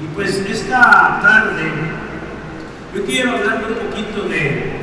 Y 0.00 0.06
pues 0.14 0.36
esta 0.36 1.20
tarde 1.22 1.70
yo 2.94 3.04
quiero 3.04 3.32
hablar 3.32 3.64
un 3.68 3.88
poquito 3.88 4.28
de 4.28 4.80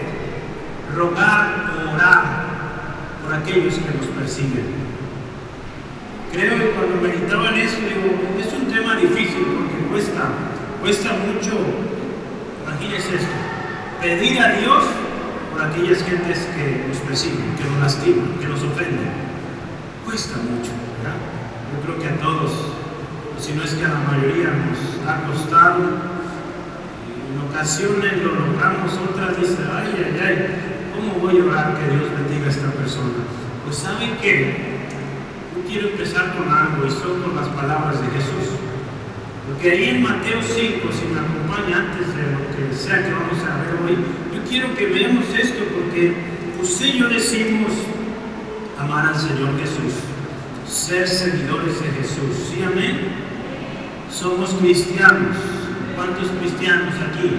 rogar 0.95 1.73
o 1.73 1.95
orar 1.95 2.23
por 3.23 3.33
aquellos 3.33 3.73
que 3.75 3.97
nos 3.97 4.05
persiguen. 4.07 4.77
Creo 6.31 6.57
que 6.57 6.69
cuando 6.69 7.01
meditaba 7.01 7.49
en 7.49 7.61
eso, 7.61 7.77
digo, 7.77 8.13
es 8.39 8.53
un 8.53 8.71
tema 8.71 8.95
difícil 8.95 9.43
porque 9.43 9.89
cuesta, 9.89 10.21
cuesta 10.81 11.13
mucho, 11.13 11.57
imagínense 12.63 13.15
esto, 13.15 13.35
pedir 14.01 14.39
a 14.39 14.51
Dios 14.59 14.83
por 15.51 15.61
aquellas 15.63 16.03
gentes 16.03 16.47
que 16.53 16.85
nos 16.87 16.97
persiguen, 16.97 17.55
que 17.57 17.63
nos 17.63 17.79
lastiman, 17.81 18.37
que 18.39 18.47
nos 18.47 18.61
ofenden. 18.61 19.09
Cuesta 20.05 20.37
mucho, 20.37 20.71
¿verdad? 21.01 21.17
Yo 21.73 21.81
creo 21.83 21.99
que 21.99 22.07
a 22.07 22.21
todos 22.21 22.76
si 23.39 23.53
no 23.53 23.63
es 23.63 23.73
que 23.73 23.85
a 23.85 23.89
la 23.89 23.99
mayoría 23.99 24.49
nos 24.49 25.07
ha 25.07 25.27
costado. 25.27 25.79
En 27.27 27.49
ocasiones 27.49 28.23
lo 28.23 28.33
logramos, 28.33 28.93
otras 29.09 29.39
dicen, 29.39 29.67
ay, 29.71 29.93
ay, 29.97 30.21
ay, 30.25 30.37
¿cómo 30.93 31.19
voy 31.21 31.39
a 31.39 31.45
orar 31.45 31.77
que 31.77 31.95
Dios 31.95 32.09
bendiga 32.11 32.47
a 32.47 32.49
esta 32.49 32.71
persona? 32.71 33.23
Pues 33.65 33.77
¿saben 33.77 34.17
qué? 34.21 34.87
Yo 35.55 35.69
quiero 35.69 35.87
empezar 35.89 36.35
con 36.35 36.49
algo 36.49 36.85
y 36.87 36.91
son 36.91 37.21
con 37.21 37.35
las 37.35 37.47
palabras 37.49 38.01
de 38.01 38.07
Jesús. 38.07 38.57
Porque 39.47 39.71
ahí 39.71 39.89
en 39.89 40.03
Mateo 40.03 40.41
5, 40.41 40.89
si 40.91 41.07
me 41.13 41.19
acompaña 41.19 41.87
antes 41.87 42.07
de 42.15 42.23
lo 42.31 42.39
que 42.51 42.75
sea 42.75 43.03
que 43.03 43.11
vamos 43.11 43.39
a 43.43 43.63
ver 43.63 43.79
hoy, 43.85 43.97
yo 44.35 44.43
quiero 44.49 44.75
que 44.75 44.87
veamos 44.87 45.25
esto 45.37 45.63
porque 45.73 46.13
usted 46.61 46.85
y 46.85 46.99
yo 46.99 47.07
decimos 47.07 47.71
amar 48.79 49.07
al 49.07 49.15
Señor 49.15 49.57
Jesús, 49.59 49.93
ser 50.67 51.07
seguidores 51.07 51.81
de 51.81 51.87
Jesús. 51.91 52.51
¿Sí, 52.51 52.61
amén? 52.61 53.26
Somos 54.11 54.53
cristianos. 54.55 55.35
¿Cuántos 55.95 56.29
cristianos 56.39 56.93
aquí? 56.93 57.31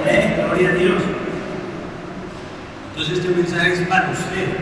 Amén, 0.00 0.34
gloria 0.46 0.70
a 0.70 0.74
Dios. 0.74 1.02
Entonces 2.90 3.18
este 3.18 3.34
mensaje 3.34 3.72
es 3.72 3.88
para 3.88 4.10
usted. 4.10 4.56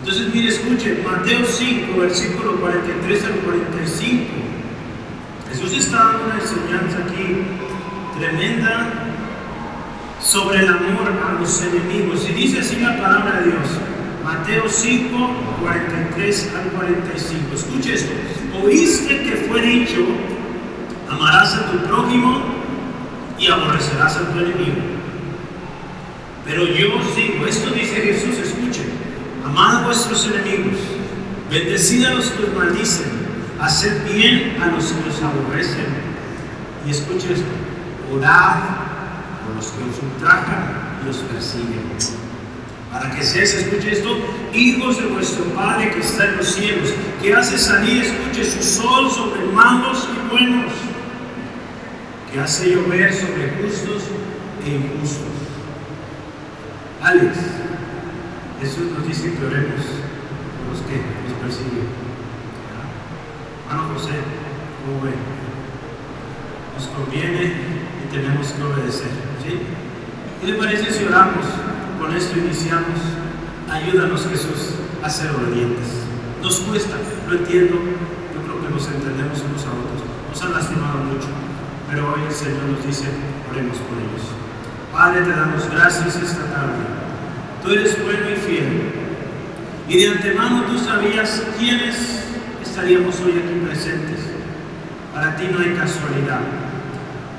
Entonces 0.00 0.34
mire, 0.34 0.48
escuche, 0.48 1.02
Mateo 1.04 1.44
5, 1.44 1.98
versículo 1.98 2.56
43 2.56 3.24
al 3.24 3.32
45. 3.32 4.24
Jesús 5.50 5.72
está 5.72 5.96
dando 5.96 6.24
una 6.24 6.34
enseñanza 6.34 6.98
aquí 7.06 7.44
tremenda 8.18 8.92
sobre 10.20 10.60
el 10.60 10.68
amor 10.68 11.12
a 11.26 11.40
los 11.40 11.62
enemigos. 11.62 12.28
Y 12.28 12.32
dice 12.32 12.60
así 12.60 12.76
la 12.76 12.98
palabra 13.00 13.40
de 13.40 13.50
Dios. 13.50 13.68
Mateo 14.24 14.66
5, 14.66 15.10
43 15.60 16.52
al 16.56 16.70
45. 16.70 17.54
Escuche 17.54 17.94
esto. 17.94 18.12
Oíste 18.64 19.22
que 19.22 19.36
fue 19.46 19.60
dicho, 19.60 20.00
amarás 21.10 21.54
a 21.54 21.70
tu 21.70 21.78
prójimo 21.86 22.40
y 23.38 23.48
aborrecerás 23.48 24.16
a 24.16 24.32
tu 24.32 24.38
enemigo. 24.38 24.80
Pero 26.46 26.64
yo 26.64 27.02
sigo, 27.14 27.46
esto 27.46 27.70
dice 27.70 27.96
Jesús, 27.96 28.38
escuche, 28.38 28.84
amad 29.44 29.82
a 29.82 29.86
vuestros 29.86 30.26
enemigos, 30.26 30.78
bendecid 31.50 32.06
a 32.06 32.14
los 32.14 32.30
que 32.30 32.44
os 32.44 32.54
maldicen, 32.54 33.06
haced 33.60 34.10
bien 34.10 34.56
a 34.62 34.68
los 34.68 34.86
que 34.86 35.10
os 35.10 35.22
aborrecen. 35.22 35.86
Y 36.86 36.90
escuche 36.90 37.30
esto, 37.30 37.44
orad 38.10 38.56
por 39.44 39.56
los 39.56 39.66
que 39.66 39.82
os 39.82 40.02
ultrajan 40.02 41.02
y 41.04 41.10
os 41.10 41.16
persiguen 41.18 42.23
para 42.94 43.10
que 43.10 43.24
seáis, 43.24 43.52
escuche 43.54 43.90
esto, 43.90 44.16
hijos 44.52 44.98
de 44.98 45.06
vuestro 45.06 45.44
Padre 45.46 45.90
que 45.90 45.98
está 45.98 46.26
en 46.26 46.36
los 46.36 46.46
cielos, 46.46 46.94
que 47.20 47.34
hace 47.34 47.58
salir, 47.58 48.04
escuche, 48.04 48.44
su 48.44 48.62
sol 48.62 49.10
sobre 49.10 49.42
malos 49.46 50.08
y 50.14 50.30
buenos, 50.30 50.72
que 52.30 52.38
hace 52.38 52.70
llover 52.70 53.12
sobre 53.12 53.50
justos 53.60 54.04
e 54.64 54.70
injustos. 54.70 55.26
Alex, 57.02 57.36
Jesús 58.60 58.92
nos 58.96 59.08
dice 59.08 59.34
que 59.34 59.44
oremos 59.44 59.82
por 59.82 60.70
los 60.70 60.80
que 60.86 60.94
nos 60.94 61.38
persiguen. 61.42 61.88
Hermano 63.68 63.92
José, 63.94 64.12
¿cómo 64.86 65.02
ven? 65.02 65.18
Nos 66.78 66.86
conviene 66.86 67.54
y 68.04 68.14
tenemos 68.14 68.52
que 68.52 68.62
obedecer. 68.62 69.10
¿sí? 69.42 69.58
¿Qué 70.40 70.46
le 70.46 70.54
parece 70.54 70.92
si 70.92 71.04
oramos? 71.06 71.63
Con 72.04 72.14
esto 72.14 72.38
iniciamos. 72.38 73.00
Ayúdanos, 73.70 74.26
Jesús, 74.28 74.76
a 75.02 75.08
ser 75.08 75.30
obedientes. 75.30 76.04
Nos 76.42 76.60
cuesta, 76.60 76.96
lo 77.26 77.38
entiendo, 77.38 77.76
yo 77.76 78.40
creo 78.44 78.60
que 78.60 78.74
nos 78.74 78.86
entendemos 78.88 79.40
unos 79.40 79.64
a 79.64 79.72
otros. 79.72 80.04
Nos 80.28 80.42
han 80.42 80.52
lastimado 80.52 80.98
mucho, 80.98 81.28
pero 81.88 82.12
hoy 82.12 82.20
el 82.28 82.34
Señor 82.34 82.64
nos 82.64 82.86
dice, 82.86 83.08
oremos 83.50 83.78
por 83.78 83.96
ellos. 83.96 84.28
Padre, 84.92 85.22
te 85.22 85.30
damos 85.30 85.70
gracias 85.70 86.16
esta 86.16 86.44
tarde. 86.52 86.84
Tú 87.62 87.70
eres 87.70 87.96
bueno 88.04 88.30
y 88.30 88.36
fiel. 88.36 88.92
Y 89.88 89.98
de 89.98 90.08
antemano 90.08 90.64
tú 90.64 90.78
sabías 90.78 91.42
quiénes 91.58 92.26
estaríamos 92.62 93.18
hoy 93.20 93.32
aquí 93.32 93.64
presentes. 93.64 94.20
Para 95.14 95.36
ti 95.36 95.48
no 95.50 95.60
hay 95.60 95.72
casualidad. 95.72 96.40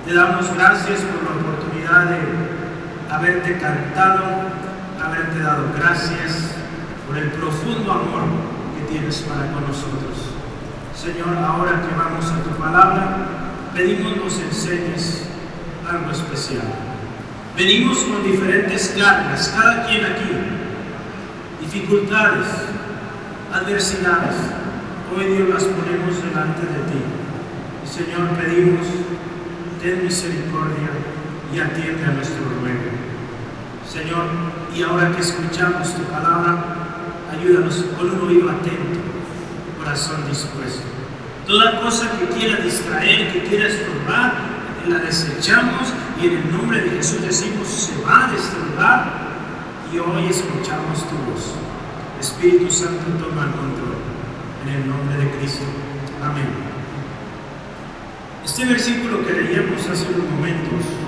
Te 0.08 0.14
damos 0.14 0.52
gracias 0.56 1.02
por 1.02 1.24
la 1.24 1.40
oportunidad 1.40 2.06
de 2.09 2.56
haberte 3.09 3.58
cantado, 3.58 4.44
haberte 5.16 5.40
dado 5.40 5.68
gracias 5.78 6.56
por 7.08 7.18
el 7.18 7.31
profundo 7.31 7.92
amor 7.92 8.24
que 8.76 8.92
tienes 8.92 9.22
para 9.22 9.52
con 9.52 9.66
nosotros. 9.66 10.36
Señor, 10.94 11.38
ahora 11.38 11.81
que 11.81 11.96
vamos 11.96 12.26
a 12.31 12.44
tu 12.44 12.50
palabra, 12.62 13.18
pedimos 13.74 14.18
nos 14.18 14.40
enseñes 14.40 15.28
algo 15.90 16.12
especial. 16.12 16.66
Venimos 17.56 18.00
con 18.00 18.24
diferentes 18.24 18.96
cargas, 19.00 19.53
cada 19.56 19.86
quien 19.88 20.03
aquí, 20.03 20.31
dificultades, 21.62 22.47
adversidades. 23.53 24.36
Hoy 25.16 25.36
Dios 25.36 25.50
las 25.50 25.64
ponemos 25.64 26.22
delante 26.22 26.62
de 26.62 26.92
ti. 26.92 27.02
Señor, 27.86 28.30
pedimos, 28.32 28.88
ten 29.82 30.03
misericordia 30.03 30.90
y 31.53 31.59
atiende 31.59 32.03
a 32.03 32.12
nuestro 32.12 32.44
ruego. 32.59 32.92
Señor, 33.88 34.54
y 34.75 34.84
ahora 34.84 35.09
que 35.16 35.22
escuchamos 35.22 35.94
tu 35.94 36.02
palabra, 36.03 36.58
ayúdanos 37.31 37.86
con 37.97 38.09
un 38.09 38.28
oído 38.28 38.50
atento, 38.50 39.00
corazón 39.80 40.28
dispuesto. 40.28 40.84
Toda 41.47 41.80
cosa 41.80 42.12
que 42.19 42.28
quiera 42.38 42.58
distraer, 42.58 43.31
que 43.31 43.44
quiera 43.44 43.68
estorbar, 43.68 44.34
la 44.90 45.00
desechamos 45.00 45.94
y 46.22 46.28
en 46.28 46.38
el 46.38 46.52
nombre 46.52 46.81
de 46.81 46.90
Jesús 46.90 47.22
decimos, 47.22 47.68
se 47.68 48.03
va 48.03 48.28
de 48.28 48.38
este 48.38 48.58
lugar 48.69 49.06
y 49.94 49.97
hoy 49.97 50.30
escuchamos 50.30 51.08
tu 51.08 51.16
voz. 51.31 51.56
Espíritu 52.19 52.69
Santo, 52.69 53.06
toma 53.18 53.46
el 53.46 53.52
control. 53.52 53.96
En 54.66 54.81
el 54.81 54.90
nombre 54.90 55.18
de 55.18 55.31
Cristo. 55.38 55.64
Amén. 56.24 56.47
Este 58.44 58.66
versículo 58.66 59.25
que 59.25 59.34
leíamos 59.34 59.88
hace 59.88 60.06
unos 60.14 60.30
momentos 60.31 61.04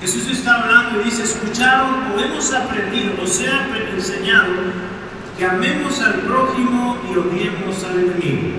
Jesús 0.00 0.30
está 0.30 0.62
hablando 0.62 1.02
y 1.02 1.04
dice, 1.04 1.24
escucharon 1.24 2.12
o 2.14 2.18
hemos 2.18 2.52
aprendido 2.54 3.12
o 3.22 3.26
se 3.26 3.48
ha 3.48 3.68
enseñado 3.94 4.54
que 5.36 5.44
amemos 5.44 6.00
al 6.00 6.14
prójimo 6.20 6.98
y 7.06 7.18
odiemos 7.18 7.84
al 7.84 7.98
enemigo. 8.00 8.56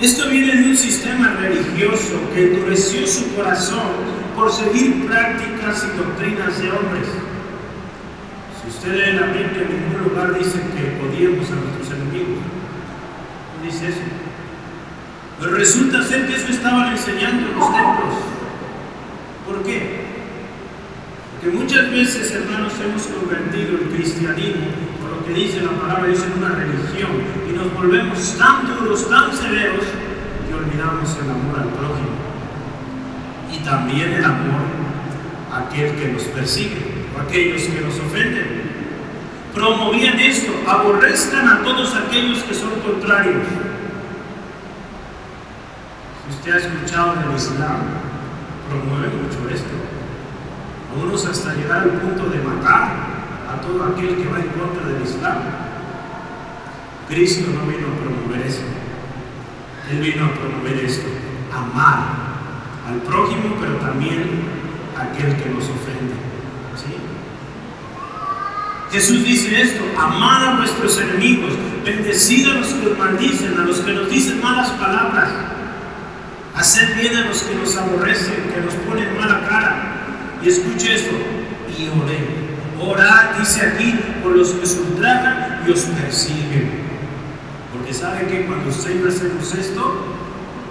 Esto 0.00 0.28
viene 0.28 0.62
de 0.62 0.70
un 0.70 0.76
sistema 0.76 1.34
religioso 1.40 2.20
que 2.32 2.54
endureció 2.54 3.06
su 3.06 3.34
corazón 3.34 4.20
por 4.36 4.52
seguir 4.52 5.06
prácticas 5.06 5.84
y 5.84 5.98
doctrinas 5.98 6.58
de 6.62 6.70
hombres. 6.70 7.06
Si 8.62 8.68
usted 8.70 8.94
lee 8.94 9.18
la 9.18 9.26
Biblia, 9.26 9.62
en 9.62 9.88
ningún 9.88 10.08
lugar 10.08 10.38
dice 10.38 10.58
que 10.58 11.00
odiemos 11.04 11.50
a 11.50 11.56
nuestros 11.56 11.98
enemigos. 11.98 12.38
No 13.58 13.66
dice 13.66 13.88
eso. 13.88 14.00
Pero 15.40 15.52
resulta 15.52 16.02
ser 16.04 16.26
que 16.26 16.36
eso 16.36 16.48
estaban 16.48 16.92
enseñando 16.92 17.48
en 17.48 17.58
los 17.58 17.74
templos. 17.74 18.39
¿Por 19.50 19.64
qué? 19.64 19.82
Porque 21.32 21.58
muchas 21.58 21.90
veces, 21.90 22.30
hermanos, 22.30 22.72
hemos 22.80 23.02
convertido 23.08 23.78
el 23.78 23.88
cristianismo, 23.88 24.66
por 25.00 25.10
lo 25.10 25.26
que 25.26 25.32
dice 25.32 25.60
la 25.62 25.72
palabra 25.72 26.06
Dios, 26.06 26.22
en 26.22 26.38
una 26.38 26.54
religión 26.54 27.10
y 27.48 27.52
nos 27.52 27.74
volvemos 27.74 28.38
tan 28.38 28.64
duros, 28.68 29.10
tan 29.10 29.36
severos, 29.36 29.84
que 30.46 30.54
olvidamos 30.54 31.16
el 31.16 31.30
amor 31.30 31.58
al 31.58 31.68
prójimo 31.70 32.14
y 33.52 33.58
también 33.64 34.12
el 34.12 34.24
amor 34.24 34.62
a 35.52 35.66
aquel 35.66 35.96
que 35.96 36.12
nos 36.12 36.22
persigue 36.24 37.08
o 37.16 37.18
a 37.18 37.22
aquellos 37.24 37.62
que 37.62 37.80
nos 37.80 37.98
ofenden. 37.98 38.70
Promovían 39.52 40.20
esto, 40.20 40.52
aborrezcan 40.68 41.48
a 41.48 41.62
todos 41.64 41.96
aquellos 41.96 42.44
que 42.44 42.54
son 42.54 42.70
contrarios. 42.86 43.48
Usted 46.30 46.52
ha 46.52 46.56
escuchado 46.58 47.16
del 47.16 47.34
Islam, 47.34 48.09
promueve 48.70 49.08
mucho 49.18 49.50
esto. 49.52 49.74
Algunos 50.94 51.26
hasta 51.26 51.54
llegar 51.54 51.82
al 51.82 51.90
punto 51.90 52.30
de 52.30 52.38
matar 52.38 53.10
a 53.50 53.60
todo 53.60 53.84
aquel 53.84 54.16
que 54.16 54.28
va 54.28 54.38
en 54.38 54.48
contra 54.54 54.86
del 54.86 55.02
Islam. 55.02 55.38
Cristo 57.08 57.50
no 57.50 57.66
vino 57.66 57.88
a 57.88 57.98
promover 57.98 58.46
eso. 58.46 58.62
Él 59.90 60.00
vino 60.00 60.26
a 60.26 60.34
promover 60.34 60.84
esto, 60.84 61.08
amar 61.52 61.98
al 62.86 63.00
prójimo, 63.02 63.56
pero 63.60 63.74
también 63.76 64.22
a 64.96 65.02
aquel 65.02 65.36
que 65.36 65.50
nos 65.50 65.64
ofende. 65.64 66.14
¿sí? 66.76 66.94
Jesús 68.92 69.24
dice 69.24 69.60
esto, 69.60 69.82
amad 69.98 70.44
a 70.44 70.56
vuestros 70.58 70.96
enemigos, 70.98 71.54
bendecid 71.84 72.48
a 72.48 72.54
los 72.54 72.68
que 72.68 72.86
os 72.86 72.98
maldicen, 72.98 73.58
a 73.58 73.64
los 73.64 73.80
que 73.80 73.92
nos 73.92 74.08
dicen 74.08 74.40
malas 74.40 74.70
palabras, 74.70 75.28
haced 76.54 76.96
bien 76.96 77.16
a 77.16 77.26
los 77.26 77.42
que 77.42 77.54
nos 77.54 77.76
aborrecen, 77.76 78.50
que 78.54 78.60
nos 78.60 78.74
ponen 78.86 79.16
mala 79.16 79.46
cara. 79.48 79.96
Y 80.42 80.48
escuche 80.48 80.94
esto, 80.94 81.16
y 81.76 81.88
oré. 81.88 82.40
Orad, 82.80 83.38
dice 83.38 83.60
aquí, 83.66 83.98
por 84.22 84.36
los 84.36 84.50
que 84.50 84.62
os 84.64 84.76
ultrajan 84.76 85.62
y 85.66 85.70
os 85.70 85.80
persiguen. 85.80 86.80
Porque 87.72 87.92
sabe 87.92 88.26
que 88.26 88.46
cuando 88.46 88.70
usted 88.70 89.06
hacemos 89.06 89.54
esto, 89.54 90.04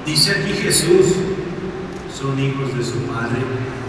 dice 0.06 0.32
aquí 0.32 0.54
Jesús, 0.54 1.16
son 2.14 2.40
hijos 2.40 2.76
de 2.76 2.84
su 2.84 3.00
Padre, 3.04 3.40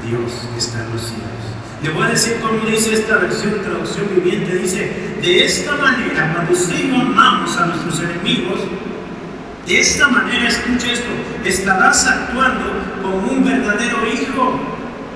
Dios 0.07 0.49
que 0.53 0.59
está 0.59 0.85
en 0.85 0.93
los 0.93 1.03
cielos. 1.03 1.41
Le 1.83 1.91
voy 1.91 2.05
a 2.05 2.11
decir 2.11 2.37
cómo 2.43 2.65
dice 2.67 2.93
esta 2.93 3.17
versión, 3.17 3.63
traducción 3.63 4.07
viviente. 4.15 4.55
Dice, 4.55 5.17
de 5.23 5.45
esta 5.47 5.77
manera, 5.77 6.35
cuando 6.35 6.53
usted 6.53 6.79
y 6.79 6.95
amamos 6.95 7.57
a 7.57 7.67
nuestros 7.67 8.01
enemigos, 8.01 8.61
de 9.71 9.79
esta 9.79 10.09
manera, 10.09 10.49
escucha 10.49 10.91
esto, 10.91 11.11
estarás 11.45 12.05
actuando 12.05 12.73
como 13.01 13.19
un 13.19 13.45
verdadero 13.45 14.05
hijo 14.05 14.59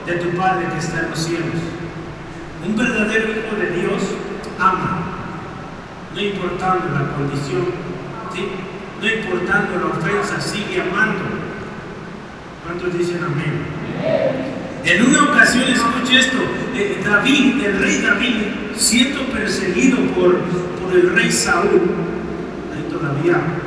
de 0.06 0.12
tu 0.12 0.36
Padre 0.36 0.66
que 0.72 0.78
está 0.78 1.00
en 1.00 1.10
los 1.10 1.18
cielos. 1.18 1.56
Un 2.64 2.76
verdadero 2.76 3.30
hijo 3.32 3.56
de 3.58 3.80
Dios 3.80 4.00
ama, 4.60 5.00
no 6.14 6.20
importando 6.20 6.84
la 6.94 7.16
condición, 7.16 7.66
no 9.00 9.06
importando 9.08 9.76
la 9.76 9.86
ofensa, 9.86 10.40
sigue 10.40 10.82
amando. 10.82 11.24
¿Cuántos 12.64 12.96
dicen 12.96 13.24
amén? 13.24 13.66
En 14.84 15.04
una 15.04 15.32
ocasión, 15.32 15.64
escuche 15.64 16.20
esto, 16.20 16.38
eh, 16.76 17.02
David, 17.04 17.60
el 17.60 17.78
rey 17.80 18.02
David, 18.02 18.36
siendo 18.76 19.26
perseguido 19.32 19.98
por, 20.14 20.38
por 20.80 20.94
el 20.94 21.12
rey 21.12 21.32
Saúl, 21.32 21.90
ahí 22.72 22.86
todavía 22.88 23.63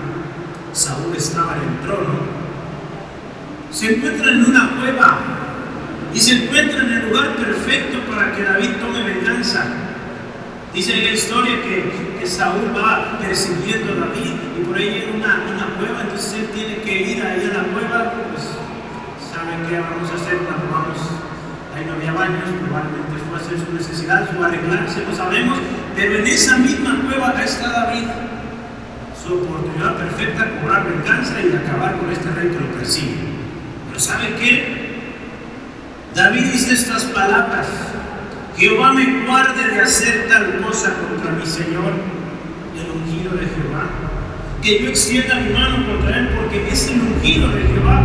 Saúl 0.73 1.15
estaba 1.15 1.55
en 1.55 1.63
el 1.63 1.79
trono, 1.81 2.19
se 3.71 3.95
encuentra 3.95 4.31
en 4.31 4.45
una 4.45 4.71
cueva 4.79 5.19
y 6.13 6.19
se 6.19 6.43
encuentra 6.43 6.81
en 6.81 6.93
el 6.93 7.09
lugar 7.09 7.35
perfecto 7.35 7.99
para 8.09 8.35
que 8.35 8.43
David 8.43 8.71
tome 8.79 9.03
venganza. 9.03 9.65
Dice 10.73 10.95
la 10.95 11.11
historia 11.11 11.61
que, 11.61 12.07
Saúl 12.27 12.75
va 12.75 13.17
persiguiendo 13.21 13.93
a 13.93 14.07
David 14.07 14.33
y 14.59 14.65
por 14.65 14.75
ahí 14.75 14.89
hay 14.89 15.13
una, 15.15 15.41
una 15.47 15.65
cueva, 15.79 16.01
entonces 16.01 16.33
él 16.33 16.49
tiene 16.53 16.81
que 16.81 17.11
ir 17.11 17.23
ahí 17.23 17.49
a 17.49 17.57
la 17.57 17.63
cueva, 17.71 18.11
pues 18.33 18.43
qué 19.69 19.79
vamos 19.79 20.09
a 20.11 20.15
hacer 20.15 20.37
cuando 20.39 20.65
vamos, 20.71 20.97
ahí 21.75 21.85
no 21.85 21.93
había 21.93 22.13
baños, 22.13 22.47
probablemente 22.63 23.19
fue 23.27 23.37
a 23.37 23.41
hacer 23.41 23.59
su 23.59 23.73
necesidad, 23.73 24.29
su 24.31 24.43
arreglarse, 24.43 25.03
no 25.03 25.15
sabemos, 25.15 25.57
pero 25.95 26.19
en 26.19 26.27
esa 26.27 26.57
misma 26.57 27.01
cueva 27.05 27.33
está 27.43 27.69
David, 27.69 28.07
oportunidad 29.33 29.97
perfecta 29.97 30.45
de 30.45 30.59
cobrar 30.59 30.85
venganza 30.85 31.35
y 31.41 31.56
acabar 31.56 31.97
con 31.97 32.12
este 32.12 32.29
rey 32.31 32.50
que 32.50 32.59
lo 32.59 32.71
persigue. 32.77 33.15
Pero 33.88 34.00
¿sabe 34.00 34.35
qué? 34.39 34.88
David 36.15 36.45
dice 36.51 36.74
estas 36.74 37.03
palabras, 37.06 37.68
Jehová 38.57 38.94
me 38.94 39.25
guarde 39.25 39.68
de 39.68 39.81
hacer 39.81 40.27
tal 40.27 40.62
cosa 40.62 40.94
contra 40.95 41.31
mi 41.31 41.45
Señor, 41.45 41.94
el 42.75 42.91
ungido 42.91 43.33
de 43.33 43.45
Jehová, 43.45 43.85
que 44.63 44.83
yo 44.83 44.89
extienda 44.89 45.35
mi 45.35 45.53
mano 45.53 45.85
contra 45.85 46.18
él 46.18 46.30
porque 46.35 46.68
es 46.71 46.89
el 46.89 47.01
ungido 47.01 47.50
de 47.50 47.62
Jehová. 47.62 48.01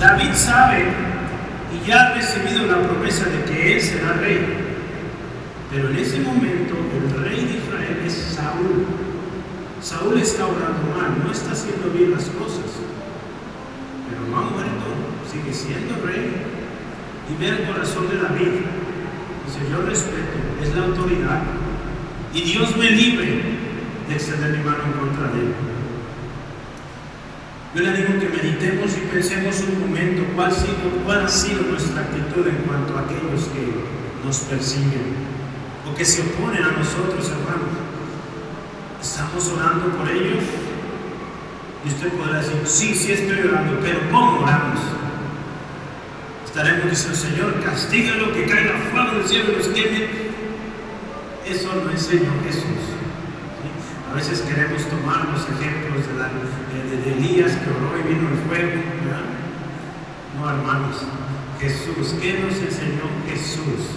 David 0.00 0.32
sabe 0.34 0.84
y 1.72 1.86
ya 1.86 2.08
ha 2.08 2.14
recibido 2.14 2.66
la 2.66 2.82
promesa 2.88 3.26
de 3.26 3.44
que 3.44 3.76
él 3.76 3.80
será 3.80 4.14
rey. 4.14 4.40
Pero 5.70 5.90
en 5.90 5.96
ese 5.96 6.18
momento 6.20 6.74
el 6.96 7.22
rey 7.22 7.44
de 7.44 7.58
Israel 7.58 8.02
es 8.04 8.34
Saúl. 8.34 9.09
Saúl 9.82 10.18
está 10.18 10.46
obrando 10.46 10.94
mal, 10.94 11.24
no 11.24 11.32
está 11.32 11.52
haciendo 11.52 11.90
bien 11.90 12.10
las 12.10 12.24
cosas. 12.24 12.68
Pero 14.08 14.20
no 14.30 14.36
ha 14.36 14.50
muerto, 14.50 14.86
sigue 15.30 15.54
siendo 15.54 16.04
rey. 16.04 16.36
Y 17.30 17.40
ve 17.40 17.48
el 17.48 17.66
corazón 17.66 18.08
de 18.10 18.18
David. 18.18 18.60
Dice, 19.46 19.70
yo 19.70 19.82
respeto, 19.82 20.36
es 20.62 20.74
la 20.74 20.84
autoridad. 20.84 21.42
Y 22.34 22.42
Dios 22.42 22.76
me 22.76 22.90
libre 22.90 23.42
de 24.08 24.14
extender 24.14 24.58
mi 24.58 24.64
mano 24.64 24.84
en 24.84 24.92
contra 24.92 25.28
de 25.32 25.40
él. 25.40 25.54
Yo 27.74 27.82
le 27.82 27.92
digo 27.96 28.18
que 28.18 28.28
meditemos 28.28 28.90
y 28.98 29.00
pensemos 29.12 29.60
un 29.60 29.80
momento 29.80 30.24
cuál, 30.34 30.52
cuál 31.06 31.24
ha 31.24 31.28
sido 31.28 31.62
nuestra 31.62 32.02
actitud 32.02 32.46
en 32.46 32.56
cuanto 32.66 32.98
a 32.98 33.02
aquellos 33.02 33.44
que 33.48 34.26
nos 34.26 34.40
persiguen 34.40 35.14
o 35.88 35.94
que 35.94 36.04
se 36.04 36.22
oponen 36.22 36.64
a 36.64 36.72
nosotros, 36.72 37.30
hermanos. 37.30 37.79
¿Estamos 39.00 39.48
orando 39.48 39.96
por 39.96 40.08
ellos? 40.10 40.44
Y 41.84 41.88
usted 41.88 42.12
podrá 42.12 42.38
decir, 42.40 42.60
sí, 42.64 42.94
sí 42.94 43.12
estoy 43.12 43.48
orando, 43.48 43.78
pero 43.80 43.98
¿cómo 44.10 44.40
oramos? 44.40 44.78
Estaremos 46.44 46.90
diciendo, 46.90 47.16
Señor, 47.16 47.64
castígalo, 47.64 48.34
que 48.34 48.44
caiga 48.44 48.74
fuego 48.92 49.12
del 49.12 49.26
cielo 49.26 49.52
y 49.52 49.56
los 49.56 49.68
queme. 49.68 50.08
Eso 51.46 51.72
no 51.82 51.90
es 51.90 52.02
Señor 52.02 52.44
Jesús. 52.44 52.92
A 54.10 54.14
veces 54.14 54.42
queremos 54.42 54.84
tomar 54.88 55.28
los 55.28 55.42
ejemplos 55.48 56.04
de, 56.06 57.12
Elías 57.12 57.52
que 57.52 57.70
oró 57.70 57.98
y 57.98 58.12
vino 58.12 58.28
el 58.28 58.36
fuego. 58.48 58.82
No, 60.38 60.50
hermanos. 60.50 60.96
Jesús, 61.58 62.14
¿qué 62.20 62.40
nos 62.40 62.56
enseñó 62.58 63.08
Jesús? 63.28 63.96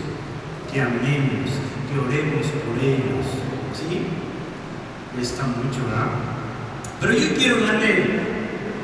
Que 0.71 0.81
amemos, 0.81 1.49
que 1.89 1.99
oremos 1.99 2.47
por 2.47 2.77
ellos. 2.81 3.25
¿Sí? 3.73 4.22
Está 5.21 5.43
mucho, 5.43 5.85
¿verdad? 5.87 6.07
Pero 6.99 7.13
yo 7.13 7.35
quiero 7.35 7.65
darle 7.65 8.19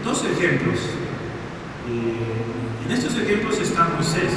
dos 0.04 0.24
ejemplos. 0.26 0.80
en 1.88 2.92
estos 2.92 3.16
ejemplos 3.16 3.60
está 3.60 3.90
Moisés. 3.96 4.34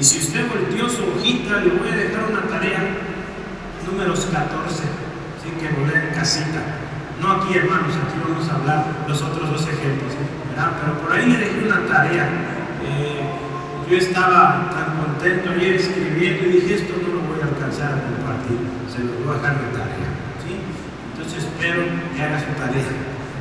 Y 0.00 0.04
si 0.04 0.18
usted 0.18 0.48
volteó 0.48 0.88
su 0.88 1.02
hojita, 1.04 1.60
le 1.60 1.70
voy 1.70 1.88
a 1.88 1.96
dejar 1.96 2.24
una 2.30 2.42
tarea, 2.42 2.80
números 3.86 4.26
14 4.32 5.02
que 5.62 5.68
volver 5.74 6.08
en 6.08 6.14
casita. 6.14 6.60
No 7.20 7.32
aquí, 7.32 7.54
hermanos, 7.54 7.94
aquí 7.94 8.18
vamos 8.18 8.48
a 8.48 8.54
hablar 8.56 8.84
los 9.06 9.22
otros 9.22 9.50
dos 9.50 9.62
ejemplos, 9.62 10.12
Pero 10.54 10.98
por 10.98 11.12
ahí 11.12 11.26
le 11.30 11.38
dejé 11.38 11.64
una 11.64 11.86
tarea. 11.86 12.26
Eh, 12.82 13.22
yo 13.88 13.96
estaba 13.96 14.70
tan 14.70 14.98
contento 14.98 15.50
ayer 15.50 15.76
escribiendo 15.76 16.46
y 16.46 16.52
dije, 16.52 16.74
esto 16.74 16.94
no 17.02 17.14
lo 17.14 17.20
voy 17.20 17.40
a 17.42 17.46
alcanzar 17.46 17.92
a 17.94 18.02
compartir, 18.02 18.58
se 18.90 19.04
lo 19.04 19.12
voy 19.24 19.34
a 19.34 19.38
dejar 19.38 19.60
de 19.60 19.78
tarea. 19.78 20.01
Entonces 21.32 21.48
espero 21.48 21.80
que 22.12 22.22
haga 22.22 22.38
su 22.44 22.52
tarea. 22.60 22.92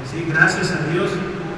¿sí? 0.07 0.23
Gracias 0.31 0.71
a 0.71 0.87
Dios, 0.87 1.11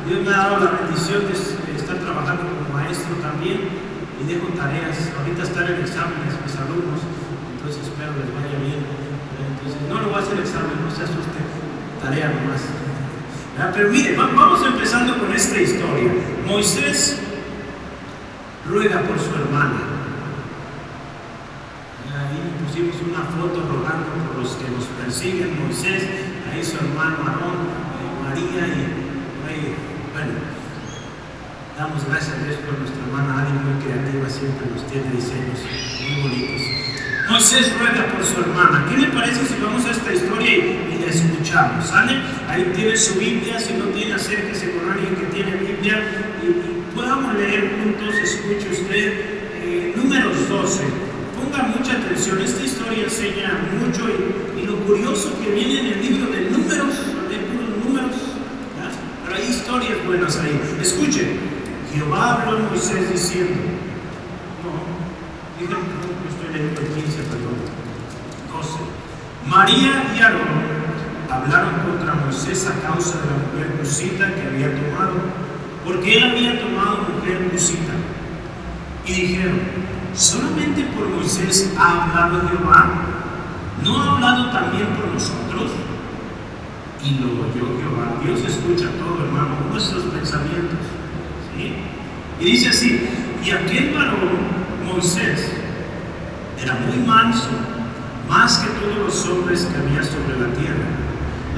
Dios 0.09 0.25
me 0.25 0.33
ha 0.33 0.49
dado 0.49 0.65
la 0.65 0.71
bendición 0.81 1.29
de 1.29 1.77
estar 1.77 1.97
trabajando 2.01 2.41
como 2.49 2.73
maestro 2.73 3.13
también 3.21 3.69
y 4.17 4.25
dejo 4.25 4.47
tareas. 4.57 5.13
Ahorita 5.13 5.43
están 5.43 5.69
en 5.69 5.85
exámenes 5.85 6.33
mis 6.41 6.57
alumnos, 6.57 7.05
entonces 7.53 7.85
espero 7.85 8.17
les 8.17 8.33
vaya 8.33 8.57
bien 8.65 8.81
no 9.93 10.01
lo 10.01 10.09
voy 10.09 10.15
a 10.15 10.23
hacer 10.23 10.39
examen, 10.39 10.73
no 10.83 10.89
se 10.89 11.03
asuste, 11.03 11.37
tarea 12.01 12.33
nomás. 12.33 12.61
Pero 13.75 13.89
mire, 13.89 14.15
vamos 14.15 14.65
empezando 14.65 15.19
con 15.19 15.31
esta 15.31 15.61
historia. 15.61 16.11
Moisés 16.47 17.19
ruega 18.67 19.01
por 19.01 19.19
su 19.19 19.29
hermana. 19.35 19.92
Ahí 22.33 22.49
pusimos 22.65 22.97
una 23.05 23.21
foto 23.29 23.61
rogando 23.61 24.09
por 24.25 24.41
los 24.41 24.57
que 24.57 24.65
nos 24.73 24.89
persiguen. 24.97 25.53
Moisés, 25.61 26.01
ahí 26.49 26.65
su 26.65 26.81
hermano 26.81 27.21
Aarón, 27.21 27.61
eh, 27.69 28.25
María 28.25 28.65
y 28.73 29.03
bueno, 30.09 30.33
damos 31.77 32.01
gracias 32.09 32.33
a 32.33 32.43
Dios 32.43 32.57
por 32.65 32.73
nuestra 32.79 33.05
hermana 33.05 33.45
Adi, 33.45 33.53
muy 33.53 33.77
creativa, 33.85 34.25
siempre 34.29 34.65
nos 34.65 34.81
tiene 34.89 35.13
diseños 35.13 35.61
muy 35.61 36.21
bonitos. 36.25 36.61
Moisés 37.29 37.69
ruega 37.77 38.09
por 38.09 38.25
su 38.25 38.41
hermana. 38.41 38.85
¿Qué 38.89 38.97
le 38.97 39.07
parece 39.13 39.45
si 39.45 39.61
vamos 39.61 39.85
a 39.85 39.91
esta 39.91 40.11
historia 40.11 40.57
y, 40.57 40.97
la 41.01 41.13
escuchamos? 41.13 41.85
¿Sale? 41.85 42.17
Ahí 42.49 42.65
tiene 42.75 42.97
su 42.97 43.13
Biblia, 43.19 43.59
si 43.59 43.73
no 43.73 43.85
tiene, 43.93 44.13
acérquese 44.13 44.71
con 44.73 44.89
alguien 44.89 45.15
que 45.15 45.25
tiene 45.29 45.51
Biblia 45.57 46.01
y, 46.41 46.95
podamos 46.95 47.35
leer 47.35 47.77
juntos, 47.77 48.15
escuche 48.17 48.69
usted, 48.71 49.13
eh, 49.61 49.93
números 49.95 50.49
12. 50.49 51.12
Atención, 51.93 52.41
esta 52.41 52.63
historia 52.63 53.03
enseña 53.03 53.51
mucho 53.79 54.03
y, 54.09 54.65
lo 54.65 54.77
curioso 54.85 55.31
que 55.43 55.51
viene 55.51 55.79
en 55.81 55.85
el 55.93 56.01
libro 56.01 56.31
de 56.31 56.49
números, 56.49 56.95
de 57.29 57.37
puros 57.37 57.85
números, 57.85 58.15
pero 59.23 59.35
hay 59.35 59.49
historias 59.49 60.03
buenas 60.05 60.37
ahí. 60.37 60.59
Escuche, 60.81 61.37
Jehová 61.93 62.41
habló 62.41 62.57
a 62.57 62.69
Moisés 62.69 63.11
diciendo, 63.11 63.53
no, 64.63 64.71
dije, 65.59 65.73
María 69.47 70.15
y 70.15 70.19
Aarón 70.19 70.41
hablaron 71.29 71.73
contra 71.85 72.15
Moisés 72.15 72.67
a 72.67 72.87
causa 72.87 73.19
de 73.19 73.25
la 73.25 73.37
mujer 73.37 73.77
cusita 73.79 74.33
que 74.33 74.47
había 74.47 74.73
tomado, 74.73 75.13
porque 75.85 76.17
él 76.17 76.23
había 76.23 76.59
tomado 76.59 77.05
mujer 77.13 77.49
cusita. 77.51 77.93
Y 79.05 79.13
dijeron, 79.13 79.59
¿solamente 80.15 80.83
por 80.95 81.09
Moisés 81.09 81.73
ha 81.77 82.03
hablado 82.03 82.47
Jehová? 82.47 82.85
¿No 83.83 84.01
ha 84.01 84.11
hablado 84.13 84.51
también 84.51 84.87
por 84.95 85.13
nosotros? 85.13 85.71
Y 87.03 87.19
lo 87.19 87.27
oyó 87.27 87.77
Jehová. 87.79 88.21
Dios 88.23 88.39
escucha 88.47 88.89
todo, 88.97 89.25
hermano, 89.25 89.55
nuestros 89.71 90.03
pensamientos. 90.03 90.79
¿sí? 91.55 91.73
Y 92.39 92.45
dice 92.45 92.69
así, 92.69 93.09
y 93.43 93.51
aquel 93.51 93.93
varón, 93.93 94.29
Moisés, 94.85 95.51
era 96.61 96.75
muy 96.75 97.05
manso, 97.05 97.49
más 98.29 98.59
que 98.59 98.69
todos 98.79 98.97
los 99.05 99.25
hombres 99.27 99.65
que 99.65 99.77
había 99.77 100.03
sobre 100.03 100.39
la 100.39 100.53
tierra. 100.53 100.85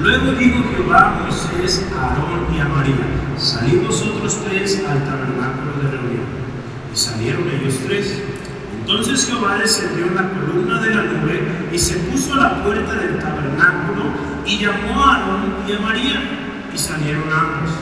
Luego 0.00 0.32
dijo 0.32 0.64
Jehová 0.74 1.08
a 1.08 1.22
Moisés, 1.22 1.86
a 1.96 2.10
Aarón 2.10 2.54
y 2.54 2.60
a 2.60 2.64
María, 2.64 3.06
salid 3.38 3.82
vosotros 3.86 4.40
tres 4.44 4.82
al 4.86 5.04
tabernáculo 5.04 5.72
de 5.82 5.90
reunión. 5.90 6.26
Y 6.92 6.96
salieron 6.96 7.48
ellos 7.48 7.78
tres. 7.86 8.22
Entonces 8.88 9.26
Jehová 9.26 9.56
descendió 9.56 10.06
en 10.06 10.14
la 10.14 10.30
columna 10.30 10.80
de 10.80 10.94
la 10.94 11.02
nube 11.02 11.42
y 11.72 11.76
se 11.78 11.96
puso 11.96 12.34
a 12.34 12.36
la 12.36 12.62
puerta 12.62 12.94
del 12.94 13.18
tabernáculo 13.18 14.04
y 14.46 14.58
llamó 14.58 15.02
a 15.02 15.16
Aarón 15.16 15.54
y 15.66 15.72
a 15.72 15.80
María. 15.80 16.20
Y 16.72 16.78
salieron 16.78 17.24
ambos. 17.24 17.74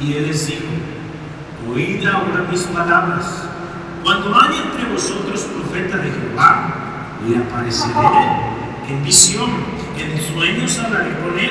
Y 0.00 0.12
él 0.12 0.28
les 0.28 0.46
dijo, 0.46 0.62
oíd 1.68 2.06
ahora 2.06 2.46
mis 2.48 2.62
palabras. 2.62 3.48
Cuando 4.04 4.32
haya 4.40 4.62
entre 4.62 4.84
vosotros 4.92 5.40
profeta 5.42 5.96
de 5.96 6.12
Jehová, 6.12 7.16
le 7.26 7.38
apareceré 7.38 7.98
en 8.88 9.02
visión, 9.02 9.50
en 9.98 10.34
sueños 10.34 10.78
hablaré 10.78 11.18
con 11.18 11.36
él. 11.36 11.50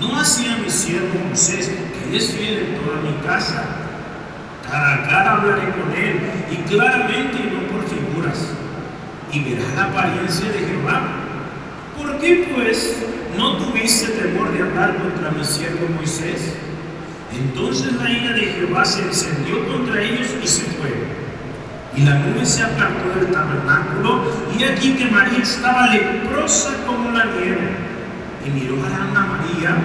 No 0.00 0.18
hacía 0.18 0.56
mi 0.56 0.70
siervo 0.70 1.20
Moisés, 1.28 1.70
que 2.08 2.16
es 2.16 2.32
fiel 2.32 2.58
en 2.60 2.80
toda 2.80 2.98
mi 3.02 3.12
casa. 3.26 3.91
Cara 4.72 5.32
hablaré 5.32 5.68
con 5.72 5.92
él, 5.94 6.18
y 6.50 6.56
claramente 6.66 7.36
y 7.36 7.52
no 7.52 7.68
por 7.70 7.86
figuras, 7.86 8.48
y 9.30 9.44
verá 9.44 9.64
la 9.76 9.84
apariencia 9.84 10.50
de 10.50 10.60
Jehová. 10.60 11.02
¿Por 11.98 12.18
qué 12.18 12.48
pues 12.54 13.02
no 13.36 13.58
tuviste 13.58 14.12
temor 14.12 14.50
de 14.50 14.62
hablar 14.62 14.96
contra 14.96 15.30
mi 15.30 15.44
siervo 15.44 15.88
Moisés? 15.94 16.54
Entonces 17.38 17.92
la 17.92 18.10
ira 18.10 18.32
de 18.32 18.46
Jehová 18.46 18.82
se 18.86 19.02
encendió 19.02 19.68
contra 19.68 20.00
ellos 20.00 20.28
y 20.42 20.46
se 20.46 20.62
fue. 20.62 20.90
Y 21.94 22.04
la 22.06 22.14
nube 22.20 22.46
se 22.46 22.62
apartó 22.62 23.20
del 23.20 23.30
tabernáculo, 23.30 24.24
y 24.58 24.64
aquí 24.64 24.94
que 24.94 25.04
María 25.04 25.42
estaba 25.42 25.88
leprosa 25.88 26.70
como 26.86 27.10
la 27.10 27.26
nieve. 27.26 27.76
Y 28.46 28.48
miró 28.48 28.76
a 28.82 28.86
Ana 28.86 29.26
María, 29.36 29.76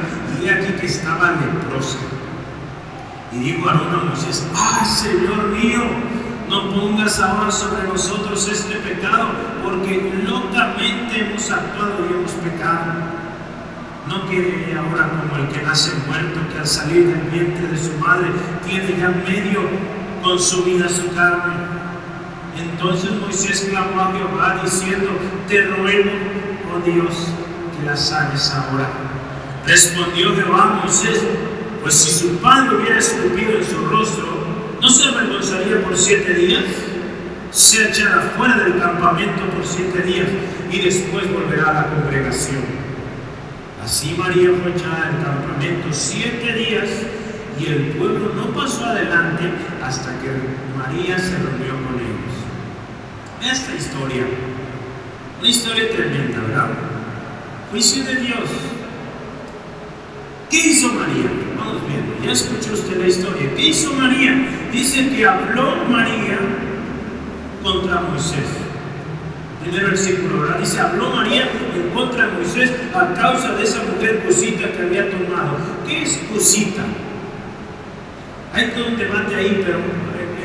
y 0.42 0.48
aquí 0.48 0.80
que 0.80 0.86
estaba 0.86 1.32
leprosa. 1.32 2.00
Y 3.34 3.38
dijo 3.40 3.70
a 3.70 3.74
a 3.74 4.04
Moisés, 4.06 4.46
¡ay, 4.56 4.86
Señor 4.86 5.48
mío! 5.50 5.84
No 6.50 6.72
pongas 6.72 7.20
ahora 7.20 7.52
sobre 7.52 7.84
nosotros 7.88 8.48
este 8.48 8.76
pecado, 8.78 9.28
porque 9.64 10.24
locamente 10.26 11.20
hemos 11.20 11.52
actuado 11.52 12.06
y 12.10 12.14
hemos 12.14 12.32
pecado. 12.32 12.94
No 14.08 14.30
quede 14.30 14.78
ahora 14.78 15.10
como 15.10 15.44
el 15.44 15.50
que 15.50 15.62
nace 15.62 15.92
muerto, 16.08 16.40
que 16.54 16.60
al 16.60 16.68
salir 16.68 17.08
del 17.08 17.30
vientre 17.30 17.68
de 17.68 17.78
su 17.78 17.98
madre 17.98 18.28
tiene 18.66 18.98
ya 18.98 19.10
medio 19.10 19.60
consumida 20.24 20.88
su 20.88 21.14
carne. 21.14 21.56
Entonces 22.58 23.12
Moisés 23.12 23.68
clamó 23.70 24.02
a 24.02 24.14
Jehová 24.14 24.62
diciendo, 24.64 25.10
te 25.50 25.62
ruego, 25.62 26.12
oh 26.74 26.80
Dios, 26.90 27.28
que 27.78 27.86
la 27.86 27.98
sanes 27.98 28.52
ahora. 28.52 28.88
Respondió 29.66 30.34
Jehová 30.34 30.64
a 30.64 30.86
Moisés, 30.86 31.22
pues 31.88 32.00
si 32.02 32.12
su 32.12 32.36
padre 32.40 32.76
hubiera 32.76 33.00
escupido 33.00 33.60
en 33.60 33.64
su 33.64 33.78
rostro, 33.86 34.26
¿no 34.82 34.90
se 34.90 35.08
avergonzaría 35.08 35.82
por 35.82 35.98
siete 35.98 36.34
días? 36.34 36.66
Se 37.50 37.88
echará 37.88 38.34
fuera 38.36 38.58
del 38.58 38.78
campamento 38.78 39.46
por 39.56 39.66
siete 39.66 40.02
días 40.02 40.28
y 40.70 40.82
después 40.82 41.32
volverá 41.32 41.70
a 41.70 41.74
la 41.76 41.88
congregación. 41.88 42.60
Así 43.82 44.16
María 44.18 44.50
fue 44.62 44.72
echada 44.72 45.12
del 45.12 45.24
campamento 45.24 45.88
siete 45.92 46.52
días 46.56 46.90
y 47.58 47.68
el 47.68 47.84
pueblo 47.98 48.34
no 48.36 48.48
pasó 48.48 48.84
adelante 48.84 49.50
hasta 49.82 50.10
que 50.20 50.28
María 50.78 51.18
se 51.18 51.38
reunió 51.38 51.72
con 51.88 51.96
ellos 52.02 53.50
esta 53.50 53.74
historia. 53.74 54.26
Una 55.40 55.48
historia 55.48 55.90
tremenda, 55.90 56.42
¿verdad? 56.42 56.68
Juicio 57.72 58.04
de 58.04 58.16
Dios. 58.16 58.50
¿Qué 60.50 60.58
hizo 60.58 60.90
María? 60.90 61.37
Ya 62.28 62.34
escuchó 62.34 62.74
usted 62.74 62.98
la 62.98 63.08
historia. 63.08 63.56
¿Qué 63.56 63.70
hizo 63.70 63.94
María? 63.94 64.36
Dice 64.70 65.08
que 65.12 65.26
habló 65.26 65.78
María 65.90 66.38
contra 67.64 68.02
Moisés. 68.02 68.50
Primer 69.64 69.86
versículo, 69.86 70.42
¿verdad? 70.42 70.60
Dice, 70.60 70.82
habló 70.82 71.10
María 71.12 71.48
en 71.74 71.90
contra 71.92 72.28
de 72.28 72.34
Moisés 72.34 72.70
a 72.94 73.14
causa 73.14 73.54
de 73.54 73.64
esa 73.64 73.82
mujer 73.84 74.26
cosita 74.26 74.70
que 74.74 74.82
había 74.82 75.10
tomado. 75.10 75.56
¿Qué 75.88 76.04
es 76.04 76.20
cosita? 76.30 76.82
Hay 78.54 78.72
todo 78.72 78.88
un 78.88 78.98
debate 78.98 79.34
ahí, 79.34 79.64
pero 79.66 79.80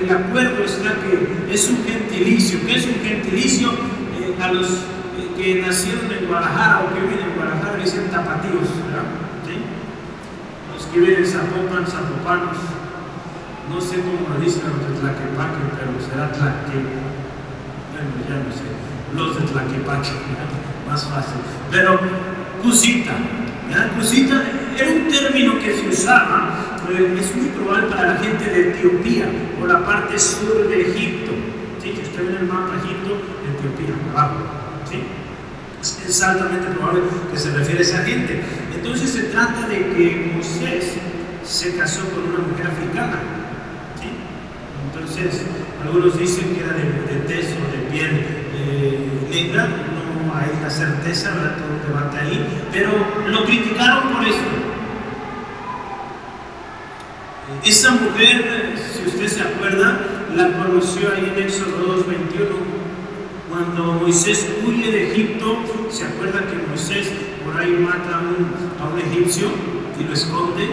el 0.00 0.08
acuerdo 0.08 0.62
está 0.62 0.94
que 1.02 1.52
es 1.52 1.68
un 1.68 1.84
gentilicio. 1.84 2.60
¿Qué 2.64 2.76
es 2.76 2.86
un 2.86 3.02
gentilicio? 3.02 3.70
Eh, 4.20 4.40
a 4.40 4.52
los 4.52 4.68
eh, 4.68 5.34
que 5.36 5.60
nacieron 5.60 6.12
en 6.12 6.28
Guadalajara 6.28 6.84
o 6.84 6.94
que 6.94 7.00
viven 7.00 7.24
en 7.24 7.34
Guadalajara 7.34 7.82
dicen 7.82 8.08
tapatíos. 8.08 8.68
Viven 10.92 11.18
en 11.18 11.26
Zapopan, 11.26 11.86
zapopanos. 11.86 12.58
No 13.70 13.80
sé 13.80 13.96
cómo 14.02 14.28
lo 14.28 14.40
dicen 14.44 14.62
los 14.68 14.80
de 14.88 15.00
Tlaquepaque, 15.00 15.62
pero 15.76 15.92
será 16.00 16.32
Tlaque. 16.32 16.78
Bueno, 17.92 18.10
ya 18.28 18.36
no 18.44 18.52
sé. 18.52 18.68
Los 19.16 19.40
de 19.40 19.52
Tlaquepaque, 19.52 20.10
más 20.88 21.04
fácil. 21.04 21.40
Pero 21.70 21.98
Cusita, 22.62 23.12
¿verdad? 23.68 23.92
Cusita 23.96 24.42
era 24.78 24.90
un 24.90 25.08
término 25.08 25.58
que 25.58 25.74
se 25.74 25.88
usaba 25.88 26.72
es 26.90 27.36
muy 27.36 27.48
probable 27.48 27.86
para 27.88 28.14
la 28.14 28.16
gente 28.18 28.44
de 28.44 28.70
Etiopía 28.70 29.26
o 29.62 29.66
la 29.66 29.84
parte 29.84 30.18
sur 30.18 30.68
de 30.68 30.90
Egipto. 30.90 31.32
¿sí? 31.82 31.92
Si 31.94 32.02
usted 32.02 32.26
ve 32.26 32.32
en 32.32 32.38
el 32.38 32.46
mapa 32.46 32.74
Egipto, 32.84 33.18
Etiopía, 33.48 33.94
abajo. 34.12 34.36
¿sí? 34.88 35.02
Es, 35.80 36.22
altamente 36.22 36.68
probable 36.68 37.02
que 37.30 37.38
se 37.38 37.52
refiere 37.52 37.80
a 37.80 37.82
esa 37.82 37.98
gente. 38.04 38.42
Entonces 38.82 39.12
se 39.12 39.22
trata 39.24 39.68
de 39.68 39.76
que 39.76 40.32
Moisés 40.34 40.94
se 41.44 41.76
casó 41.76 42.00
con 42.10 42.24
una 42.24 42.48
mujer 42.48 42.66
africana. 42.66 43.20
Entonces, 44.92 45.42
algunos 45.80 46.18
dicen 46.18 46.52
que 46.52 46.64
era 46.64 46.72
de, 46.72 46.82
de 46.82 47.20
tez 47.28 47.46
o 47.46 47.70
de 47.70 47.90
piel 47.92 48.26
eh, 48.56 49.08
negra, 49.30 49.68
no 49.68 50.34
hay 50.34 50.50
la 50.60 50.68
certeza, 50.68 51.30
¿verdad? 51.30 51.58
Todo 51.58 51.94
debate 51.94 52.18
ahí, 52.18 52.44
pero 52.72 52.90
lo 53.28 53.44
criticaron 53.44 54.14
por 54.14 54.26
esto. 54.26 54.42
Esa 57.64 57.92
mujer, 57.92 58.74
si 58.92 59.06
usted 59.06 59.28
se 59.28 59.42
acuerda, 59.42 60.00
la 60.34 60.56
conoció 60.58 61.12
ahí 61.12 61.32
en 61.36 61.44
Éxodo 61.44 62.02
2.21, 62.04 62.81
cuando 63.52 64.00
Moisés 64.00 64.48
huye 64.66 64.90
de 64.90 65.12
Egipto, 65.12 65.58
se 65.90 66.06
acuerda 66.06 66.40
que 66.46 66.66
Moisés 66.66 67.12
por 67.44 67.54
ahí 67.60 67.72
mata 67.72 68.16
a 68.16 68.88
un, 68.88 68.98
egipcio 68.98 69.48
y 70.00 70.04
lo 70.04 70.14
esconde. 70.14 70.70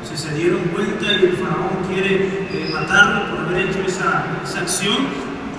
Entonces 0.00 0.26
se 0.26 0.34
dieron 0.36 0.60
cuenta 0.72 1.04
y 1.04 1.24
el 1.26 1.36
faraón 1.36 1.84
quiere 1.92 2.14
eh, 2.50 2.70
matarlo 2.72 3.30
por 3.30 3.40
haber 3.40 3.68
hecho 3.68 3.80
esa, 3.86 4.24
acción 4.58 4.96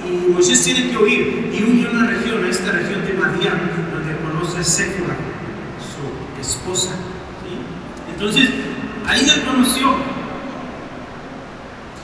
y 0.09 0.31
Moisés 0.31 0.63
tiene 0.63 0.89
que 0.89 0.97
huir 0.97 1.53
y 1.53 1.63
huye 1.63 1.87
a 1.87 1.91
una 1.91 2.07
región, 2.07 2.43
a 2.43 2.49
esta 2.49 2.71
región 2.71 3.05
de 3.05 3.13
Madián, 3.13 3.69
donde 3.93 4.17
conoce 4.17 4.57
a 4.57 4.63
Séfora, 4.63 5.15
su 5.77 6.41
esposa. 6.41 6.95
Entonces, 8.11 8.49
ahí 9.05 9.23
la 9.27 9.45
conoció. 9.45 9.93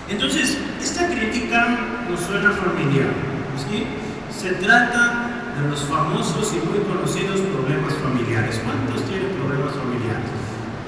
Entonces, 0.08 0.60
esta 0.80 1.08
crítica 1.08 1.80
nos 2.08 2.20
suena 2.20 2.52
familiar. 2.52 3.34
¿sí? 3.58 4.03
Se 4.44 4.52
trata 4.56 5.56
de 5.56 5.70
los 5.70 5.80
famosos 5.86 6.52
y 6.52 6.60
muy 6.68 6.84
conocidos 6.84 7.40
problemas 7.40 7.94
familiares. 8.04 8.60
¿Cuántos 8.60 9.08
tienen 9.08 9.32
problemas 9.40 9.72
familiares? 9.72 10.28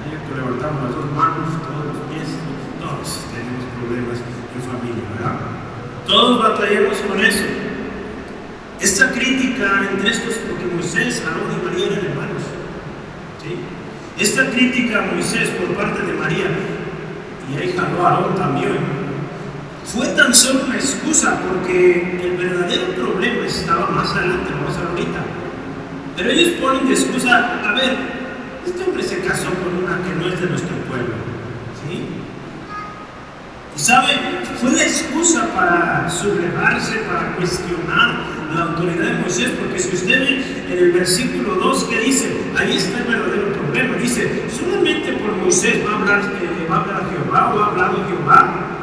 Hay 0.04 0.12
que 0.12 0.36
levantamos 0.36 0.84
las 0.84 0.92
dos 0.92 1.08
manos, 1.16 1.48
todos 1.64 1.88
los 1.88 1.96
pies, 2.12 2.36
todos 2.76 3.24
tenemos 3.32 3.64
problemas 3.80 4.20
en 4.20 4.60
familia, 4.60 5.08
¿verdad? 5.08 5.40
Todos 6.04 6.36
batallamos 6.36 6.98
con 7.08 7.18
eso. 7.18 7.44
Esta 8.78 9.12
crítica 9.12 9.88
entre 9.88 10.10
estos, 10.10 10.34
porque 10.44 10.66
Moisés, 10.76 11.24
Aarón 11.24 11.48
y 11.48 11.64
María 11.64 11.96
eran 11.96 12.12
hermanos. 12.12 12.44
¿sí? 13.40 13.56
Esta 14.20 14.50
crítica 14.50 14.98
a 14.98 15.14
Moisés 15.16 15.48
por 15.56 15.74
parte 15.80 16.04
de 16.04 16.12
María, 16.12 16.52
y 17.48 17.56
a 17.56 18.04
Aarón 18.04 18.36
también, 18.36 18.95
fue 19.86 20.08
tan 20.08 20.34
solo 20.34 20.64
una 20.66 20.76
excusa 20.76 21.40
porque 21.48 22.20
el 22.22 22.36
verdadero 22.36 22.86
problema 22.94 23.46
estaba 23.46 23.90
más 23.90 24.10
adelante, 24.10 24.50
vamos 24.52 24.76
a 24.76 24.80
ver 24.80 24.88
ahorita. 24.90 25.20
Pero 26.16 26.30
ellos 26.30 26.60
ponen 26.60 26.88
de 26.88 26.94
excusa, 26.94 27.60
a 27.64 27.72
ver, 27.72 27.96
este 28.66 28.82
hombre 28.82 29.02
se 29.02 29.20
casó 29.20 29.48
con 29.50 29.84
una 29.84 30.02
que 30.02 30.14
no 30.18 30.32
es 30.32 30.40
de 30.40 30.46
nuestro 30.48 30.76
pueblo. 30.88 31.14
¿Sí? 31.86 32.06
Y 33.76 33.78
sabe, 33.78 34.08
fue 34.60 34.72
la 34.72 34.82
excusa 34.82 35.46
para 35.54 36.10
sublevarse, 36.10 36.96
para 37.00 37.36
cuestionar 37.36 38.36
la 38.54 38.62
autoridad 38.62 39.04
de 39.04 39.20
Moisés, 39.20 39.50
porque 39.60 39.78
si 39.78 39.94
usted 39.94 40.18
ve 40.18 40.44
en 40.72 40.78
el 40.78 40.92
versículo 40.92 41.54
2 41.56 41.84
que 41.84 42.00
dice, 42.00 42.36
ahí 42.58 42.76
está 42.76 42.98
el 42.98 43.04
verdadero 43.04 43.52
problema, 43.52 43.96
dice, 43.98 44.44
solamente 44.50 45.12
por 45.12 45.32
Moisés 45.36 45.86
va 45.86 45.92
a 45.92 46.00
hablar, 46.00 46.20
eh, 46.20 46.66
va 46.70 46.76
a 46.76 46.80
hablar 46.80 47.02
Jehová 47.10 47.54
o 47.54 47.62
ha 47.62 47.66
hablado 47.66 48.04
Jehová. 48.08 48.75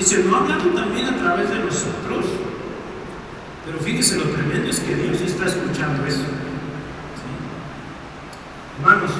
Dice, 0.00 0.24
¿no 0.24 0.34
ha 0.34 0.38
hablado 0.38 0.64
también 0.70 1.08
a 1.08 1.18
través 1.18 1.50
de 1.50 1.58
nosotros? 1.58 2.24
Pero 3.66 3.78
fíjese 3.80 4.16
lo 4.16 4.30
tremendo 4.30 4.70
es 4.70 4.80
que 4.80 4.94
Dios 4.94 5.20
está 5.20 5.44
escuchando 5.44 6.06
eso. 6.06 6.24
Hermanos, 8.78 9.10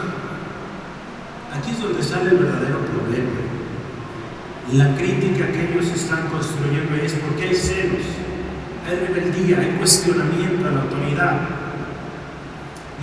aquí 1.55 1.73
es 1.73 1.83
donde 1.83 2.03
sale 2.03 2.31
el 2.31 2.39
verdadero 2.39 2.79
problema. 2.79 3.29
La 4.73 4.97
crítica 4.97 5.53
que 5.53 5.71
ellos 5.71 5.85
están 5.95 6.29
construyendo 6.29 6.95
es 6.97 7.13
porque 7.13 7.49
hay 7.49 7.55
celos, 7.55 8.07
hay 8.89 9.07
rebeldía, 9.07 9.59
hay 9.59 9.77
cuestionamiento 9.77 10.67
a 10.67 10.71
la 10.71 10.81
autoridad. 10.81 11.41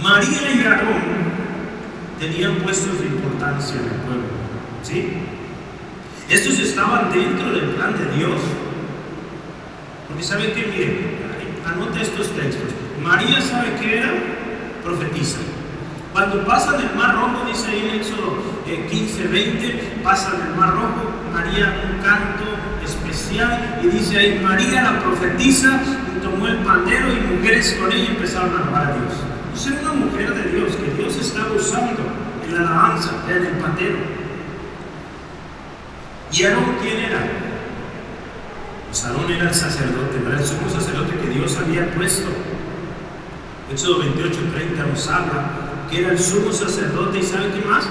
María 0.01 0.51
y 0.51 0.65
Aarón 0.65 1.03
tenían 2.19 2.55
puestos 2.55 2.99
de 3.01 3.05
importancia 3.05 3.75
en 3.75 3.83
el 3.83 4.01
pueblo. 4.01 4.25
¿Sí? 4.81 5.36
Estos 6.29 6.59
estaban 6.59 7.11
dentro 7.11 7.51
del 7.51 7.69
plan 7.71 7.93
de 7.97 8.17
Dios. 8.17 8.41
Porque 10.07 10.23
sabe 10.23 10.51
que, 10.51 10.65
mire, 10.67 11.17
anote 11.65 12.01
estos 12.01 12.27
textos. 12.35 12.69
María 13.01 13.41
sabe 13.41 13.75
que 13.79 13.97
era 13.99 14.11
profetisa. 14.83 15.37
Cuando 16.11 16.45
pasan 16.45 16.81
el 16.81 16.95
mar 16.95 17.15
rojo, 17.15 17.45
dice 17.47 17.67
ahí 17.69 17.89
en 17.89 17.99
Éxodo 17.99 18.37
15, 18.65 19.23
eh, 19.23 19.27
20, 19.27 19.99
pasan 20.03 20.33
el 20.47 20.55
mar 20.55 20.73
rojo, 20.73 21.11
María 21.31 21.83
un 21.85 22.01
canto 22.01 22.43
especial 22.83 23.79
y 23.83 23.87
dice 23.87 24.17
ahí, 24.17 24.39
María 24.43 24.81
la 24.81 24.99
profetisa 24.99 25.79
tomó 26.23 26.47
el 26.47 26.57
pandero 26.57 27.07
y 27.13 27.35
mujeres 27.35 27.77
con 27.79 27.91
ella 27.91 28.09
empezaron 28.09 28.51
a 28.51 28.63
alabar 28.63 28.87
a 28.87 28.95
Dios. 28.95 29.67
Era 29.67 29.91
una 29.91 30.05
mujer 30.05 30.33
de 30.33 30.51
Dios 30.51 30.75
que 30.75 31.01
Dios 31.01 31.15
estaba 31.17 31.51
usando 31.51 32.01
en 32.45 32.53
la 32.53 32.61
alabanza, 32.61 33.11
en 33.29 33.45
el 33.45 33.53
pandero. 33.53 34.26
¿Y 36.31 36.43
Aarón 36.43 36.75
quién 36.81 36.97
era? 36.97 37.25
Pues 38.87 39.03
Aarón 39.05 39.31
era 39.31 39.49
el 39.49 39.55
sacerdote, 39.55 40.19
era 40.25 40.39
el 40.39 40.45
sumo 40.45 40.69
sacerdote 40.69 41.17
que 41.17 41.29
Dios 41.29 41.57
había 41.57 41.93
puesto. 41.93 42.27
Éxodo 43.71 43.99
28, 43.99 44.39
30 44.53 44.85
nos 44.85 45.07
habla 45.07 45.67
que 45.89 45.99
era 45.99 46.11
el 46.11 46.19
sumo 46.19 46.51
sacerdote, 46.51 47.19
y 47.19 47.23
¿sabe 47.23 47.51
qué 47.53 47.65
más? 47.67 47.87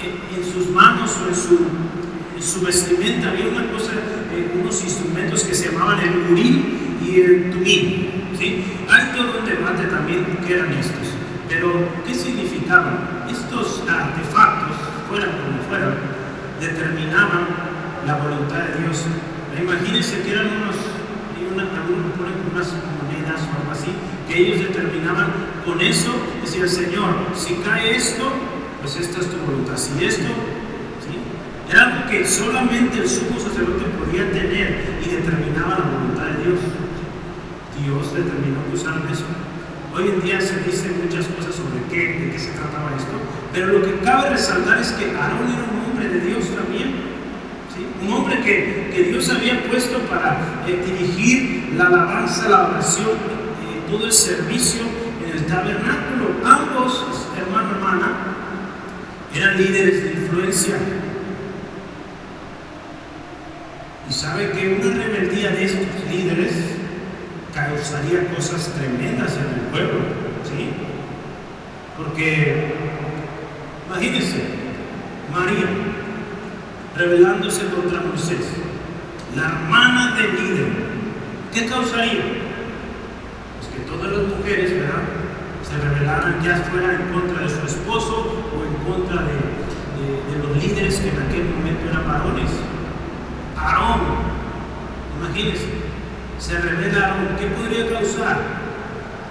En, 0.00 0.18
sus 0.44 0.70
manos 0.70 1.10
o 1.22 1.28
en 1.28 2.42
su, 2.42 2.60
vestimenta 2.60 3.30
había 3.30 3.48
una 3.48 3.70
cosa, 3.72 3.92
eh, 4.32 4.58
unos 4.60 4.82
instrumentos 4.82 5.42
que 5.44 5.54
se 5.54 5.70
llamaban 5.70 6.00
el 6.00 6.32
urim 6.32 6.62
y 7.04 7.20
el 7.20 7.50
tumim. 7.50 8.36
¿sí? 8.38 8.64
Hay 8.88 9.12
todo 9.16 9.40
un 9.40 9.46
debate 9.46 9.84
también 9.84 10.38
qué 10.46 10.54
eran 10.54 10.72
estos, 10.72 11.08
pero 11.48 11.72
¿qué 12.06 12.14
significaban? 12.14 13.26
Estos 13.30 13.82
artefactos, 13.88 14.76
fueran 15.08 15.30
como 15.30 15.62
fueran, 15.68 15.94
determinaban 16.60 17.67
la 18.08 18.16
voluntad 18.16 18.64
de 18.64 18.80
Dios. 18.80 19.04
Imagínense 19.52 20.22
que 20.22 20.32
eran 20.32 20.48
unos, 20.48 20.76
algunos 21.60 22.16
ponen 22.16 22.40
unas 22.48 22.72
monedas 22.72 23.44
o 23.44 23.60
algo 23.60 23.70
así, 23.70 23.92
que 24.26 24.34
ellos 24.40 24.68
determinaban 24.72 25.28
con 25.66 25.78
eso, 25.82 26.16
decía 26.42 26.62
el 26.62 26.70
Señor, 26.70 27.12
si 27.36 27.56
cae 27.56 27.96
esto, 27.96 28.32
pues 28.80 28.96
esta 28.96 29.20
es 29.20 29.28
tu 29.28 29.36
voluntad. 29.44 29.76
Si 29.76 29.92
esto, 30.02 30.32
era 31.68 31.84
algo 31.84 32.08
que 32.08 32.26
solamente 32.26 32.96
el 32.96 33.08
sumo 33.08 33.38
sacerdote 33.38 33.84
podía 34.00 34.32
tener 34.32 35.00
y 35.04 35.08
determinaba 35.10 35.76
la 35.76 35.84
voluntad 35.84 36.32
de 36.32 36.48
Dios. 36.48 36.60
Dios 37.76 38.14
determinó 38.14 38.64
que 38.64 38.74
usaran 38.74 39.04
eso. 39.12 39.28
Hoy 39.94 40.08
en 40.08 40.22
día 40.22 40.40
se 40.40 40.60
dicen 40.64 40.96
muchas 41.04 41.26
cosas 41.26 41.54
sobre 41.54 41.84
qué, 41.92 42.24
de 42.24 42.32
qué 42.32 42.38
se 42.38 42.52
trataba 42.52 42.96
esto, 42.96 43.20
pero 43.52 43.66
lo 43.66 43.82
que 43.82 44.00
cabe 44.00 44.30
resaltar 44.30 44.78
es 44.78 44.92
que 44.92 45.12
Aarón 45.12 45.52
era 45.52 45.64
un 45.68 45.90
hombre 45.90 46.08
de 46.08 46.20
Dios 46.20 46.48
también. 46.56 47.17
Un 48.02 48.12
hombre 48.12 48.40
que, 48.40 48.90
que, 48.94 49.02
Dios 49.04 49.28
había 49.30 49.62
puesto 49.64 49.98
para 50.00 50.64
eh, 50.66 50.82
dirigir 50.86 51.74
la 51.76 51.86
alabanza, 51.86 52.48
la 52.48 52.68
oración 52.68 53.38
todo 53.88 54.04
el 54.04 54.12
servicio 54.12 54.82
en 55.24 55.38
el 55.38 55.46
tabernáculo. 55.46 56.34
Ambos, 56.44 57.04
hermano, 57.36 57.70
hermana, 57.74 58.08
eran 59.34 59.56
líderes 59.56 60.02
de 60.04 60.10
influencia. 60.12 60.76
Y 64.08 64.12
sabe 64.12 64.50
que 64.52 64.80
una 64.80 64.94
rebeldía 64.94 65.50
de 65.50 65.64
estos 65.64 66.10
líderes 66.10 66.52
causaría 67.54 68.28
cosas 68.34 68.72
tremendas 68.74 69.36
en 69.36 69.60
el 69.60 69.66
pueblo, 69.70 70.00
¿sí? 70.44 70.70
Porque, 71.96 72.74
imagínense, 73.88 74.42
María 75.32 75.66
rebelándose 76.98 77.66
contra 77.66 78.00
Moisés, 78.00 78.44
la 79.36 79.46
hermana 79.46 80.16
del 80.16 80.34
líder, 80.34 80.66
¿qué 81.54 81.66
causaría? 81.66 82.48
todas 83.88 84.12
las 84.12 84.36
mujeres. 84.36 84.72
Se 85.62 85.76
rebelaran 85.76 86.42
ya 86.42 86.56
fuera 86.70 86.94
en 86.94 87.12
contra 87.12 87.42
de 87.42 87.48
su 87.48 87.66
esposo 87.66 88.36
o 88.52 88.64
en 88.64 88.92
contra 88.92 89.22
de, 89.22 89.58
los 90.42 90.62
líderes 90.62 90.96
que 90.96 91.08
en 91.08 91.22
aquel 91.22 91.44
momento 91.44 91.88
eran 91.90 92.06
varones. 92.06 92.50
Aarón, 93.56 94.00
imagínense, 95.18 95.66
se 96.38 96.58
revela 96.58 97.06
Aarón, 97.06 97.36
¿qué 97.38 97.46
podría 97.46 97.90
causar? 97.92 98.57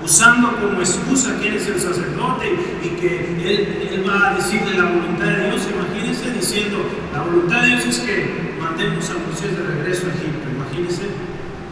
Usando 0.03 0.55
como 0.57 0.79
excusa 0.79 1.39
que 1.39 1.49
él 1.49 1.55
es 1.55 1.67
el 1.67 1.79
sacerdote 1.79 2.55
y 2.83 2.89
que 2.99 3.35
él, 3.43 3.89
él 3.91 4.05
va 4.07 4.29
a 4.29 4.33
decirle 4.35 4.77
la 4.77 4.85
voluntad 4.85 5.25
de 5.25 5.49
Dios, 5.49 5.67
imagínense 5.67 6.31
diciendo, 6.31 6.77
la 7.11 7.23
voluntad 7.23 7.61
de 7.61 7.67
Dios 7.67 7.85
es 7.85 7.99
que 7.99 8.55
mandemos 8.59 9.09
a 9.09 9.13
Moisés 9.13 9.57
de 9.57 9.63
regreso 9.63 10.07
a 10.07 10.13
Egipto, 10.13 10.49
imagínense. 10.53 11.03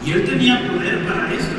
Y 0.04 0.12
él 0.12 0.24
tenía 0.24 0.68
poder 0.68 1.06
para 1.06 1.32
esto, 1.32 1.56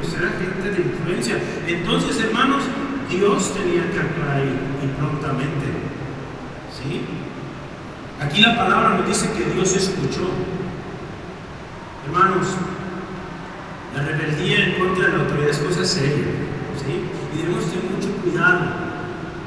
pues 0.00 0.14
era 0.14 0.30
gente 0.30 0.70
de 0.70 0.88
influencia. 0.88 1.38
Entonces, 1.66 2.20
hermanos, 2.20 2.62
Dios 3.10 3.52
tenía 3.54 3.90
que 3.90 3.98
actuar 3.98 4.36
ahí 4.36 4.54
y 4.82 4.86
prontamente. 4.98 5.66
¿Sí? 6.70 7.02
Aquí 8.20 8.40
la 8.40 8.56
palabra 8.56 8.98
nos 8.98 9.08
dice 9.08 9.30
que 9.32 9.52
Dios 9.54 9.74
escuchó. 9.74 10.30
Hermanos, 12.06 12.46
la 13.94 14.02
rebeldía 14.02 14.66
en 14.66 14.72
contra 14.74 15.06
de 15.06 15.16
la 15.16 15.24
autoridad 15.24 15.50
es 15.50 15.58
cosa 15.58 15.84
seria. 15.84 16.26
¿sí? 16.78 17.04
Y 17.34 17.38
debemos 17.38 17.64
tener 17.66 17.84
mucho 17.84 18.08
cuidado. 18.22 18.60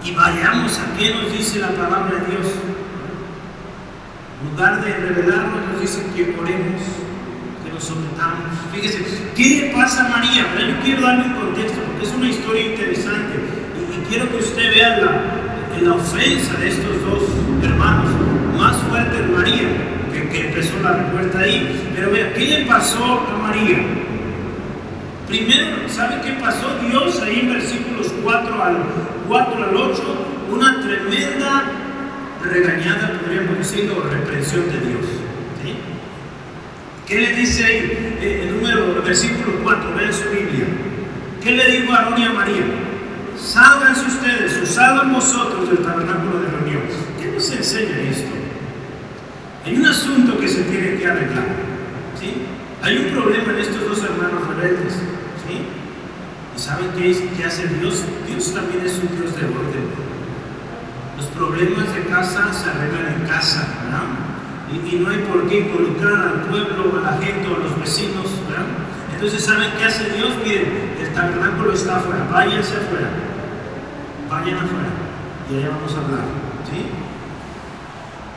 Y 0.04 0.12
vayamos 0.12 0.80
a 0.80 0.98
qué 0.98 1.14
nos 1.14 1.32
dice 1.32 1.60
la 1.60 1.70
palabra 1.70 2.20
de 2.20 2.32
Dios. 2.32 2.54
En 4.42 4.52
lugar 4.52 4.84
de 4.84 4.94
rebelarnos, 4.94 5.72
nos 5.72 5.82
dice 5.82 6.04
que 6.16 6.36
oremos 6.40 6.82
sometamos. 7.84 8.48
Fíjese, 8.74 9.04
¿qué 9.36 9.50
le 9.50 9.74
pasa 9.74 10.06
a 10.06 10.10
María? 10.10 10.48
yo 10.58 10.84
quiero 10.84 11.02
darle 11.02 11.26
un 11.26 11.34
contexto 11.34 11.80
porque 11.86 12.06
es 12.06 12.14
una 12.14 12.30
historia 12.30 12.66
interesante 12.72 13.36
y, 13.76 14.10
quiero 14.10 14.30
que 14.30 14.38
usted 14.38 14.76
vea 14.76 14.98
la, 15.00 15.82
la, 15.82 15.94
ofensa 15.94 16.54
de 16.60 16.70
estos 16.70 17.02
dos 17.04 17.24
hermanos. 17.64 18.12
Más 18.58 18.78
fuerte 18.84 19.18
en 19.18 19.34
María, 19.34 19.68
que, 20.12 20.30
que 20.30 20.48
empezó 20.50 20.80
la 20.82 20.94
revuelta 20.94 21.40
ahí. 21.40 21.92
Pero 21.96 22.12
vea, 22.12 22.34
¿qué 22.34 22.46
le 22.46 22.66
pasó 22.66 23.28
a 23.28 23.38
María? 23.48 23.78
Primero, 25.28 25.88
¿sabe 25.88 26.22
qué 26.24 26.34
pasó? 26.34 26.80
Dios 26.88 27.22
ahí 27.22 27.42
en 27.42 27.54
versículos 27.54 28.14
4 28.24 28.64
al, 28.64 28.78
4 29.28 29.64
al 29.64 29.76
8, 29.76 30.04
una 30.52 30.82
tremenda 30.82 31.64
regañada, 32.44 33.20
podríamos 33.22 33.58
decir, 33.58 33.92
o 33.92 34.02
reprensión 34.10 34.66
de 34.66 34.80
Dios. 34.88 35.06
¿Qué 37.08 37.20
le 37.20 37.36
dice 37.36 37.66
ahí? 37.66 38.18
Eh, 38.22 38.52
número, 38.54 39.02
versículo 39.04 39.60
4, 39.64 39.96
ve 39.96 40.14
su 40.14 40.30
Biblia. 40.30 40.66
¿Qué 41.44 41.52
le 41.52 41.72
dijo 41.72 41.94
a 41.94 41.98
Aarón 41.98 42.36
María? 42.36 42.64
Sálganse 43.38 44.08
ustedes 44.08 44.58
o 44.62 44.66
salgan 44.66 45.12
vosotros 45.12 45.70
del 45.70 45.80
tabernáculo 45.80 46.40
de 46.42 46.48
reunión. 46.50 46.84
¿Qué 47.22 47.28
nos 47.28 47.52
enseña 47.52 48.00
esto? 48.10 48.32
Hay 49.66 49.76
un 49.76 49.86
asunto 49.86 50.40
que 50.40 50.48
se 50.48 50.64
tiene 50.64 50.98
que 50.98 51.08
arreglar. 51.08 51.74
Hay 52.84 52.98
un 52.98 53.12
problema 53.12 53.54
en 53.54 53.60
estos 53.60 53.88
dos 53.88 54.04
hermanos 54.04 54.48
rebeldes. 54.56 54.94
¿Sí? 55.48 55.62
¿Y 56.56 56.60
saben 56.60 56.92
qué, 56.98 57.30
qué 57.36 57.46
hace 57.46 57.68
Dios? 57.68 58.04
Dios 58.28 58.54
también 58.54 58.86
es 58.86 59.00
un 59.00 59.16
Dios 59.18 59.36
de 59.36 59.46
orden. 59.46 60.04
Los 61.18 61.26
problemas 61.28 61.94
de 61.94 62.04
casa 62.04 62.54
se 62.54 62.70
arreglan 62.70 63.22
en 63.22 63.28
casa, 63.28 63.68
¿verdad? 63.84 64.24
y, 64.72 64.96
no 64.98 65.10
hay 65.10 65.18
por 65.20 65.48
qué 65.48 65.60
involucrar 65.60 66.14
al 66.14 66.42
pueblo, 66.50 66.98
a 67.00 67.12
la 67.12 67.18
gente 67.18 67.48
o 67.48 67.56
a 67.56 67.60
los 67.60 67.80
vecinos. 67.80 68.26
¿verdad? 68.50 68.66
Entonces, 69.14 69.44
¿saben 69.44 69.72
qué 69.78 69.86
hace 69.86 70.10
Dios? 70.12 70.32
Miren, 70.44 70.96
el 71.00 71.14
tabernáculo 71.14 71.74
está 71.74 71.98
afuera, 71.98 72.28
váyanse 72.32 72.78
afuera. 72.78 73.10
vayan 74.30 74.56
afuera 74.58 74.90
y 75.50 75.58
allá 75.58 75.70
vamos 75.70 75.94
a 75.94 75.98
hablar. 76.00 76.26
¿sí? 76.70 76.90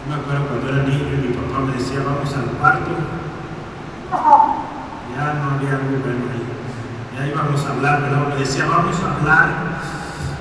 me 0.08 0.14
acuerdo 0.14 0.46
cuando 0.46 0.68
era 0.68 0.86
niño 0.86 1.14
y 1.14 1.28
mi 1.28 1.34
papá 1.34 1.60
me 1.66 1.72
decía, 1.72 1.98
vamos 2.04 2.32
al 2.34 2.44
cuarto. 2.58 2.90
Ya 5.16 5.34
no 5.34 5.50
había 5.50 5.78
muy 5.82 5.98
bueno 5.98 6.24
ahí. 6.30 6.55
Ya 7.16 7.26
íbamos 7.26 7.64
a 7.64 7.70
hablar, 7.70 8.02
pero 8.02 8.28
me 8.28 8.36
decía, 8.36 8.66
vamos 8.66 8.96
a 9.00 9.16
hablar. 9.16 9.48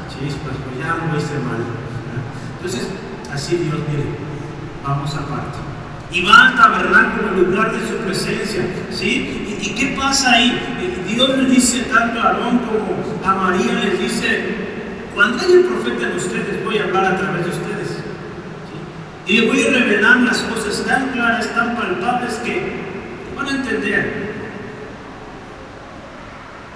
Chispas, 0.09 0.55
pues 0.65 0.77
ya 0.77 1.07
lo 1.07 1.17
hice 1.17 1.39
mal. 1.39 1.63
Entonces, 2.57 2.89
así 3.31 3.55
Dios, 3.55 3.79
mire, 3.89 4.03
vamos 4.83 5.13
aparte. 5.15 5.59
Y 6.11 6.23
va 6.25 6.49
al 6.49 6.55
tabernáculo, 6.55 7.31
lugar 7.31 7.71
de 7.71 7.88
su 7.88 7.95
presencia. 8.03 8.65
¿sí? 8.91 9.57
¿Y, 9.61 9.69
qué 9.73 9.95
pasa 9.97 10.31
ahí? 10.31 11.05
Dios 11.07 11.38
le 11.38 11.45
dice 11.45 11.83
tanto 11.83 12.19
a 12.19 12.23
Aarón 12.25 12.59
como 12.59 13.25
a 13.25 13.35
María, 13.35 13.73
les 13.75 13.97
dice, 13.97 14.55
cuando 15.13 15.39
haya 15.39 15.55
el 15.55 15.63
profeta 15.65 16.09
en 16.09 16.17
ustedes, 16.17 16.63
voy 16.65 16.77
a 16.77 16.83
hablar 16.83 17.05
a 17.05 17.17
través 17.17 17.45
de 17.45 17.51
ustedes. 17.51 18.03
Y 19.27 19.39
le 19.39 19.47
voy 19.47 19.63
a 19.63 19.69
revelar 19.71 20.17
las 20.17 20.39
cosas 20.39 20.85
tan 20.85 21.09
claras, 21.11 21.47
tan 21.55 21.73
palpables 21.75 22.33
que 22.43 22.71
van 23.35 23.47
a 23.47 23.51
entender. 23.51 24.24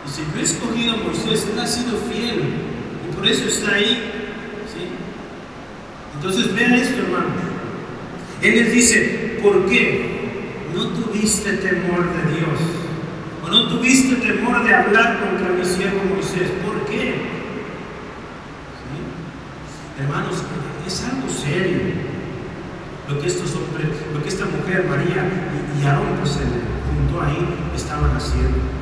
Y 0.10 0.12
si 0.12 0.22
yo 0.22 0.40
he 0.40 0.44
escogido 0.44 0.94
a 0.94 0.98
Moisés, 0.98 1.48
él 1.54 1.60
ha 1.60 1.68
sido 1.68 1.98
fiel. 2.12 2.42
Y 3.08 3.16
por 3.16 3.28
eso 3.28 3.48
está 3.48 3.76
ahí. 3.76 4.12
Entonces 6.16 6.54
vean 6.56 6.74
esto, 6.74 7.02
hermano. 7.04 7.28
Él 8.42 8.56
les 8.56 8.74
dice, 8.74 9.40
¿por 9.44 9.68
qué 9.68 10.30
no 10.76 10.88
tuviste 10.90 11.54
temor 11.54 12.06
de 12.12 12.36
Dios? 12.36 12.60
¿O 13.44 13.48
no 13.50 13.68
tuviste 13.70 14.16
temor 14.16 14.64
de 14.66 14.74
hablar 14.74 15.20
contra 15.20 15.50
mi 15.50 15.64
siervo 15.64 16.02
Moisés? 16.14 16.50
¿Por 16.66 16.86
qué? 16.86 17.16
Hermanos, 20.00 20.38
es 20.88 21.04
algo 21.04 21.30
serio 21.30 21.80
lo 23.10 23.20
que 23.20 23.28
estos 23.28 23.56
hombres, 23.56 23.90
lo 24.14 24.22
que 24.22 24.30
esta 24.30 24.46
mujer 24.46 24.86
María 24.88 25.26
y, 25.82 25.86
Aarón 25.86 26.18
pues 26.20 26.32
junto 26.34 27.22
ahí 27.22 27.38
estaban 27.76 28.16
haciendo. 28.16 28.79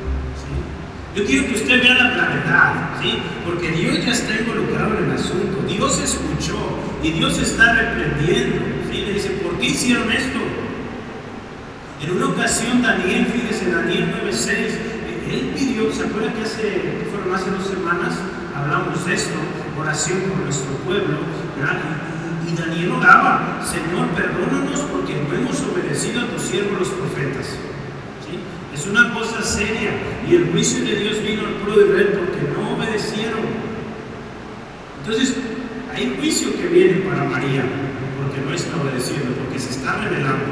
Yo 1.18 1.24
quiero 1.24 1.48
que 1.48 1.54
usted 1.54 1.82
vea 1.82 1.94
la 1.96 2.14
claridad, 2.14 2.72
¿sí? 3.02 3.18
porque 3.44 3.72
Dios 3.72 4.06
ya 4.06 4.12
está 4.12 4.38
involucrado 4.38 4.98
en 4.98 5.10
el 5.10 5.16
asunto, 5.16 5.66
Dios 5.66 5.98
escuchó 5.98 6.78
y 7.02 7.10
Dios 7.10 7.36
está 7.40 7.72
reprendiendo. 7.72 8.62
Y 8.92 9.04
le 9.04 9.14
dice, 9.14 9.30
¿por 9.42 9.58
qué 9.58 9.66
hicieron 9.66 10.12
esto? 10.12 10.38
En 12.00 12.12
una 12.12 12.28
ocasión 12.28 12.82
Daniel, 12.82 13.26
fíjese, 13.26 13.68
Daniel 13.68 14.14
9.6, 14.22 14.48
él 15.28 15.52
pidió, 15.56 15.92
¿se 15.92 16.04
acuerda 16.04 16.32
que 16.32 16.42
hace, 16.42 17.02
fueron 17.10 17.34
hace 17.34 17.50
dos 17.50 17.66
semanas, 17.66 18.14
hablamos 18.54 19.04
de 19.04 19.14
esto, 19.14 19.34
oración 19.76 20.20
por 20.20 20.38
nuestro 20.38 20.70
pueblo, 20.86 21.18
Y, 22.46 22.54
Daniel 22.54 22.92
oraba, 22.92 23.60
Señor, 23.66 24.06
perdónanos 24.14 24.82
porque 24.82 25.20
no 25.28 25.34
hemos 25.34 25.60
obedecido 25.62 26.20
a 26.20 26.26
tus 26.28 26.42
siervos 26.42 26.78
los 26.78 26.88
profetas. 26.90 27.58
Es 28.78 28.86
una 28.86 29.12
cosa 29.12 29.42
seria 29.42 29.90
y 30.30 30.36
el 30.36 30.52
juicio 30.52 30.84
de 30.84 30.94
Dios 31.00 31.20
vino 31.20 31.44
al 31.46 31.54
pueblo 31.54 31.82
de 31.82 31.88
Israel 31.88 32.20
porque 32.20 32.46
no 32.54 32.76
obedecieron. 32.76 33.40
Entonces, 35.00 35.34
hay 35.92 36.14
juicio 36.16 36.56
que 36.56 36.68
viene 36.68 37.00
para 37.00 37.24
María 37.24 37.64
porque 38.22 38.40
no 38.40 38.54
está 38.54 38.80
obedeciendo, 38.80 39.32
porque 39.32 39.58
se 39.58 39.70
está 39.70 39.96
revelando. 39.96 40.44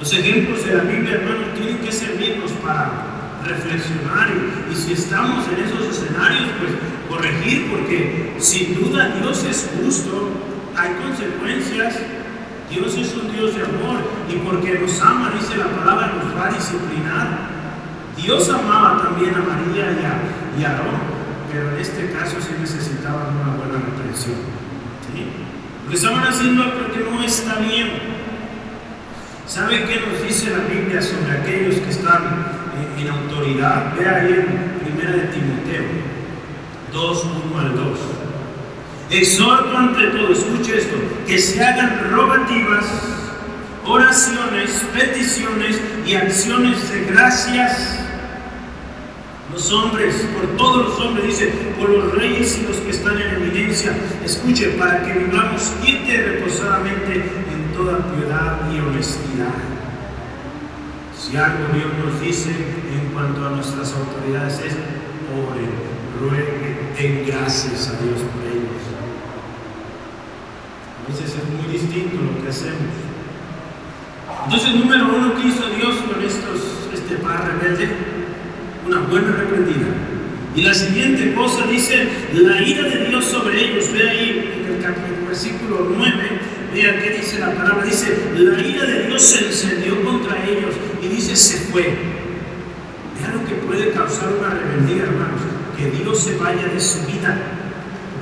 Los 0.00 0.12
ejemplos 0.12 0.66
de 0.66 0.74
la 0.74 0.82
Biblia, 0.82 1.14
hermanos, 1.14 1.54
tienen 1.54 1.78
que 1.78 1.92
servirnos 1.92 2.50
para 2.64 2.90
reflexionar 3.46 4.28
y, 4.72 4.74
si 4.74 4.94
estamos 4.94 5.46
en 5.46 5.64
esos 5.64 5.86
escenarios, 5.86 6.48
pues 6.58 6.72
corregir, 7.08 7.70
porque 7.70 8.34
sin 8.40 8.74
duda 8.74 9.14
Dios 9.20 9.44
es 9.44 9.70
justo, 9.80 10.30
hay 10.76 10.90
consecuencias. 10.94 11.94
Dios 12.72 12.96
es 12.96 13.14
un 13.14 13.30
Dios 13.30 13.54
de 13.54 13.62
amor 13.62 14.00
y 14.30 14.36
porque 14.36 14.78
nos 14.78 15.00
ama, 15.02 15.30
dice 15.38 15.56
la 15.58 15.66
palabra, 15.66 16.12
nos 16.16 16.34
va 16.34 16.48
a 16.48 16.52
disciplinar. 16.52 17.28
Dios 18.16 18.48
amaba 18.48 19.02
también 19.02 19.34
a 19.34 19.40
María 19.40 19.92
y 19.92 20.04
a, 20.04 20.58
y 20.58 20.64
Aarón, 20.64 20.96
pero 21.52 21.70
en 21.70 21.78
este 21.78 22.10
caso 22.12 22.36
sí 22.40 22.54
necesitaban 22.58 23.36
una 23.36 23.56
buena 23.56 23.84
reprensión. 23.84 24.36
Lo 25.86 25.94
estaban 25.94 26.26
haciendo 26.26 26.64
porque 26.72 27.00
no 27.10 27.22
está 27.22 27.56
bien. 27.56 27.90
¿Sabe 29.46 29.84
qué 29.84 30.00
nos 30.00 30.22
dice 30.26 30.50
la 30.50 30.64
Biblia 30.64 31.02
sobre 31.02 31.32
aquellos 31.32 31.76
que 31.76 31.90
están 31.90 32.22
en, 32.98 33.08
autoridad? 33.08 33.94
Ve 33.98 34.08
ahí 34.08 34.32
en 34.32 34.98
1 34.98 35.12
de 35.12 35.24
Timoteo 35.26 35.82
2, 36.92 37.24
1 37.50 37.60
al 37.60 37.76
2. 37.76 37.98
Exhorto 39.12 39.76
ante 39.76 40.06
todo, 40.06 40.32
escuche 40.32 40.78
esto, 40.78 40.96
que 41.26 41.38
se 41.38 41.62
hagan 41.62 42.10
rogativas, 42.10 42.86
oraciones, 43.84 44.70
peticiones 44.94 45.78
y 46.06 46.14
acciones 46.14 46.90
de 46.90 47.04
gracias 47.04 47.98
los 49.52 49.70
hombres, 49.70 50.14
por 50.34 50.56
todos 50.56 50.88
los 50.88 50.98
hombres, 50.98 51.26
dice, 51.26 51.52
por 51.78 51.90
los 51.90 52.14
reyes 52.14 52.58
y 52.58 52.66
los 52.66 52.78
que 52.78 52.88
están 52.88 53.20
en 53.20 53.34
eminencia, 53.34 53.92
escuche, 54.24 54.70
para 54.78 55.02
que 55.04 55.12
vivamos 55.12 55.70
quieta 55.84 56.30
reposadamente 56.30 57.16
en 57.16 57.76
toda 57.76 57.98
piedad 58.14 58.60
y 58.72 58.78
honestidad. 58.80 59.52
Si 61.18 61.36
algo 61.36 61.66
Dios 61.74 61.90
nos 62.02 62.18
dice 62.18 62.48
en 62.48 63.12
cuanto 63.12 63.46
a 63.46 63.50
nuestras 63.50 63.92
autoridades 63.92 64.54
es, 64.60 64.72
oren, 65.36 65.70
rueguen, 66.18 66.94
den 66.96 67.26
gracias 67.26 67.88
a 67.88 68.02
Dios 68.02 68.20
por. 68.20 68.51
A 71.02 71.10
veces 71.10 71.34
es 71.36 71.44
muy 71.50 71.72
distinto 71.72 72.16
lo 72.16 72.42
que 72.42 72.48
hacemos. 72.48 72.94
Entonces, 74.44 74.74
número 74.74 75.06
uno, 75.16 75.34
¿qué 75.34 75.48
hizo 75.48 75.68
Dios 75.70 75.96
con 76.06 76.22
estos, 76.22 76.88
este 76.94 77.16
par 77.16 77.58
rebelde? 77.60 78.22
una 78.86 79.00
buena 79.00 79.32
reprendida. 79.32 79.86
Y 80.54 80.62
la 80.62 80.74
siguiente 80.74 81.34
cosa 81.34 81.66
dice, 81.66 82.08
la 82.34 82.60
ira 82.60 82.82
de 82.82 83.06
Dios 83.06 83.24
sobre 83.24 83.70
ellos. 83.70 83.90
Ve 83.92 84.08
ahí 84.08 84.64
en 84.66 84.84
el, 84.84 85.26
versículo 85.26 85.92
9, 85.96 86.12
vea 86.74 87.00
qué 87.00 87.10
dice 87.10 87.38
la 87.38 87.54
palabra. 87.54 87.84
Dice, 87.84 88.14
la 88.36 88.60
ira 88.60 88.84
de 88.84 89.06
Dios 89.06 89.22
se 89.22 89.46
encendió 89.46 90.02
contra 90.04 90.44
ellos 90.46 90.74
y 91.02 91.08
dice, 91.08 91.36
se 91.36 91.58
fue. 91.70 91.82
Vea 93.18 93.32
lo 93.34 93.46
que 93.46 93.54
puede 93.66 93.92
causar 93.92 94.28
una 94.38 94.50
rebeldía, 94.50 95.04
hermanos. 95.04 95.40
Que 95.78 95.90
Dios 95.90 96.22
se 96.22 96.36
vaya 96.36 96.66
de 96.66 96.80
su 96.80 97.06
vida. 97.06 97.38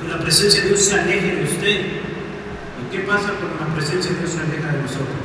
Que 0.01 0.07
la 0.07 0.19
presencia 0.19 0.61
de 0.61 0.69
Dios 0.69 0.81
se 0.81 0.99
aleje 0.99 1.35
de 1.35 1.43
usted. 1.43 2.00
¿Y 2.91 2.97
qué 2.97 3.03
pasa 3.03 3.31
cuando 3.39 3.55
la 3.57 3.73
presencia 3.73 4.11
de 4.11 4.19
Dios 4.19 4.31
se 4.31 4.39
aleja 4.41 4.67
de 4.67 4.81
nosotros? 4.81 5.23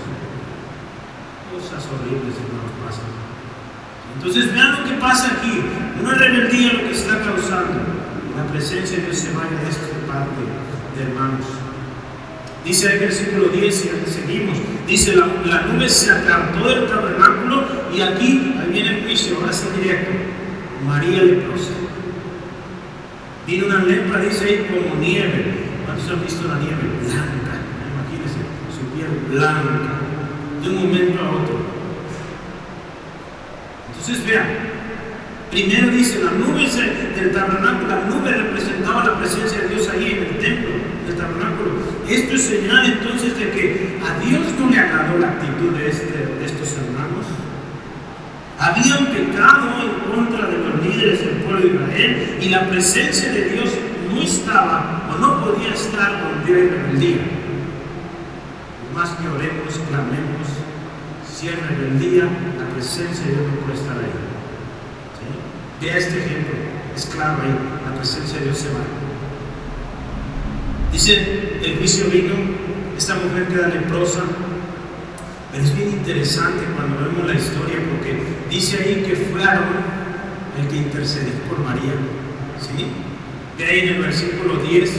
Cosas 1.50 1.82
horribles, 1.90 2.38
hermanos, 2.38 2.70
pasan. 2.78 3.10
Entonces 4.14 4.54
vean 4.54 4.70
lo 4.70 4.84
que 4.84 4.94
pasa 5.00 5.32
aquí. 5.34 5.62
Una 6.00 6.14
rebeldía 6.14 6.74
lo 6.74 6.82
que 6.86 6.92
está 6.92 7.18
causando. 7.24 7.82
La 8.36 8.46
presencia 8.52 8.98
de 8.98 9.06
Dios 9.06 9.18
se 9.18 9.32
vaya 9.32 9.50
de 9.50 9.68
esta 9.68 9.82
parte 10.06 10.46
de 10.96 11.02
hermanos. 11.10 11.44
Dice 12.64 12.92
el 12.92 13.00
versículo 13.00 13.48
10 13.48 13.84
y 13.84 14.10
seguimos. 14.10 14.58
Dice, 14.86 15.16
la, 15.16 15.62
nube 15.62 15.88
se 15.88 16.12
apartó 16.12 16.68
del 16.68 16.86
tabernáculo 16.86 17.64
y 17.92 18.00
aquí, 18.00 18.54
ahí 18.60 18.70
viene 18.72 18.98
el 18.98 19.04
juicio, 19.04 19.38
ahora 19.38 19.52
sí 19.52 19.66
directo. 19.82 20.12
María 20.86 21.22
leprosa. 21.22 21.72
Vino 23.44 23.66
una 23.66 23.82
lepra, 23.82 24.20
dice 24.20 24.44
ahí, 24.44 24.66
como 24.68 25.00
nieve. 25.00 25.66
¿Cuántos 25.84 26.10
han 26.10 26.22
visto 26.22 26.46
la 26.46 26.58
nieve? 26.58 26.82
Blanca. 27.02 27.45
Blanca. 29.30 30.00
De 30.62 30.68
un 30.68 30.76
momento 30.76 31.20
a 31.22 31.30
otro. 31.30 31.76
Entonces 33.88 34.26
vean, 34.26 34.46
primero 35.50 35.88
dice 35.88 36.22
la 36.22 36.30
nube 36.30 36.68
del 37.16 37.32
tabernáculo, 37.32 37.88
la 37.88 38.04
nube 38.06 38.30
representaba 38.30 39.04
la 39.04 39.18
presencia 39.18 39.62
de 39.62 39.68
Dios 39.68 39.88
ahí 39.88 40.12
en 40.12 40.34
el 40.34 40.38
templo 40.38 40.70
del 41.06 41.16
tabernáculo. 41.16 41.70
Esto 42.08 42.34
es 42.36 42.42
señal 42.42 42.86
entonces 42.86 43.36
de 43.38 43.50
que 43.50 43.98
a 44.04 44.24
Dios 44.24 44.42
no 44.60 44.70
le 44.70 44.78
agradó 44.78 45.18
la 45.18 45.28
actitud 45.28 45.72
de, 45.72 45.88
este, 45.88 46.38
estos 46.44 46.72
hermanos. 46.78 47.26
Habían 48.58 49.06
pecado 49.06 49.68
en 49.82 50.14
contra 50.14 50.46
de 50.46 50.58
los 50.58 50.86
líderes 50.86 51.20
del 51.20 51.36
pueblo 51.42 51.60
de 51.60 51.74
Israel 51.74 52.38
y 52.40 52.48
la 52.48 52.68
presencia 52.68 53.32
de 53.32 53.50
Dios 53.50 53.70
no 54.14 54.22
estaba 54.22 55.08
o 55.12 55.18
no 55.18 55.44
podía 55.44 55.74
estar 55.74 56.22
donde 56.22 56.54
hay 56.54 56.68
rebeldía. 56.68 57.16
Por 57.18 57.45
más 58.96 59.10
que 59.10 59.28
oremos, 59.28 59.74
clamemos, 59.90 60.48
si 61.30 61.48
hay 61.48 61.56
rebeldía, 61.56 62.24
la 62.24 62.66
presencia 62.72 63.26
de 63.26 63.32
Dios 63.32 63.46
no 63.52 63.60
puede 63.60 63.78
estar 63.78 63.98
ahí. 63.98 64.16
¿Sí? 65.20 65.84
Vea 65.84 65.98
este 65.98 66.24
ejemplo, 66.24 66.54
es 66.96 67.04
claro 67.04 67.42
ahí, 67.42 67.54
la 67.84 67.94
presencia 67.94 68.38
de 68.38 68.44
Dios 68.46 68.56
se 68.56 68.68
va. 68.68 68.80
Dice, 70.90 71.60
el 71.62 71.76
juicio 71.76 72.06
vino, 72.06 72.34
esta 72.96 73.16
mujer 73.16 73.48
queda 73.48 73.68
leprosa, 73.68 74.22
pero 75.52 75.62
es 75.62 75.76
bien 75.76 75.90
interesante 75.90 76.64
cuando 76.74 77.04
vemos 77.04 77.26
la 77.26 77.34
historia 77.34 77.76
porque 77.90 78.16
dice 78.48 78.78
ahí 78.78 79.04
que 79.06 79.14
fue 79.14 79.44
Aarón 79.44 79.76
el 80.58 80.68
que 80.68 80.76
intercedió 80.76 81.34
por 81.50 81.58
María. 81.58 81.92
¿Sí? 82.58 82.86
De 83.58 83.64
ahí 83.66 83.80
en 83.80 83.88
el 83.96 84.02
versículo 84.02 84.56
10, 84.62 84.90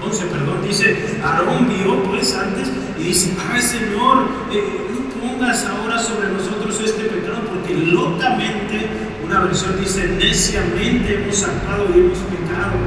11, 0.00 0.24
perdón, 0.26 0.66
dice, 0.66 0.96
Aarón 1.22 1.68
vio 1.68 2.02
pues 2.04 2.34
antes 2.34 2.70
dice, 3.02 3.34
ay 3.50 3.60
Señor, 3.60 4.26
eh, 4.52 4.86
no 4.92 5.20
pongas 5.20 5.64
ahora 5.66 5.98
sobre 5.98 6.28
nosotros 6.28 6.80
este 6.84 7.04
pecado, 7.04 7.42
porque 7.48 7.74
locamente, 7.74 8.88
una 9.24 9.40
versión 9.40 9.78
dice, 9.80 10.08
neciamente 10.18 11.14
hemos 11.14 11.36
sacado 11.36 11.86
y 11.94 12.00
hemos 12.00 12.18
pecado. 12.18 12.78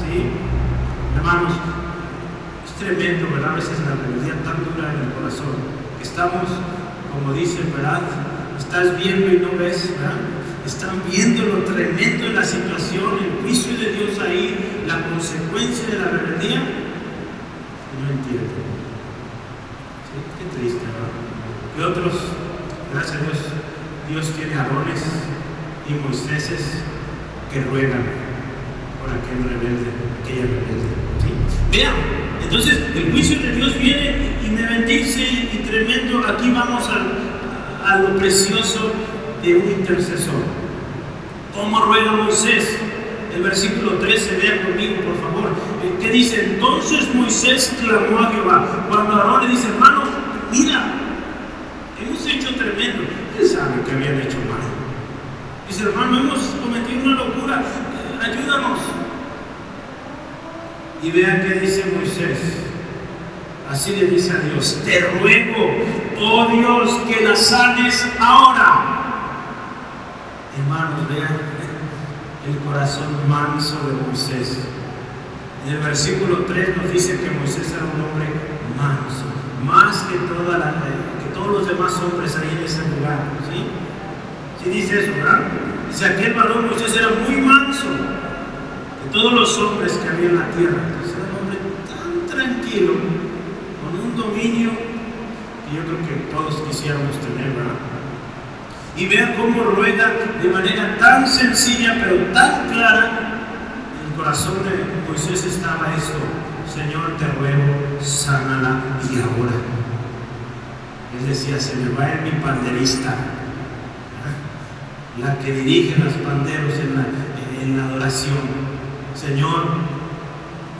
¿Sí? 0.00 0.30
Hermanos, 1.16 1.52
es 2.64 2.72
tremendo, 2.78 3.28
¿verdad? 3.32 3.52
A 3.52 3.56
veces 3.56 3.78
la 3.80 3.94
rebeldía 3.94 4.34
tan 4.42 4.64
dura 4.64 4.92
en 4.94 5.08
el 5.08 5.12
corazón, 5.14 5.54
estamos, 6.00 6.48
como 7.12 7.32
dice, 7.34 7.60
¿verdad? 7.76 8.00
Estás 8.58 8.96
viendo 8.98 9.26
y 9.32 9.38
no 9.38 9.58
ves, 9.58 9.92
¿verdad? 9.98 10.16
Están 10.64 11.02
viendo 11.10 11.44
lo 11.44 11.64
tremendo 11.64 12.26
de 12.26 12.32
la 12.34 12.44
situación, 12.44 13.18
el 13.20 13.42
juicio 13.42 13.76
de 13.76 13.92
Dios 13.92 14.18
ahí, 14.20 14.84
la 14.86 15.02
consecuencia 15.08 15.86
de 15.88 15.98
la 15.98 16.04
rebeldía, 16.06 16.60
no 18.00 18.10
entienden. 18.10 18.79
Qué 20.40 20.58
triste, 20.58 20.80
¿verdad? 20.80 21.12
Y 21.76 21.82
otros, 21.82 22.14
gracias 22.94 23.16
a 23.16 23.20
Dios, 23.20 23.38
Dios 24.08 24.34
tiene 24.36 24.54
Aarones 24.54 25.04
y 25.86 25.92
Moiséses 25.92 26.80
que 27.52 27.60
ruegan 27.60 28.04
por 29.00 29.10
aquel 29.12 29.44
rebelde, 29.44 29.92
aquella 30.22 30.46
rebelde. 30.46 30.88
¿sí? 31.20 31.76
Vean, 31.76 31.92
entonces 32.42 32.78
el 32.96 33.12
juicio 33.12 33.38
de 33.38 33.52
Dios 33.52 33.78
viene 33.78 34.36
y 34.42 34.50
me 34.50 34.62
bendice 34.62 35.20
y 35.52 35.62
tremendo. 35.68 36.26
Aquí 36.26 36.50
vamos 36.50 36.88
a, 36.88 37.98
lo 37.98 38.16
precioso 38.16 38.92
de 39.42 39.56
un 39.56 39.70
intercesor. 39.70 40.42
¿Cómo 41.54 41.84
ruega 41.84 42.12
Moisés? 42.12 42.78
El 43.34 43.42
versículo 43.42 43.98
13, 43.98 44.36
vea 44.36 44.62
conmigo, 44.62 44.94
por 45.02 45.20
favor. 45.20 45.50
¿Qué 46.00 46.10
dice? 46.10 46.54
Entonces 46.54 47.14
Moisés 47.14 47.76
clamó 47.80 48.20
a 48.20 48.30
Jehová. 48.32 48.86
Cuando 48.88 49.12
Aarón 49.14 49.44
le 49.44 49.50
dice, 49.50 49.68
hermano, 49.68 50.19
mira, 50.50 50.82
hemos 52.00 52.26
hecho 52.26 52.54
tremendo. 52.54 53.04
Él 53.38 53.46
sabe 53.46 53.82
que 53.84 53.92
habían 53.92 54.20
hecho 54.20 54.38
mal. 54.38 54.60
Dice, 55.68 55.84
hermano, 55.84 56.18
hemos 56.18 56.40
cometido 56.62 57.04
una 57.04 57.24
locura. 57.24 57.62
Ayúdanos. 58.22 58.80
Y 61.02 61.10
vean 61.10 61.42
qué 61.42 61.60
dice 61.60 61.84
Moisés. 61.96 62.38
Así 63.70 63.94
le 63.94 64.06
dice 64.06 64.32
a 64.32 64.40
Dios, 64.40 64.80
te 64.84 65.00
ruego, 65.00 65.70
oh 66.18 66.48
Dios, 66.48 66.90
que 67.06 67.24
la 67.24 67.36
sanes 67.36 68.04
ahora. 68.18 69.00
Hermanos, 70.58 71.08
vean 71.08 71.38
el 72.48 72.58
corazón 72.64 73.28
manso 73.28 73.76
de 73.86 73.92
Moisés. 74.06 74.58
En 75.66 75.74
el 75.74 75.78
versículo 75.78 76.38
3 76.46 76.76
nos 76.78 76.92
dice 76.92 77.20
que 77.20 77.30
Moisés 77.30 77.72
era 77.72 77.84
un 77.84 78.00
hombre 78.00 78.26
manso, 78.76 79.24
más 79.66 79.98
que, 80.04 80.16
toda 80.18 80.58
la, 80.58 80.72
que 81.22 81.34
todos 81.34 81.48
los 81.48 81.66
demás 81.68 81.94
hombres 82.02 82.36
ahí 82.36 82.56
en 82.58 82.64
ese 82.64 82.82
lugar. 82.88 83.18
¿sí? 83.48 83.64
¿Sí 84.62 84.70
dice 84.70 85.04
eso, 85.04 85.12
verdad? 85.16 85.40
Dice, 85.88 86.06
aquel 86.06 86.34
varón 86.34 86.66
Moisés 86.68 86.96
era 86.96 87.08
muy 87.26 87.36
manso 87.40 87.88
de 87.88 89.10
todos 89.12 89.32
los 89.32 89.58
hombres 89.58 89.92
que 89.94 90.08
había 90.08 90.28
en 90.28 90.36
la 90.36 90.50
tierra. 90.50 90.76
Entonces 90.86 91.16
era 91.16 91.24
un 91.24 91.36
hombre 91.40 91.58
tan 91.88 92.26
tranquilo, 92.26 92.92
con 93.82 94.00
un 94.00 94.16
dominio 94.16 94.70
que 94.70 95.76
yo 95.76 95.82
creo 95.84 95.98
que 96.06 96.14
todos 96.30 96.62
quisiéramos 96.68 97.18
tener, 97.20 97.52
¿verdad? 97.52 97.78
Y 98.96 99.06
vean 99.06 99.34
cómo 99.34 99.62
ruega 99.64 100.12
de 100.42 100.48
manera 100.48 100.96
tan 100.98 101.26
sencilla 101.26 101.96
pero 102.02 102.16
tan 102.32 102.68
clara. 102.68 103.10
En 104.02 104.10
el 104.10 104.16
corazón 104.16 104.58
de 104.64 105.08
Moisés 105.08 105.44
estaba 105.44 105.94
esto: 105.96 106.18
Señor, 106.72 107.16
te 107.18 107.26
ruego, 107.26 107.98
sánala 108.00 108.80
y 109.10 109.16
ahora. 109.16 109.56
Él 111.18 111.28
decía: 111.28 111.58
Se 111.58 111.76
me 111.76 111.90
va 111.90 112.04
a 112.04 112.14
ir 112.14 112.22
mi 112.22 112.40
panderista, 112.40 113.14
la 115.18 115.38
que 115.38 115.52
dirige 115.52 115.98
los 115.98 116.14
panderos 116.14 116.74
en 116.78 116.94
la, 116.94 117.04
en 117.62 117.76
la 117.76 117.84
adoración. 117.86 118.38
Señor, 119.14 119.64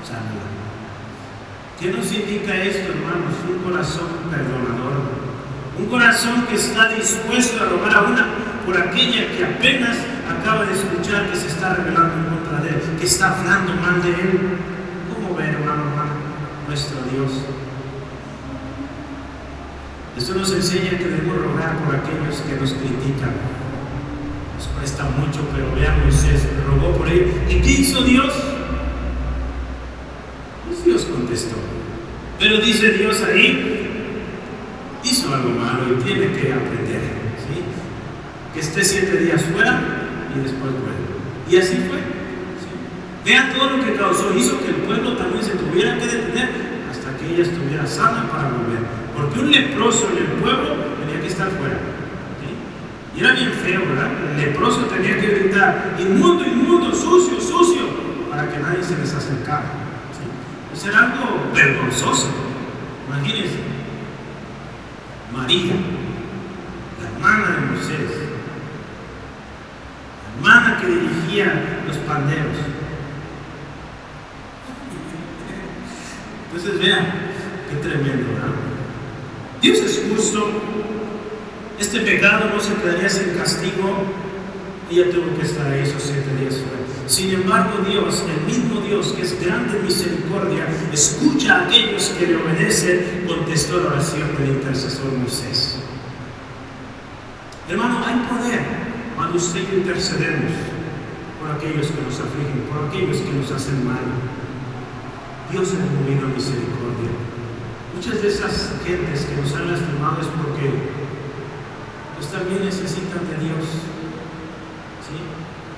sánala. 0.06 0.46
¿Qué 1.78 1.90
nos 1.92 2.12
indica 2.12 2.54
esto, 2.54 2.92
hermanos? 2.92 3.34
Un 3.48 3.70
corazón 3.70 4.08
perdonador 4.30 5.20
un 5.80 5.86
corazón 5.86 6.46
que 6.46 6.56
está 6.56 6.88
dispuesto 6.88 7.62
a 7.62 7.68
robar 7.68 7.94
a 7.94 8.02
una 8.02 8.26
por 8.66 8.76
aquella 8.76 9.32
que 9.32 9.44
apenas 9.44 9.96
acaba 10.28 10.64
de 10.66 10.74
escuchar 10.74 11.30
que 11.30 11.36
se 11.36 11.48
está 11.48 11.74
rebelando 11.74 12.14
en 12.16 12.24
contra 12.36 12.60
de 12.60 12.68
él, 12.68 12.80
que 12.98 13.06
está 13.06 13.38
hablando 13.38 13.74
mal 13.80 14.02
de 14.02 14.10
él. 14.10 14.58
¿Cómo 15.14 15.34
ver, 15.34 15.54
hermano, 15.54 15.84
hermano, 15.88 16.12
nuestro 16.70 16.98
Dios? 17.10 17.32
Esto 20.16 20.34
nos 20.34 20.52
enseña 20.52 20.90
que 20.90 21.04
debemos 21.04 21.36
rogar 21.38 21.78
por 21.84 21.96
aquellos 21.96 22.42
que 22.42 22.54
nos 22.54 22.72
critican. 22.74 23.32
Nos 24.56 24.68
cuesta 24.78 25.04
mucho, 25.18 25.40
pero 25.52 25.74
vean 25.74 26.00
Moisés, 26.02 26.46
rogó 26.64 26.96
por 26.96 27.08
él. 27.08 27.32
¿Y 27.48 27.54
qué 27.56 27.70
hizo 27.72 28.02
Dios? 28.02 28.32
Pues 30.68 30.84
Dios 30.84 31.06
contestó. 31.06 31.56
Pero 32.38 32.58
dice 32.58 32.90
Dios 32.92 33.20
ahí, 33.22 33.90
hizo 35.02 35.34
algo 35.34 35.50
malo 35.50 35.98
y 35.98 36.02
tiene 36.04 36.26
que 36.32 36.52
aprender. 36.52 37.20
Que 38.54 38.60
esté 38.60 38.84
siete 38.84 39.16
días 39.16 39.42
fuera 39.42 39.80
y 40.36 40.38
después 40.38 40.70
vuelve. 40.70 41.10
Y 41.50 41.56
así 41.56 41.76
fue. 41.88 41.98
¿sí? 41.98 43.24
Vean 43.24 43.52
todo 43.54 43.76
lo 43.76 43.84
que 43.84 43.94
causó. 43.94 44.36
Hizo 44.36 44.60
que 44.60 44.68
el 44.68 44.76
pueblo 44.76 45.16
también 45.16 45.42
se 45.42 45.52
tuviera 45.52 45.98
que 45.98 46.06
detener 46.06 46.59
que 47.20 47.34
ella 47.34 47.42
estuviera 47.42 47.86
sana 47.86 48.28
para 48.30 48.48
volver. 48.48 48.80
Porque 49.14 49.40
un 49.40 49.50
leproso 49.50 50.08
en 50.12 50.18
el 50.18 50.32
pueblo 50.40 50.76
tenía 51.00 51.20
que 51.20 51.28
estar 51.28 51.48
fuera. 51.50 51.78
Y 53.14 53.20
era 53.20 53.32
bien 53.32 53.52
feo, 53.52 53.80
¿verdad? 53.86 54.10
El 54.30 54.36
leproso 54.38 54.82
tenía 54.86 55.20
que 55.20 55.26
gritar, 55.26 55.96
inmundo, 55.98 56.44
inmundo, 56.46 56.94
sucio, 56.94 57.40
sucio, 57.40 57.82
para 58.30 58.50
que 58.50 58.58
nadie 58.58 58.82
se 58.82 58.96
les 58.96 59.12
acercara. 59.12 59.64
¿sí? 60.12 60.78
Eso 60.78 60.88
era 60.88 61.12
algo 61.12 61.50
vergonzoso. 61.52 62.28
Imagínense. 63.08 63.58
María, 65.32 65.74
la 67.00 67.08
hermana 67.08 67.56
de 67.56 67.66
Moisés, 67.66 68.10
la 70.24 70.48
hermana 70.48 70.80
que 70.80 70.86
dirigía 70.86 71.82
los 71.86 71.96
panderos. 71.98 72.79
Entonces 76.52 76.80
vean, 76.80 77.06
qué 77.70 77.76
tremendo, 77.76 78.32
¿verdad? 78.34 78.50
Dios 79.62 79.78
es 79.78 80.02
justo. 80.10 80.50
Este 81.78 82.00
pecado 82.00 82.50
no 82.52 82.60
se 82.60 82.74
quedaría 82.74 83.08
sin 83.08 83.34
castigo. 83.34 84.04
Ella 84.90 85.10
tuvo 85.10 85.36
que 85.38 85.46
estar 85.46 85.66
ahí 85.68 85.80
esos 85.80 86.02
siete 86.02 86.28
días. 86.40 86.56
Sin 87.06 87.30
embargo, 87.30 87.84
Dios, 87.88 88.24
el 88.28 88.46
mismo 88.46 88.80
Dios 88.80 89.12
que 89.12 89.22
es 89.22 89.40
grande 89.40 89.78
en 89.78 89.84
misericordia, 89.84 90.66
escucha 90.92 91.56
a 91.56 91.66
aquellos 91.66 92.10
que 92.10 92.26
le 92.26 92.36
obedecen, 92.36 93.24
contestó 93.26 93.80
la 93.80 93.88
oración 93.88 94.28
del 94.38 94.56
intercesor 94.56 95.12
Moisés. 95.12 95.76
Hermano, 97.68 98.04
hay 98.04 98.14
poder 98.28 98.60
cuando 99.16 99.36
usted 99.36 99.60
intercedemos 99.72 100.52
por 101.40 101.50
aquellos 101.52 101.86
que 101.86 102.02
nos 102.02 102.14
afligen, 102.18 102.64
por 102.68 102.88
aquellos 102.88 103.18
que 103.18 103.32
nos 103.32 103.50
hacen 103.52 103.86
mal. 103.86 103.98
Dios 105.50 105.68
es 105.68 105.78
movido 105.78 106.26
a 106.26 106.30
misericordia. 106.30 107.10
Muchas 107.94 108.22
de 108.22 108.28
esas 108.28 108.74
gentes 108.84 109.26
que 109.26 109.40
nos 109.40 109.52
han 109.54 109.72
lastimado 109.72 110.20
es 110.20 110.28
porque 110.28 110.70
pues 112.14 112.30
también 112.30 112.64
necesitan 112.64 113.26
de 113.26 113.36
Dios. 113.44 113.66
¿sí? 115.02 115.16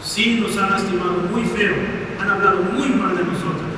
sí 0.03 0.41
nos 0.41 0.57
han 0.59 0.71
lastimado 0.71 1.25
muy 1.33 1.45
feo, 1.45 1.75
han 2.21 2.31
hablado 2.31 2.63
muy 2.63 2.89
mal 2.91 3.17
de 3.17 3.25
nosotros. 3.25 3.73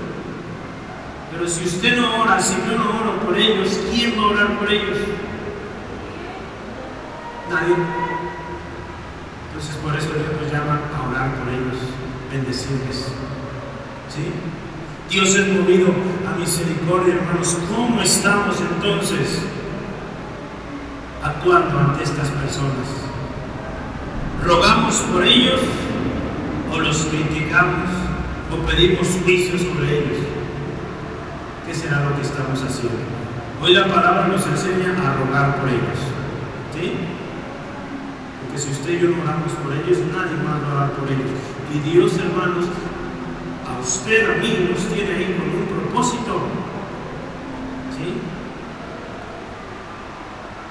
Pero 1.30 1.48
si 1.48 1.64
usted 1.64 1.96
no 1.96 2.22
ora, 2.22 2.40
si 2.40 2.54
yo 2.54 2.76
no 2.76 2.90
oro 3.00 3.20
por 3.24 3.36
ellos, 3.36 3.78
¿quién 3.92 4.18
va 4.18 4.22
a 4.22 4.26
orar 4.26 4.58
por 4.58 4.70
ellos? 4.70 4.98
Nadie. 7.50 7.74
Entonces 9.46 9.76
por 9.76 9.94
eso 9.96 10.10
Dios 10.10 10.42
nos 10.42 10.52
llama 10.52 10.80
a 10.96 11.08
orar 11.08 11.34
por 11.36 11.48
ellos, 11.48 11.78
bendecirles. 12.32 13.12
¿Sí? 14.08 14.32
Dios 15.10 15.34
es 15.34 15.48
movido 15.48 15.88
a 16.26 16.38
misericordia, 16.38 17.14
hermanos. 17.14 17.56
¿Cómo 17.74 18.00
estamos 18.00 18.60
entonces 18.60 19.42
actuando 21.22 21.78
ante 21.78 22.04
estas 22.04 22.28
personas? 22.30 22.88
¿Rogamos 24.44 24.96
por 25.12 25.24
ellos? 25.24 25.60
o 26.74 26.80
los 26.80 27.04
criticamos 27.06 27.90
o 28.50 28.56
pedimos 28.66 29.06
juicio 29.24 29.58
sobre 29.58 29.98
ellos. 29.98 30.26
¿Qué 31.66 31.74
será 31.74 32.04
lo 32.04 32.16
que 32.16 32.22
estamos 32.22 32.60
haciendo? 32.62 32.98
Hoy 33.62 33.72
la 33.72 33.86
palabra 33.86 34.28
nos 34.28 34.46
enseña 34.46 34.90
a 34.92 35.14
rogar 35.16 35.60
por 35.60 35.68
ellos. 35.68 36.00
¿Sí? 36.74 36.92
Porque 38.42 38.58
si 38.58 38.70
usted 38.72 38.90
y 38.90 39.00
yo 39.00 39.08
no 39.10 39.22
por 39.22 39.72
ellos, 39.72 39.98
nadie 40.12 40.36
más 40.42 40.62
a 40.62 40.74
orar 40.74 40.90
por 40.92 41.08
ellos. 41.08 41.30
Y 41.72 41.78
Dios, 41.90 42.18
hermanos, 42.18 42.66
usted, 43.84 44.30
a 44.30 44.36
mí, 44.38 44.68
nos 44.70 44.82
tiene 44.92 45.14
ahí 45.14 45.36
con 45.38 45.48
un 45.48 45.66
propósito. 45.66 46.40
¿Sí? 47.96 48.18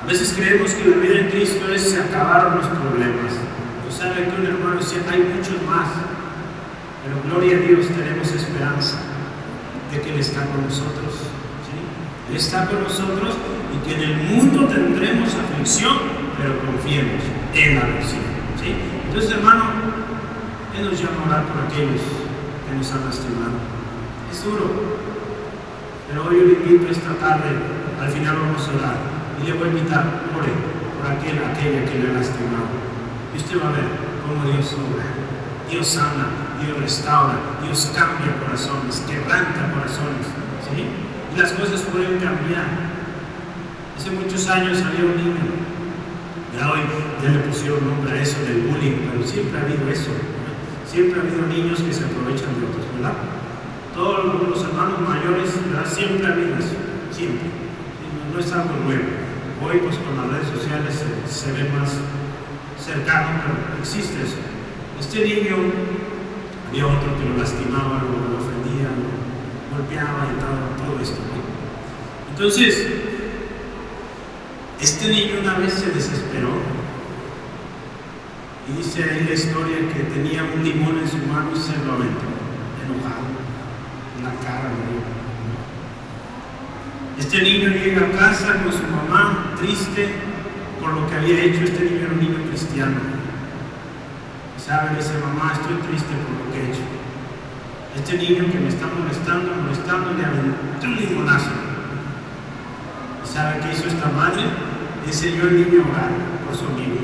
A 0.03 0.05
veces 0.05 0.33
creemos 0.35 0.71
que 0.73 0.89
la 0.89 0.97
vida 0.97 1.19
en 1.19 1.29
Cristo 1.29 1.71
es 1.71 1.91
se 1.91 2.01
acabaron 2.01 2.57
los 2.57 2.67
problemas. 2.67 3.33
Usted 3.87 4.05
sabe 4.05 4.25
que 4.25 4.41
un 4.41 4.47
hermano 4.47 4.79
decía, 4.79 4.99
hay 5.09 5.31
muchos 5.35 5.61
más. 5.63 5.87
Pero 7.03 7.21
gloria 7.27 7.57
a 7.57 7.59
Dios, 7.61 7.87
tenemos 7.87 8.31
esperanza 8.31 8.97
de 9.91 10.01
que 10.01 10.13
Él 10.13 10.19
está 10.19 10.45
con 10.47 10.65
nosotros. 10.65 11.13
¿sí? 11.67 11.77
Él 12.29 12.37
está 12.37 12.65
con 12.65 12.83
nosotros 12.83 13.35
y 13.73 13.87
que 13.87 13.95
en 13.95 14.09
el 14.09 14.15
mundo 14.23 14.67
tendremos 14.67 15.29
aflicción, 15.35 15.97
pero 16.37 16.57
confiemos 16.65 17.21
en 17.53 17.75
la 17.75 17.85
versión. 17.85 18.23
¿sí? 18.59 18.73
Entonces, 19.07 19.31
hermano, 19.31 19.65
Él 20.79 20.89
nos 20.89 20.99
llama 20.99 21.23
a 21.23 21.27
orar 21.27 21.43
por 21.45 21.63
aquellos 21.65 22.22
nos 22.75 22.91
han 22.91 23.05
lastimado. 23.05 23.57
Es 24.31 24.43
duro, 24.43 24.65
pero 26.07 26.25
hoy 26.25 26.39
yo 26.39 26.45
le 26.45 26.53
invito 26.53 26.91
esta 26.91 27.13
tarde, 27.15 27.49
al 28.01 28.09
final 28.09 28.37
vamos 28.37 28.67
a 28.67 28.77
orar, 28.77 28.97
y 29.41 29.45
le 29.47 29.53
voy 29.53 29.67
a 29.67 29.71
invitar, 29.71 30.05
ore 30.35 30.53
por 30.97 31.11
aquel, 31.11 31.37
aquella 31.37 31.85
que 31.85 31.99
le 31.99 32.09
ha 32.09 32.13
lastimado. 32.13 32.69
Y 33.33 33.37
usted 33.37 33.61
va 33.61 33.69
a 33.69 33.71
ver 33.73 33.87
cómo 34.25 34.51
Dios 34.51 34.73
obra. 34.73 35.05
Dios 35.69 35.87
sana, 35.87 36.27
Dios 36.61 36.77
restaura, 36.79 37.33
Dios 37.63 37.91
cambia 37.95 38.37
corazones, 38.45 39.01
quebranta 39.07 39.73
corazones. 39.73 40.27
¿sí? 40.69 40.85
Y 41.33 41.39
las 41.39 41.51
cosas 41.53 41.81
pueden 41.81 42.19
cambiar. 42.19 42.93
Hace 43.97 44.11
muchos 44.11 44.47
años 44.49 44.81
había 44.81 45.05
un 45.05 45.17
niño, 45.17 45.45
ya 46.57 46.71
hoy 46.71 46.81
ya 47.23 47.29
le 47.29 47.39
pusieron 47.39 47.85
nombre 47.87 48.11
a 48.11 48.21
eso 48.21 48.37
del 48.41 48.67
bullying, 48.67 49.09
pero 49.09 49.25
siempre 49.25 49.59
ha 49.59 49.63
habido 49.63 49.89
eso. 49.89 50.11
Siempre 50.93 51.19
ha 51.19 51.23
habido 51.23 51.47
niños 51.47 51.81
que 51.81 51.91
se 51.91 52.05
aprovechan 52.05 52.53
de 52.53 52.69
otros, 52.69 52.85
¿verdad? 52.93 53.17
Todos 53.95 54.45
los 54.45 54.61
hermanos 54.61 55.01
mayores, 55.01 55.49
¿verdad? 55.65 55.89
Siempre 55.89 56.27
ha 56.27 56.33
habido 56.33 56.53
eso, 56.53 56.77
siempre. 57.09 57.49
No, 58.29 58.37
es 58.37 58.51
algo 58.53 58.77
nuevo. 58.85 59.09
Hoy, 59.65 59.81
pues 59.81 59.97
con 59.97 60.13
las 60.21 60.29
redes 60.29 60.53
sociales 60.53 60.93
se, 61.25 61.51
ve 61.51 61.65
más 61.73 61.97
cercano, 62.77 63.41
pero 63.41 63.81
existe 63.81 64.21
eso. 64.21 64.37
Este 64.99 65.25
niño, 65.25 65.57
había 66.69 66.85
otro 66.85 67.09
que 67.17 67.25
lo 67.25 67.41
lastimaba, 67.41 68.05
lo, 68.05 68.37
ofendía, 68.37 68.93
lo 68.93 69.73
golpeaba 69.73 70.29
y 70.29 70.37
todo 70.37 71.01
esto. 71.01 71.17
¿no? 71.25 72.37
Entonces, 72.37 72.87
este 74.79 75.09
niño 75.09 75.41
una 75.41 75.57
vez 75.57 75.73
se 75.73 75.89
desesperó 75.89 76.53
y 78.67 78.77
dice 78.77 79.03
ahí 79.03 79.25
la 79.27 79.33
historia 79.33 79.77
que 79.93 80.03
tenía 80.03 80.43
un 80.43 80.63
limón 80.63 80.99
en 80.99 81.07
su 81.07 81.17
mano 81.17 81.51
y 81.53 81.59
se 81.59 81.73
lo 81.85 81.93
aventó, 81.93 82.27
enojado, 82.83 83.27
en 84.17 84.23
la 84.23 84.31
cara. 84.39 84.69
¿no? 84.69 85.03
Este 87.19 87.41
niño 87.41 87.69
llega 87.69 88.07
a 88.07 88.11
casa 88.11 88.63
con 88.63 88.71
su 88.71 88.83
mamá, 88.83 89.55
triste 89.59 90.09
por 90.79 90.93
lo 90.93 91.07
que 91.07 91.15
había 91.15 91.43
hecho. 91.43 91.63
Este 91.63 91.83
niño 91.83 91.99
era 92.05 92.13
un 92.13 92.19
niño 92.19 92.49
cristiano. 92.49 92.95
Sabe, 94.57 94.95
dice 94.95 95.13
mamá, 95.19 95.53
estoy 95.53 95.75
triste 95.87 96.13
por 96.23 96.45
lo 96.45 96.51
que 96.51 96.59
he 96.59 96.69
hecho. 96.71 96.81
Este 97.95 98.17
niño 98.17 98.51
que 98.51 98.59
me 98.59 98.69
está 98.69 98.87
molestando, 98.87 99.53
molestando, 99.61 100.13
le 100.13 100.25
aventó 100.25 100.87
un 100.87 100.95
limonazo. 100.95 101.51
¿Y 103.23 103.27
sabe 103.27 103.59
qué 103.61 103.73
hizo 103.73 103.87
esta 103.87 104.09
madre? 104.09 104.43
Enseñó 105.05 105.43
al 105.43 105.55
niño 105.55 105.83
a 105.83 105.89
orar 105.91 106.11
por 106.45 106.55
su 106.55 106.65
amigo, 106.65 106.97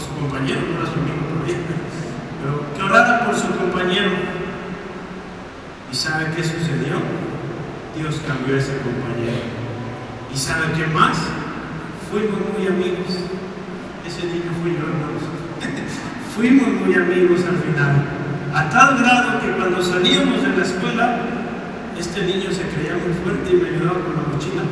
por 0.00 0.08
su 0.08 0.14
compañero, 0.16 0.60
no 0.64 0.80
era 0.80 0.88
su 0.88 0.96
amigo 0.96 1.20
todavía, 1.28 1.60
pero 2.40 2.64
que 2.72 2.82
orara 2.82 3.26
por 3.26 3.36
su 3.36 3.48
compañero. 3.52 4.10
¿Y 5.92 5.94
sabe 5.94 6.32
qué 6.34 6.42
sucedió? 6.42 6.96
Dios 7.96 8.20
cambió 8.26 8.54
a 8.54 8.58
ese 8.58 8.78
compañero. 8.80 9.44
¿Y 10.32 10.36
sabe 10.38 10.72
qué 10.76 10.86
más? 10.86 11.18
Fuimos 12.08 12.40
muy 12.56 12.66
amigos. 12.66 13.12
Ese 14.06 14.24
niño 14.24 14.50
fui 14.62 14.72
yo, 14.72 14.88
hermanos. 14.88 15.22
Fuimos 16.34 16.68
muy 16.80 16.94
amigos 16.94 17.40
al 17.44 17.58
final. 17.60 17.94
A 18.54 18.70
tal 18.70 18.98
grado 18.98 19.40
que 19.40 19.50
cuando 19.52 19.82
salíamos 19.82 20.42
de 20.42 20.56
la 20.56 20.64
escuela, 20.64 21.18
este 21.98 22.22
niño 22.24 22.50
se 22.50 22.62
creía 22.72 22.96
muy 22.96 23.12
fuerte 23.22 23.50
y 23.50 23.60
me 23.60 23.68
ayudaba 23.68 24.00
con 24.00 24.16
la 24.16 24.24
mochila. 24.32 24.62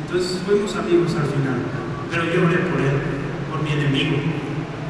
Entonces 0.00 0.40
fuimos 0.46 0.74
amigos 0.76 1.12
al 1.14 1.26
final. 1.26 1.58
Pero 2.10 2.24
yo 2.24 2.46
oré 2.46 2.58
por 2.70 2.80
él, 2.80 3.15
por 3.56 3.64
mi 3.64 3.72
enemigo. 3.72 4.16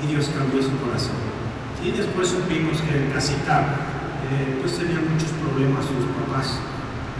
Y 0.03 0.13
Dios 0.13 0.31
cambió 0.37 0.63
su 0.63 0.75
corazón. 0.83 1.17
Y 1.83 1.91
después 1.91 2.29
supimos 2.29 2.83
que 2.83 2.99
en 2.99 3.11
casita 3.13 3.63
eh, 4.27 4.59
pues 4.61 4.79
tenían 4.79 5.07
muchos 5.07 5.31
problemas 5.39 5.87
sus 5.87 6.03
papás. 6.19 6.59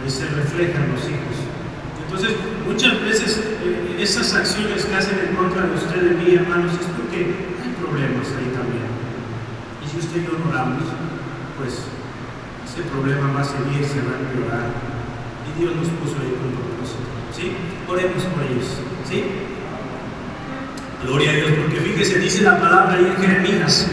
Ahí 0.03 0.11
se 0.11 0.27
reflejan 0.27 0.91
los 0.91 1.07
hijos. 1.07 1.35
Entonces, 2.03 2.35
muchas 2.67 2.99
veces 3.01 3.39
eh, 3.63 3.97
esas 3.99 4.33
acciones 4.33 4.85
que 4.85 4.95
hacen 4.95 5.19
en 5.19 5.35
contra 5.35 5.67
de 5.67 5.75
usted 5.75 6.03
y 6.03 6.15
mí, 6.15 6.35
hermanos, 6.35 6.73
es 6.75 6.87
porque 6.95 7.51
hay 7.63 7.71
problemas 7.79 8.27
ahí 8.35 8.51
también. 8.51 8.87
Y 9.83 9.85
si 9.87 9.97
usted 9.99 10.21
y 10.21 10.25
yo 10.27 10.35
oramos, 10.47 10.83
pues 11.59 11.87
ese 12.67 12.83
problema 12.91 13.31
va 13.31 13.41
a 13.41 13.47
seguir, 13.47 13.83
se 13.83 14.03
va 14.03 14.15
a 14.15 14.19
empeorar. 14.19 14.67
Y 15.47 15.59
Dios 15.59 15.75
nos 15.75 15.89
puso 15.99 16.19
ahí 16.19 16.31
con 16.35 16.51
propósito. 16.55 17.07
¿Sí? 17.31 17.55
Oremos 17.87 18.23
por 18.35 18.43
ellos. 18.43 18.67
¿Sí? 19.07 19.56
Gloria 21.03 21.31
a 21.31 21.33
Dios, 21.35 21.51
porque 21.61 21.79
fíjese, 21.79 22.19
dice 22.19 22.43
la 22.43 22.59
palabra 22.59 22.93
ahí 22.93 23.05
en 23.05 23.15
Jeremías 23.21 23.87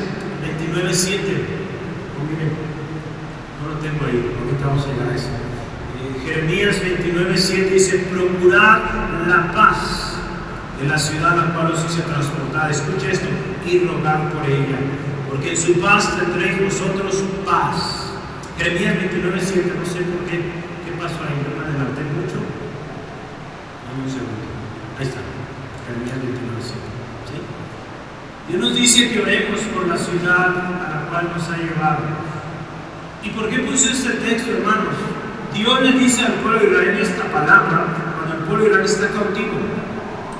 29.7. 0.75 1.19
No 3.61 3.75
lo 3.75 3.81
tengo 3.81 4.07
ahí, 4.07 4.35
ahorita 4.41 4.67
vamos 4.67 4.85
a 4.85 4.93
llegar 4.93 5.09
a 5.09 5.15
eso. 5.15 5.29
Jeremías 6.25 6.81
29, 6.81 7.37
7 7.37 7.71
dice, 7.71 7.99
procurad 8.11 8.81
la 9.29 9.53
paz 9.53 10.15
de 10.81 10.89
la 10.89 10.99
ciudad 10.99 11.33
a 11.33 11.37
la 11.37 11.55
cual 11.55 11.73
os 11.73 11.85
hice 11.85 12.03
transportar. 12.03 12.71
Escucha 12.71 13.11
esto, 13.11 13.27
y 13.67 13.79
rogad 13.81 14.33
por 14.33 14.45
ella, 14.49 14.79
porque 15.29 15.51
en 15.51 15.57
su 15.57 15.81
paz 15.81 16.17
tendréis 16.17 16.63
vosotros 16.63 17.23
paz. 17.45 18.13
Jeremías 18.59 18.97
29, 18.97 19.41
7, 19.41 19.73
no 19.79 19.85
sé 19.85 20.01
por 20.01 20.25
qué, 20.31 20.37
qué 20.39 20.93
pasó 20.99 21.21
ahí, 21.25 21.37
no 21.43 21.61
me 21.61 21.65
adelanté 21.65 22.03
mucho. 22.17 22.39
Dame 23.85 24.05
un 24.05 24.11
segundo. 24.11 24.45
Ahí 24.99 25.07
está, 25.07 25.21
Jeremías 25.87 26.19
29, 26.23 26.61
7. 26.61 26.81
¿Sí? 27.29 27.37
Dios 28.55 28.69
nos 28.69 28.77
dice 28.77 29.11
que 29.11 29.21
oremos 29.21 29.61
por 29.75 29.89
la 29.89 29.99
ciudad 29.99 30.47
a 30.47 30.89
la 30.95 31.11
cual 31.11 31.29
nos 31.35 31.49
ha 31.49 31.57
llevado. 31.57 32.05
¿Y 33.25 33.31
por 33.31 33.49
qué 33.49 33.59
puse 33.59 33.91
este 33.91 34.11
texto, 34.11 34.53
hermanos? 34.53 34.95
Dios 35.53 35.83
le 35.83 35.93
dice 35.99 36.25
al 36.25 36.35
pueblo 36.35 36.61
de 36.61 36.67
Israel 36.67 36.99
esta 37.01 37.25
palabra 37.33 37.87
cuando 38.17 38.37
el 38.37 38.45
pueblo 38.45 38.65
de 38.65 38.71
Israel 38.71 38.87
está 38.87 39.09
cautivo 39.09 39.59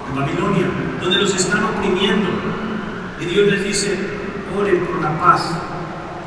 en 0.09 0.15
Babilonia, 0.15 0.67
donde 1.01 1.19
los 1.19 1.35
están 1.35 1.65
oprimiendo. 1.65 2.29
Y 3.21 3.25
Dios 3.25 3.49
les 3.49 3.65
dice, 3.65 3.99
oren 4.57 4.87
por 4.87 5.03
la 5.03 5.19
paz 5.19 5.51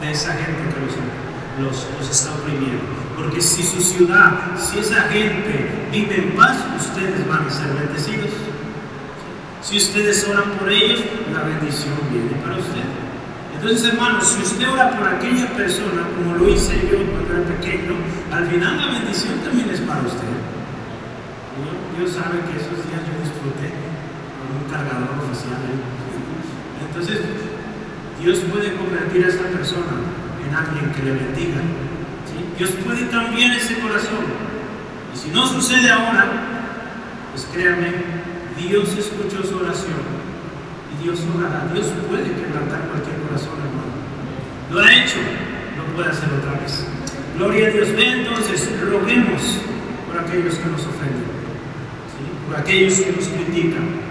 de 0.02 0.12
esa 0.12 0.34
gente 0.34 0.64
que 0.68 1.62
los, 1.62 1.72
los, 1.72 1.88
los 1.98 2.10
está 2.10 2.34
oprimiendo. 2.34 2.84
Porque 3.16 3.40
si 3.40 3.64
su 3.64 3.80
ciudad, 3.80 4.58
si 4.58 4.80
esa 4.80 5.04
gente 5.04 5.88
vive 5.90 6.18
en 6.18 6.32
paz, 6.32 6.58
ustedes 6.78 7.26
van 7.30 7.48
a 7.48 7.50
ser 7.50 7.68
bendecidos. 7.80 8.32
Si 9.68 9.76
ustedes 9.76 10.26
oran 10.32 10.52
por 10.52 10.72
ellos, 10.72 11.04
la 11.34 11.44
bendición 11.44 12.00
viene 12.10 12.40
para 12.40 12.56
ustedes. 12.56 12.88
Entonces, 13.54 13.84
hermanos, 13.84 14.24
si 14.24 14.42
usted 14.42 14.64
ora 14.72 14.96
por 14.96 15.06
aquella 15.06 15.46
persona, 15.58 16.08
como 16.16 16.38
lo 16.40 16.48
hice 16.48 16.88
yo 16.90 17.04
cuando 17.04 17.36
era 17.36 17.44
pequeño, 17.44 18.00
al 18.32 18.48
final 18.48 18.78
la 18.78 18.88
bendición 18.98 19.44
también 19.44 19.70
es 19.70 19.82
para 19.82 20.08
usted. 20.08 20.32
Dios 22.00 22.12
sabe 22.16 22.48
que 22.48 22.56
esos 22.56 22.80
días 22.88 23.04
yo 23.12 23.20
disfruté 23.20 23.76
con 24.40 24.56
un 24.56 24.72
cargador 24.72 25.20
oficial. 25.20 25.60
Entonces, 26.88 27.20
Dios 28.24 28.40
puede 28.48 28.72
convertir 28.72 29.26
a 29.26 29.28
esa 29.28 29.52
persona 29.52 30.00
en 30.48 30.56
alguien 30.56 30.96
que 30.96 31.04
le 31.04 31.12
bendiga. 31.12 31.60
Dios 32.58 32.70
puede 32.88 33.10
cambiar 33.10 33.52
ese 33.52 33.80
corazón. 33.80 34.32
Y 35.14 35.18
si 35.18 35.28
no 35.28 35.46
sucede 35.46 35.92
ahora, 35.92 36.24
pues 37.34 37.46
créame, 37.52 38.17
Dios 38.58 38.90
escuchó 38.98 39.44
su 39.44 39.58
oración 39.58 40.02
y 40.94 41.04
Dios 41.04 41.20
orará. 41.36 41.68
Dios 41.74 41.88
puede 42.10 42.24
quebrantar 42.24 42.88
cualquier 42.90 43.18
corazón, 43.22 43.54
hermano. 43.62 43.94
Lo 44.72 44.80
ha 44.82 44.94
hecho, 44.94 45.20
lo 45.78 45.84
puede 45.96 46.10
hacer 46.10 46.30
otra 46.34 46.60
vez. 46.60 46.86
Gloria 47.38 47.68
a 47.68 47.72
Dios. 47.72 47.90
Entonces, 47.96 48.70
roguemos 48.82 49.60
por 50.08 50.18
aquellos 50.20 50.56
que 50.56 50.70
nos 50.70 50.82
ofenden, 50.82 51.26
por 52.48 52.60
aquellos 52.60 53.00
que 53.00 53.12
nos 53.12 53.28
critican. 53.28 54.08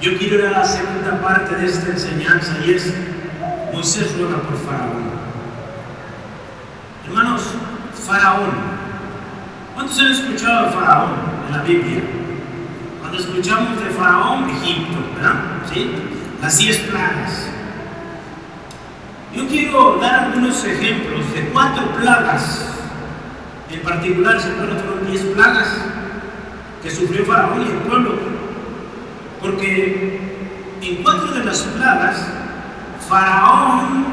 Yo 0.00 0.16
quiero 0.16 0.36
ir 0.36 0.46
a 0.46 0.50
la 0.52 0.64
segunda 0.64 1.20
parte 1.20 1.56
de 1.56 1.66
esta 1.66 1.90
enseñanza 1.90 2.56
y 2.64 2.70
es 2.70 2.94
Moisés 3.72 4.16
ruega 4.16 4.36
por 4.42 4.56
Faraón. 4.56 5.10
Hermanos, 7.06 7.42
Faraón. 8.06 8.78
¿Cuántos 9.74 9.98
han 9.98 10.12
escuchado 10.12 10.66
de 10.66 10.72
Faraón 10.72 11.10
en 11.48 11.56
la 11.56 11.62
Biblia? 11.64 12.17
Cuando 13.08 13.24
escuchamos 13.26 13.82
de 13.82 13.88
Faraón, 13.88 14.50
Egipto, 14.50 14.98
¿verdad? 15.16 15.40
¿Sí? 15.72 15.90
Las 16.42 16.58
diez 16.58 16.76
plagas. 16.80 17.48
Yo 19.34 19.48
quiero 19.48 19.96
dar 19.98 20.24
algunos 20.24 20.62
ejemplos 20.62 21.32
de 21.32 21.48
cuatro 21.48 21.90
plagas, 21.92 22.66
en 23.70 23.80
particular, 23.80 24.38
se 24.38 24.50
fueron 24.50 25.06
diez 25.10 25.22
plagas 25.22 25.86
que 26.82 26.90
sufrió 26.90 27.24
Faraón 27.24 27.62
y 27.62 27.70
el 27.70 27.78
pueblo, 27.78 28.12
porque 29.40 30.20
en 30.82 31.02
cuatro 31.02 31.32
de 31.32 31.44
las 31.46 31.62
plagas, 31.62 32.26
Faraón 33.08 34.04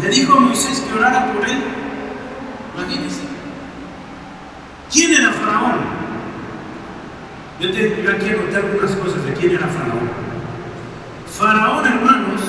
le 0.00 0.08
dijo 0.08 0.38
a 0.38 0.40
Moisés 0.40 0.80
que 0.80 0.98
orara 0.98 1.34
por 1.34 1.46
él. 1.46 1.62
Imagínense. 2.78 3.20
¿Quién 4.90 5.16
era 5.16 5.32
Faraón? 5.32 5.91
Yo, 7.60 7.70
te, 7.70 8.02
yo 8.02 8.10
aquí 8.10 8.30
algunas 8.30 8.92
cosas 8.96 9.24
de 9.24 9.32
quién 9.34 9.52
era 9.52 9.66
Faraón. 9.68 10.10
Faraón, 11.38 11.86
hermanos, 11.86 12.40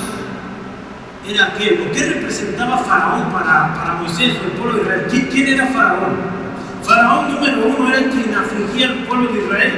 era 1.28 1.46
aquel, 1.46 1.86
o 1.88 1.92
qué 1.92 2.04
representaba 2.14 2.78
Faraón 2.78 3.32
para, 3.32 3.74
para 3.74 3.94
Moisés 3.94 4.36
o 4.40 4.44
el 4.44 4.52
pueblo 4.52 4.76
de 4.76 4.82
Israel. 4.82 5.06
¿Quién, 5.10 5.26
¿Quién 5.26 5.48
era 5.48 5.66
Faraón? 5.66 6.44
Faraón 6.82 7.34
número 7.34 7.66
uno 7.66 7.88
era 7.88 8.10
quien 8.10 8.34
afligía 8.34 8.88
al 8.88 9.04
pueblo 9.04 9.32
de 9.32 9.40
Israel 9.40 9.72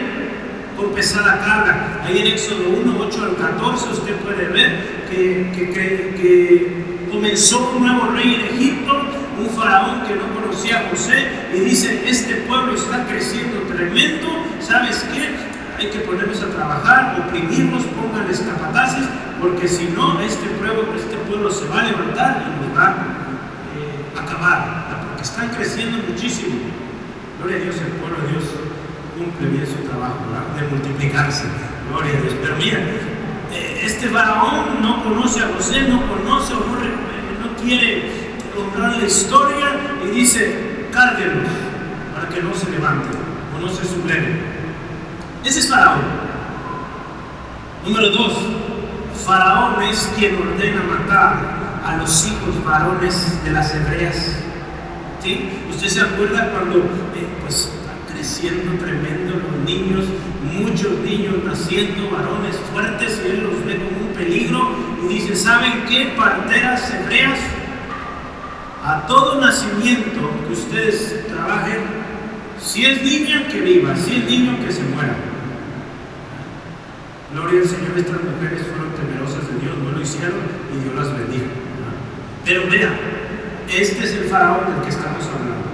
con 0.77 0.93
pesada 0.93 1.39
carga. 1.39 2.03
Ahí 2.05 2.19
en 2.19 2.27
Éxodo 2.29 2.69
1, 2.69 2.97
8 2.99 3.23
al 3.23 3.37
14 3.37 3.89
usted 3.91 4.17
puede 4.17 4.49
ver 4.49 5.07
que, 5.09 5.51
que, 5.55 5.71
que 5.73 6.85
comenzó 7.11 7.73
un 7.77 7.87
nuevo 7.87 8.13
rey 8.13 8.35
en 8.35 8.57
Egipto, 8.57 8.93
un 9.39 9.51
faraón 9.51 10.03
que 10.07 10.15
no 10.15 10.33
conocía 10.35 10.81
a 10.81 10.91
José 10.91 11.29
y 11.55 11.61
dice, 11.61 12.09
este 12.09 12.35
pueblo 12.49 12.75
está 12.75 13.05
creciendo 13.07 13.61
tremendo, 13.63 14.29
¿sabes 14.61 15.05
qué? 15.13 15.37
Hay 15.79 15.91
que 15.91 16.01
ponernos 16.01 16.43
a 16.43 16.47
trabajar, 16.47 17.27
oprimirnos, 17.27 17.85
pónganles 17.85 18.41
capataces, 18.41 19.05
porque 19.41 19.69
si 19.69 19.89
no, 19.89 20.19
este 20.21 20.47
pueblo, 20.59 20.87
este 20.97 21.17
pueblo 21.29 21.51
se 21.51 21.69
va 21.69 21.81
a 21.81 21.85
levantar 21.85 22.45
y 22.47 22.67
nos 22.67 22.77
va 22.77 22.87
a 22.87 22.93
eh, 23.77 24.19
acabar, 24.19 24.87
porque 25.07 25.23
están 25.23 25.51
creciendo 25.51 25.99
muchísimo. 26.09 26.57
Gloria 27.39 27.59
a 27.59 27.61
Dios, 27.61 27.77
el 27.77 27.93
pueblo 28.01 28.17
de 28.23 28.33
Dios 28.33 28.45
cumple 29.19 29.49
bien 29.49 29.67
su 29.67 29.87
trabajo, 29.87 30.17
¿verdad? 30.31 30.63
de 30.63 30.69
multiplicarse. 30.69 31.45
Gloria 31.91 32.19
a 32.19 32.23
Dios. 32.23 32.35
Pero 32.41 32.57
mira, 32.57 32.79
eh, 33.53 33.83
este 33.85 34.09
faraón 34.09 34.81
no 34.81 35.05
conoce 35.05 35.41
a 35.41 35.49
José, 35.55 35.83
no 35.89 36.01
conoce 36.09 36.55
o 36.55 36.61
no, 36.61 36.73
no 36.73 37.57
quiere 37.63 38.26
honrar 38.59 38.97
la 38.97 39.05
historia 39.05 39.67
y 40.05 40.09
dice, 40.09 40.89
cárguenos 40.93 41.49
para 42.15 42.29
que 42.29 42.43
no 42.43 42.55
se 42.55 42.71
levante 42.71 43.09
o 43.57 43.61
no 43.61 43.69
se 43.69 43.85
subleven. 43.85 44.41
Ese 45.45 45.61
es 45.61 45.69
faraón. 45.69 46.01
Número 47.85 48.11
dos, 48.11 48.33
faraón 49.25 49.83
es 49.83 50.13
quien 50.17 50.37
ordena 50.37 50.83
matar 50.83 51.57
a 51.85 51.97
los 51.99 52.27
hijos 52.27 52.65
varones 52.65 53.45
de 53.45 53.51
las 53.53 53.75
hebreas. 53.75 54.37
¿Sí? 55.23 55.49
¿Usted 55.71 55.89
se 55.89 56.01
acuerda 56.01 56.51
cuando 56.51 56.79
eh, 56.79 57.27
pues, 57.43 57.71
creciendo 58.13 58.73
tremendo 58.83 59.35
los 59.35 59.65
niños, 59.65 60.05
muchos 60.53 60.99
niños 61.01 61.35
naciendo, 61.45 62.11
varones 62.11 62.57
fuertes, 62.73 63.21
y 63.25 63.31
él 63.31 63.43
los 63.45 63.65
ve 63.65 63.77
como 63.77 64.09
un 64.09 64.15
peligro 64.15 64.71
y 65.05 65.15
dice, 65.15 65.37
¿saben 65.37 65.85
qué? 65.89 66.15
Parteras 66.17 66.93
hebreas, 66.93 67.39
a 68.87 69.05
todo 69.05 69.41
nacimiento 69.41 70.31
que 70.47 70.53
ustedes 70.53 71.27
trabajen, 71.27 71.81
si 72.63 72.87
es 72.87 73.03
niña, 73.03 73.49
que 73.49 73.61
viva, 73.61 73.97
si 73.97 74.15
es 74.15 74.31
niño, 74.31 74.65
que 74.65 74.73
se 74.73 74.85
muera. 74.85 75.17
Gloria 77.35 77.63
al 77.63 77.69
Señor, 77.69 77.99
estas 77.99 78.23
mujeres 78.23 78.63
fueron 78.69 78.95
temerosas 78.95 79.49
de 79.51 79.59
Dios, 79.59 79.77
no 79.79 79.91
lo 79.91 80.01
hicieron 80.01 80.39
y 80.73 80.85
Dios 80.85 80.95
las 80.95 81.19
bendijo. 81.19 81.51
Pero 82.45 82.71
vea, 82.71 82.97
este 83.69 84.05
es 84.05 84.13
el 84.13 84.29
faraón 84.29 84.73
del 84.73 84.83
que 84.85 84.91
estamos 84.91 85.25
hablando. 85.25 85.67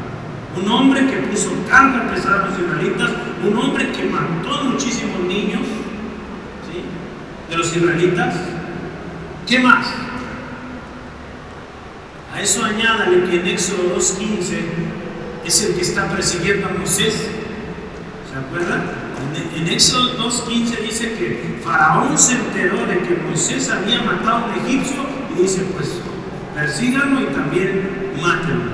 Un 0.56 0.70
hombre 0.70 1.06
que 1.06 1.16
puso 1.28 1.50
carga 1.68 2.08
a 2.08 2.46
los 2.48 2.58
israelitas, 2.58 3.10
un 3.46 3.58
hombre 3.58 3.92
que 3.92 4.04
mató 4.04 4.64
muchísimos 4.64 5.20
niños 5.20 5.62
¿sí? 6.66 6.82
de 7.50 7.56
los 7.58 7.76
israelitas. 7.76 8.36
¿Qué 9.46 9.58
más? 9.58 10.01
A 12.32 12.40
eso 12.40 12.64
añádale 12.64 13.24
que 13.28 13.40
en 13.40 13.46
Éxodo 13.46 13.96
2.15 13.96 14.58
es 15.44 15.64
el 15.64 15.74
que 15.74 15.82
está 15.82 16.08
persiguiendo 16.08 16.66
a 16.66 16.70
Moisés. 16.70 17.14
¿Se 18.30 18.38
acuerdan? 18.38 19.02
En, 19.54 19.68
Éxodo 19.68 20.16
2.15 20.30 20.78
dice 20.80 21.12
que 21.14 21.60
Faraón 21.62 22.16
se 22.16 22.34
enteró 22.34 22.86
de 22.86 23.00
que 23.00 23.16
Moisés 23.26 23.70
había 23.70 24.02
matado 24.02 24.36
a 24.36 24.44
un 24.46 24.66
egipcio 24.66 25.02
y 25.34 25.42
dice, 25.42 25.62
pues 25.74 26.00
persíganlo 26.54 27.20
y 27.20 27.26
también 27.26 28.12
mátenlo. 28.20 28.72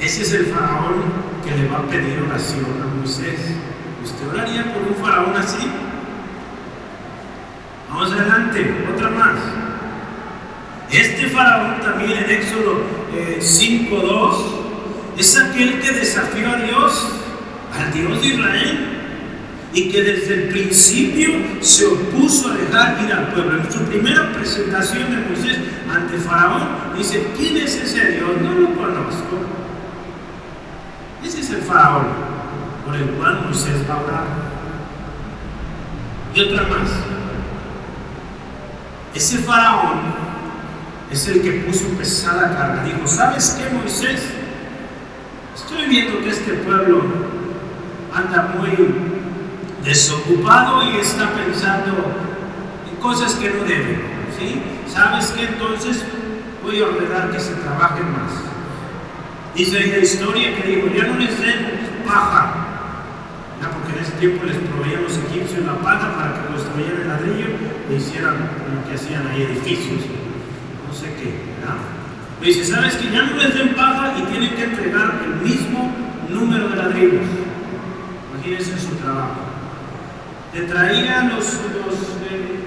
Ese 0.00 0.22
es 0.22 0.32
el 0.32 0.46
faraón 0.46 1.02
que 1.44 1.56
le 1.56 1.68
va 1.68 1.78
a 1.78 1.82
pedir 1.82 2.18
oración 2.26 2.66
a 2.82 2.96
Moisés. 2.96 3.40
¿Usted 4.02 4.28
oraría 4.28 4.72
por 4.72 4.82
un 4.82 4.94
faraón 4.96 5.36
así? 5.36 5.70
Vamos 7.88 8.10
adelante, 8.12 8.86
otra 8.92 9.10
más. 9.10 9.61
Este 10.92 11.26
faraón 11.30 11.80
también 11.80 12.18
en 12.18 12.30
Éxodo 12.30 12.82
eh, 13.14 13.38
5.2 13.40 14.34
es 15.16 15.38
aquel 15.38 15.80
que 15.80 15.90
desafió 15.90 16.50
a 16.50 16.56
Dios, 16.56 17.08
al 17.74 17.92
Dios 17.94 18.20
de 18.20 18.26
Israel, 18.28 18.88
y 19.72 19.88
que 19.88 20.02
desde 20.02 20.34
el 20.34 20.48
principio 20.50 21.30
se 21.60 21.86
opuso 21.86 22.50
a 22.50 22.56
dejar 22.56 23.02
ir 23.02 23.10
al 23.10 23.28
pueblo. 23.28 23.58
En 23.58 23.72
su 23.72 23.78
primera 23.84 24.32
presentación 24.34 25.10
de 25.10 25.28
Moisés 25.28 25.58
ante 25.90 26.18
Faraón, 26.18 26.62
dice, 26.94 27.26
¿quién 27.38 27.56
es 27.56 27.74
ese 27.74 28.12
Dios? 28.12 28.28
No 28.42 28.52
lo 28.52 28.74
conozco. 28.74 29.38
Ese 31.24 31.40
es 31.40 31.50
el 31.50 31.62
faraón 31.62 32.04
por 32.84 32.96
el 32.96 33.06
cual 33.12 33.44
Moisés 33.44 33.88
va 33.88 33.94
a 33.94 34.02
orar. 34.02 34.24
Y 36.34 36.40
otra 36.40 36.62
más. 36.64 36.90
Ese 39.14 39.38
faraón 39.38 40.31
es 41.12 41.28
el 41.28 41.42
que 41.42 41.52
puso 41.52 41.86
pesada 41.98 42.56
carga. 42.56 42.84
Dijo, 42.84 43.06
¿sabes 43.06 43.58
qué, 43.58 43.74
Moisés? 43.74 44.22
Estoy 45.54 45.86
viendo 45.86 46.20
que 46.20 46.30
este 46.30 46.54
pueblo 46.54 47.02
anda 48.14 48.54
muy 48.58 48.94
desocupado 49.84 50.82
y 50.82 50.96
está 50.96 51.30
pensando 51.32 51.92
en 52.90 52.96
cosas 52.96 53.34
que 53.34 53.50
no 53.50 53.64
deben. 53.64 54.00
¿sí? 54.38 54.62
¿Sabes 54.88 55.32
qué? 55.36 55.44
Entonces 55.44 56.02
voy 56.62 56.80
a 56.80 56.86
ordenar 56.86 57.30
que 57.30 57.40
se 57.40 57.54
trabaje 57.54 58.00
más. 58.00 58.32
Dice 59.54 59.78
ahí 59.78 59.90
la 59.90 59.98
historia 59.98 60.56
que 60.56 60.66
dijo, 60.66 60.88
ya 60.88 61.08
no 61.08 61.18
les 61.18 61.38
den 61.38 62.02
paja, 62.06 62.54
ya 63.60 63.68
porque 63.70 63.98
en 63.98 64.02
ese 64.02 64.12
tiempo 64.12 64.44
les 64.46 64.56
proveían 64.56 65.02
los 65.02 65.18
egipcios 65.18 65.64
la 65.66 65.76
paja 65.76 66.16
para 66.16 66.34
que 66.34 66.54
construyeran 66.54 67.02
el 67.02 67.08
ladrillo 67.08 67.46
e 67.90 67.94
hicieran 67.96 68.34
lo 68.74 68.88
que 68.88 68.94
hacían 68.94 69.26
ahí, 69.26 69.42
edificios, 69.42 70.00
no 70.92 70.98
sé 70.98 71.06
qué, 71.14 71.32
¿verdad? 71.56 71.80
Pero 72.38 72.52
dice, 72.52 72.70
¿sabes 72.70 72.96
que 72.96 73.10
ya 73.10 73.22
no 73.22 73.36
les 73.36 73.54
den 73.54 73.74
paja 73.74 74.12
y 74.18 74.22
tienen 74.30 74.54
que 74.54 74.64
entregar 74.64 75.22
el 75.24 75.48
mismo 75.48 75.90
número 76.28 76.68
de 76.68 76.76
ladrillos? 76.76 77.24
Imagínense 78.34 78.78
su 78.78 78.96
trabajo. 78.96 79.40
Te 80.52 80.62
traían 80.62 81.30
los, 81.30 81.46
los 81.46 81.94
eh, 82.28 82.60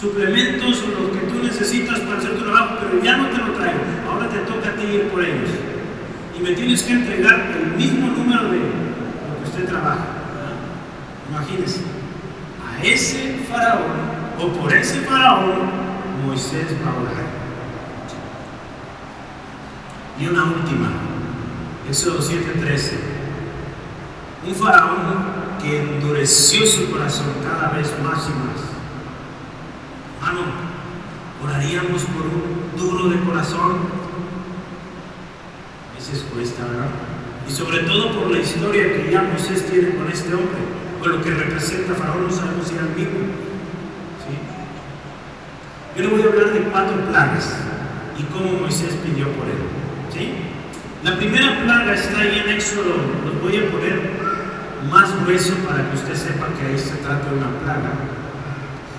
suplementos 0.00 0.82
o 0.82 1.02
lo 1.02 1.12
que 1.12 1.20
tú 1.26 1.44
necesitas 1.44 2.00
para 2.00 2.18
hacer 2.18 2.32
tu 2.36 2.42
trabajo, 2.42 2.78
pero 2.80 3.00
ya 3.00 3.16
no 3.16 3.28
te 3.28 3.38
lo 3.38 3.52
traigo. 3.52 3.78
Ahora 4.10 4.28
te 4.28 4.38
toca 4.38 4.70
a 4.70 4.74
ti 4.74 4.82
ir 4.82 5.02
por 5.04 5.22
ellos. 5.22 5.50
Y 6.36 6.42
me 6.42 6.50
tienes 6.52 6.82
que 6.82 6.94
entregar 6.94 7.52
el 7.56 7.76
mismo 7.76 8.08
número 8.08 8.42
de 8.50 8.56
lo 8.56 9.38
que 9.38 9.50
usted 9.50 9.68
trabaja. 9.68 10.06
Imagínese, 11.30 11.80
a 12.66 12.82
ese 12.82 13.38
faraón 13.48 14.14
o 14.40 14.48
por 14.48 14.72
ese 14.72 15.00
faraón 15.02 15.83
Moisés 16.26 16.66
orar. 16.80 17.44
Y 20.18 20.26
una 20.26 20.44
última, 20.44 20.88
Éxodo 21.88 22.20
7:13. 22.20 22.98
Un 24.46 24.54
faraón 24.54 24.98
que 25.62 25.80
endureció 25.80 26.66
su 26.66 26.90
corazón 26.90 27.26
cada 27.42 27.70
vez 27.70 27.90
más 28.02 28.28
y 28.28 28.32
más 28.32 28.74
Hermano, 30.20 30.42
oraríamos 31.42 32.02
por 32.04 32.22
un 32.22 32.76
duro 32.76 33.08
de 33.08 33.20
corazón. 33.24 33.72
A 35.90 35.98
veces 35.98 36.24
cuesta, 36.32 36.64
¿verdad? 36.64 36.88
Y 37.46 37.52
sobre 37.52 37.80
todo 37.80 38.12
por 38.12 38.30
la 38.30 38.38
historia 38.38 38.84
que 38.84 39.10
ya 39.12 39.22
Moisés 39.22 39.66
tiene 39.70 39.96
con 39.96 40.10
este 40.10 40.32
hombre, 40.32 40.62
o 41.02 41.06
lo 41.06 41.22
que 41.22 41.30
representa 41.30 41.94
Faraón, 41.94 42.24
no 42.26 42.30
sabemos 42.30 42.66
si 42.66 42.74
era 42.74 42.84
el 42.84 42.94
mismo. 42.94 43.43
Yo 45.96 46.02
le 46.02 46.08
voy 46.08 46.22
a 46.22 46.26
hablar 46.26 46.52
de 46.52 46.60
cuatro 46.70 46.96
plagas 47.08 47.54
y 48.18 48.22
cómo 48.24 48.60
Moisés 48.60 48.94
pidió 49.04 49.28
por 49.32 49.46
él. 49.46 49.62
¿Sí? 50.12 50.34
La 51.04 51.16
primera 51.16 51.62
plaga 51.62 51.94
está 51.94 52.18
ahí 52.18 52.42
en 52.44 52.50
Éxodo, 52.50 52.96
los 53.24 53.40
voy 53.40 53.58
a 53.58 53.70
poner 53.70 54.10
más 54.90 55.08
grueso 55.22 55.54
para 55.66 55.88
que 55.88 55.96
usted 55.96 56.14
sepa 56.14 56.48
que 56.58 56.66
ahí 56.66 56.78
se 56.78 56.96
trata 56.96 57.30
de 57.30 57.36
una 57.36 57.50
plaga. 57.62 57.92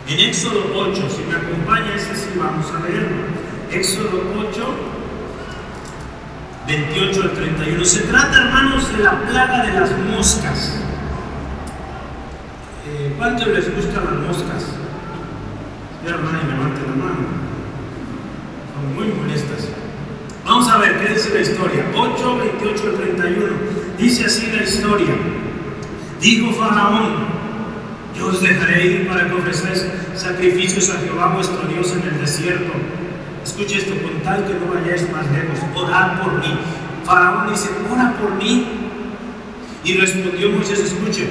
En 0.07 0.19
Éxodo 0.19 0.71
8, 0.73 1.01
si 1.09 1.23
me 1.23 1.35
acompaña, 1.35 1.95
ese 1.95 2.15
sí 2.15 2.29
vamos 2.37 2.67
a 2.71 2.87
leerlo. 2.87 3.25
Éxodo 3.71 4.23
8, 4.49 4.75
28 6.67 7.23
al 7.23 7.31
31. 7.31 7.85
Se 7.85 8.01
trata, 8.03 8.37
hermanos, 8.37 8.95
de 8.95 9.03
la 9.03 9.19
plaga 9.21 9.65
de 9.65 9.73
las 9.73 9.91
moscas. 9.97 10.79
Eh, 12.87 13.15
¿Cuánto 13.17 13.47
les 13.47 13.75
gustan 13.75 14.05
las 14.05 14.15
moscas? 14.27 14.74
Hermana, 16.05 16.43
levante 16.47 16.81
la 16.81 16.95
mano. 16.95 17.27
Son 18.73 18.95
muy 18.95 19.07
molestas. 19.13 19.69
Vamos 20.45 20.67
a 20.69 20.77
ver 20.77 20.99
qué 20.99 21.13
dice 21.13 21.33
la 21.33 21.41
historia. 21.41 21.85
8, 21.95 22.37
28 22.59 22.83
al 22.89 22.95
31. 22.95 23.45
Dice 23.97 24.25
así 24.25 24.51
la 24.51 24.63
historia. 24.63 25.15
Dijo 26.21 26.53
Faraón, 26.53 27.25
yo 28.17 28.27
os 28.27 28.41
dejaré 28.41 28.85
ir 28.85 29.07
para 29.07 29.27
que 29.27 29.33
ofrecéis 29.33 29.87
sacrificios 30.15 30.89
a 30.89 30.99
Jehová 30.99 31.33
vuestro 31.35 31.67
Dios 31.67 31.91
en 31.91 32.07
el 32.07 32.21
desierto 32.21 32.71
Escuche 33.45 33.77
esto, 33.77 33.93
con 34.01 34.21
tal 34.23 34.43
que 34.47 34.55
no 34.55 34.73
vayáis 34.73 35.07
más 35.11 35.31
lejos, 35.31 35.59
orad 35.75 36.19
por 36.19 36.39
mí. 36.39 36.57
Faraón 37.05 37.51
dice, 37.51 37.69
ora 37.93 38.15
por 38.19 38.33
mí. 38.35 38.65
Y 39.83 39.93
respondió 39.97 40.49
Moisés, 40.49 40.79
escuche, 40.79 41.27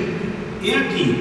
he 0.63 0.77
aquí, 0.77 1.17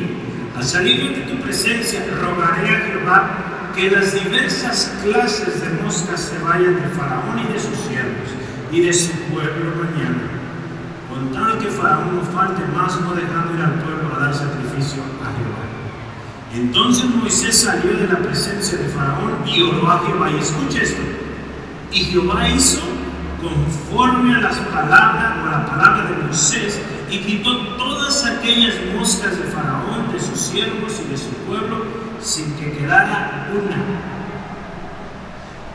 al 0.56 0.64
salir 0.64 1.16
de 1.16 1.32
tu 1.32 1.41
presencia, 1.41 2.06
rogaré 2.22 2.76
a 2.76 2.80
Jehová 2.82 3.72
que 3.76 3.89
las 3.89 4.14
diversas 4.14 4.93
clases 5.04 5.62
de 5.62 5.70
moscas 5.84 6.20
se 6.22 6.38
vayan 6.43 6.76
de 6.76 6.88
Faraón 6.89 7.39
y 7.39 7.54
de 7.54 7.60
sus 7.60 7.76
siervos 7.88 8.30
y 8.72 8.82
de 8.82 8.93
su 8.93 9.12
pueblo 9.32 9.72
mañana. 9.84 10.30
Con 11.10 11.32
tal 11.32 11.58
que 11.58 11.68
Faraón 11.68 12.18
no 12.18 12.22
falte 12.24 12.64
más, 12.76 13.01
no 13.01 13.14
dejando 13.14 13.56
ir 13.56 13.62
al 13.62 13.74
pueblo 13.82 14.16
a 14.16 14.26
dar 14.26 14.34
sacrificio 14.34 15.01
a 15.22 15.34
Jehová. 15.38 15.64
Entonces 16.54 17.06
Moisés 17.06 17.58
salió 17.58 17.97
de 17.97 18.08
la 18.08 18.20
presencia 18.20 18.78
de 18.78 18.88
Faraón 18.89 19.47
y 19.47 19.62
oró 19.64 19.89
a 19.89 20.04
Jehová. 20.06 20.30
Y 20.30 20.38
escucha 20.38 20.84
esto. 20.84 21.01
Y 21.91 21.99
Jehová 22.06 22.47
hizo 22.47 22.82
conforme 23.41 24.36
a 24.36 24.41
las 24.41 24.58
palabras 24.58 25.34
o 25.43 25.47
a 25.47 25.51
la 25.51 25.66
palabra 25.66 26.06
de 26.10 26.24
Moisés 26.24 26.80
y 27.10 27.20
quitó 27.20 27.58
todas 27.76 28.26
aquellas 28.26 28.76
moscas 28.95 29.38
de 29.38 29.43
Faraón, 29.45 29.83
de 30.14 30.20
sus 30.20 30.39
siervos 30.39 31.01
y 31.05 31.09
de 31.09 31.18
su 31.18 31.30
pueblo, 31.47 31.86
sin 32.22 32.53
que 32.55 32.72
quedara 32.72 33.49
una. 33.51 33.78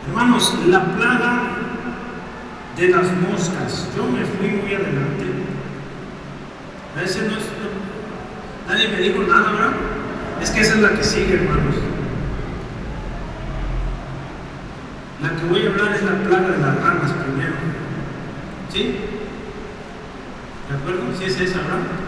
Hermanos, 0.07 0.55
la 0.67 0.85
plaga 0.85 1.41
de 2.77 2.89
las 2.89 3.13
moscas. 3.13 3.89
Yo 3.97 4.05
me 4.05 4.25
fui 4.25 4.49
muy 4.49 4.75
adelante. 4.75 5.25
A 6.97 7.01
veces 7.01 7.25
no, 7.25 7.37
nadie 8.69 8.89
me 8.89 8.97
dijo 9.01 9.23
nada, 9.23 9.53
¿verdad? 9.53 9.73
Es 10.41 10.51
que 10.51 10.61
esa 10.61 10.75
es 10.75 10.81
la 10.81 10.91
que 10.91 11.05
sigue, 11.05 11.35
hermanos. 11.35 11.75
La 15.21 15.31
que 15.31 15.45
voy 15.47 15.67
a 15.67 15.71
hablar 15.71 15.97
es 15.97 16.03
la 16.03 16.13
plaga 16.13 16.49
de 16.49 16.59
las 16.59 16.81
ranas 16.81 17.13
primero. 17.13 17.55
¿Sí? 18.73 18.97
¿De 20.69 20.77
acuerdo? 20.77 21.19
Si 21.19 21.25
es 21.25 21.41
esa, 21.41 21.59
¿verdad? 21.59 22.08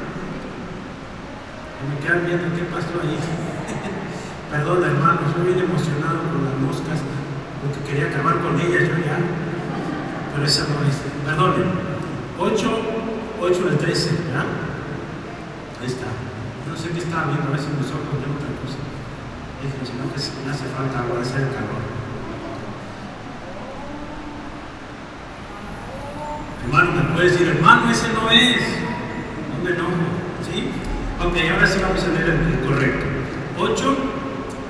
Me 1.88 1.96
quedan 2.04 2.26
viendo 2.26 2.54
qué 2.56 2.64
pasó 2.68 2.92
ahí. 3.00 3.16
Perdón, 4.50 4.84
hermanos, 4.84 5.30
estoy 5.30 5.54
bien 5.54 5.64
emocionado 5.64 6.18
con 6.28 6.44
las 6.44 6.56
moscas, 6.60 6.98
porque 7.62 7.80
quería 7.88 8.10
acabar 8.10 8.40
con 8.40 8.58
ellas 8.60 8.82
yo 8.88 8.98
ya. 8.98 9.16
Pero 10.34 10.44
esa 10.44 10.66
no 10.68 10.84
es. 10.88 10.96
Perdón. 11.24 11.90
8, 12.40 12.56
8 13.40 13.64
del 13.64 13.78
13, 13.78 14.10
¿verdad? 14.24 14.46
Ahí 15.80 15.86
está. 15.86 16.06
No 16.68 16.76
sé 16.76 16.88
qué 16.88 17.00
estaba 17.00 17.26
viendo, 17.26 17.52
a 17.52 17.58
si 17.58 17.68
mis 17.68 17.92
ojos 17.92 18.16
ven 18.16 18.32
otra 18.32 18.48
cosa. 18.64 18.80
Dije, 19.60 19.76
si 19.84 19.92
no, 20.00 20.08
que 20.08 20.20
me 20.44 20.50
hace 20.50 20.64
falta 20.72 21.00
agua, 21.00 21.20
hacer 21.20 21.42
el 21.42 21.52
calor. 21.52 21.84
Hermano, 26.64 26.92
me 26.92 27.14
puede 27.14 27.30
decir, 27.30 27.48
hermano, 27.48 27.90
ese 27.90 28.08
no 28.12 28.30
es. 28.30 28.62
No 29.52 29.64
me 29.64 29.70
enojo. 29.70 30.29
Ok, 31.22 31.36
ahora 31.52 31.66
sí 31.66 31.78
vamos 31.82 32.02
a 32.02 32.08
leer 32.08 32.30
el, 32.30 32.66
correcto. 32.66 33.04
8 33.58 33.96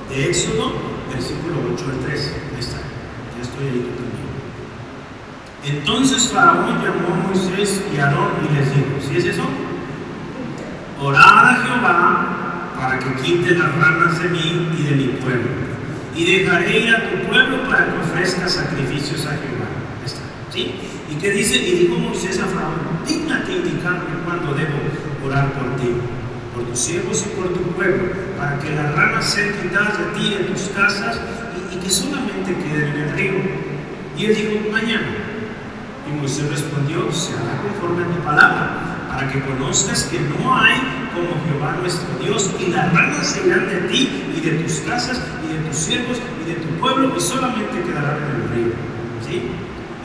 de 0.09 0.29
Éxodo, 0.29 0.73
versículo 1.09 1.55
8 1.73 1.85
al 1.89 2.05
13. 2.05 2.31
Ahí 2.53 2.59
está. 2.59 2.77
Ya 3.37 3.41
estoy 3.41 3.67
ahí 3.67 3.87
también. 3.95 4.31
Entonces 5.63 6.27
Faraón 6.27 6.83
llamó 6.83 7.15
a 7.15 7.27
Moisés 7.27 7.85
y 7.95 7.97
Aarón 7.97 8.31
y 8.43 8.53
les 8.53 8.75
dijo, 8.75 8.99
¿sí 8.99 9.17
es 9.17 9.33
eso? 9.33 9.43
Orad 11.01 11.51
a 11.51 11.55
Jehová 11.55 12.73
para 12.77 12.99
que 12.99 13.13
quite 13.21 13.51
las 13.51 13.73
ranas 13.77 14.21
de 14.21 14.29
mí 14.29 14.75
y 14.77 14.83
de 14.83 14.95
mi 14.97 15.07
pueblo. 15.23 15.51
Y 16.17 16.25
dejaré 16.35 16.79
ir 16.79 16.93
a 16.93 17.09
tu 17.09 17.27
pueblo 17.29 17.63
para 17.69 17.85
que 17.85 17.97
ofrezca 17.97 18.49
sacrificios 18.49 19.25
a 19.25 19.29
Jehová. 19.29 19.71
Está. 20.03 20.19
¿Sí? 20.51 20.75
¿Y 21.09 21.15
qué 21.15 21.31
dice? 21.31 21.55
Y 21.55 21.87
dijo 21.87 21.97
Moisés 21.97 22.39
a 22.39 22.45
Faraón, 22.45 23.05
dígnate 23.07 23.53
indicarme 23.53 24.19
cuándo 24.25 24.53
debo 24.53 24.75
orar 25.25 25.53
por 25.53 25.77
ti, 25.77 25.93
por 26.53 26.63
tus 26.65 26.79
siervos 26.79 27.25
y 27.25 27.29
por 27.35 27.49
tu 27.53 27.61
pueblo, 27.73 28.11
para 28.37 28.59
que 28.59 28.75
las 28.75 28.93
ranas 28.95 29.25
sean 29.25 29.53
quitadas 29.61 29.97
de 29.97 30.05
ti 30.19 30.35
en 30.39 30.47
tus 30.47 30.69
casas 30.75 31.19
y, 31.71 31.77
que 31.77 31.89
solamente 31.89 32.53
queden 32.55 32.95
en 32.95 33.01
el 33.01 33.11
río. 33.13 33.33
Y 34.17 34.25
él 34.25 34.35
dijo, 34.35 34.71
mañana. 34.71 35.07
Y 36.07 36.19
Moisés 36.19 36.49
respondió, 36.49 37.11
se 37.11 37.33
hará 37.33 37.61
conforme 37.61 38.03
a 38.03 38.15
tu 38.15 38.23
palabra 38.23 38.91
para 39.11 39.31
que 39.31 39.41
conozcas 39.41 40.03
que 40.05 40.19
no 40.19 40.55
hay 40.55 40.79
como 41.13 41.35
Jehová 41.45 41.75
nuestro 41.81 42.07
Dios, 42.23 42.49
y 42.59 42.71
las 42.71 42.93
ranas 42.93 43.27
se 43.27 43.45
irán 43.45 43.67
de 43.67 43.81
ti 43.89 44.23
y 44.35 44.39
de 44.39 44.51
tus 44.63 44.79
casas 44.79 45.21
y 45.43 45.53
de 45.53 45.67
tus 45.67 45.75
siervos 45.75 46.17
y 46.41 46.49
de 46.49 46.55
tu 46.55 46.67
pueblo, 46.79 47.13
y 47.15 47.19
solamente 47.19 47.81
quedarán 47.83 48.17
en 48.17 48.41
el 48.41 48.49
río. 48.49 48.73
¿Sí? 49.27 49.51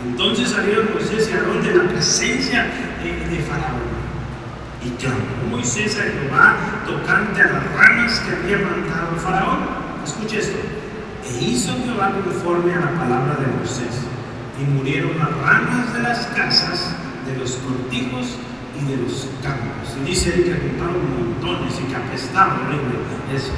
Entonces 0.08 0.50
salieron 0.50 0.88
Moisés 0.92 1.28
y 1.30 1.32
Aarón 1.34 1.62
de 1.62 1.74
la 1.74 1.88
presencia 1.88 2.66
de, 3.02 3.38
Faraón. 3.48 3.95
Y 4.84 4.90
clamó 4.90 5.50
Moisés 5.50 5.98
a 5.98 6.02
Jehová 6.02 6.54
tocante 6.86 7.42
a 7.42 7.52
las 7.52 7.72
ranas 7.74 8.20
que 8.20 8.36
había 8.36 8.58
mandado 8.58 9.16
Faraón. 9.16 9.58
Escucha 10.04 10.38
esto. 10.38 10.58
E 11.24 11.44
hizo 11.44 11.72
Jehová 11.84 12.12
conforme 12.24 12.74
a 12.74 12.80
la 12.80 12.90
palabra 12.92 13.36
de 13.40 13.46
Moisés. 13.56 14.06
Y 14.60 14.64
murieron 14.64 15.18
las 15.18 15.30
ranas 15.38 15.92
de 15.92 16.02
las 16.02 16.26
casas, 16.26 16.94
de 17.26 17.36
los 17.38 17.56
cortijos 17.56 18.36
y 18.80 18.90
de 18.90 18.96
los 18.96 19.28
campos. 19.42 19.96
Y 20.00 20.08
dice 20.08 20.32
que 20.44 20.54
juntaron 20.54 21.02
montones 21.18 21.74
y 21.80 21.84
que 21.90 21.96
apestaban 21.96 22.66
horrible 22.66 22.96
eso. 23.34 23.52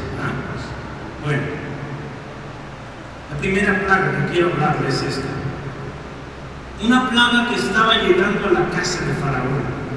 Bueno, 1.25 1.43
la 3.31 3.39
primera 3.39 3.85
plaga 3.85 4.27
que 4.27 4.33
quiero 4.33 4.53
hablarles 4.53 4.95
es 5.03 5.19
esta. 5.19 5.29
Una 6.83 7.11
plaga 7.11 7.49
que 7.49 7.57
estaba 7.57 7.95
llegando 7.99 8.49
a 8.49 8.53
la 8.53 8.71
casa 8.71 9.05
de 9.05 9.15
Faraón. 9.15 9.88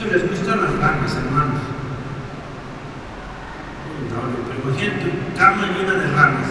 ¿Cuánto 0.00 0.16
les 0.16 0.30
gustan 0.30 0.62
las 0.62 0.72
ranas, 0.76 1.14
hermanos? 1.14 1.60
pero 4.48 4.72
imagínate 4.72 5.12
cama 5.36 5.66
llena 5.76 5.92
de 5.92 6.06
ranas. 6.12 6.48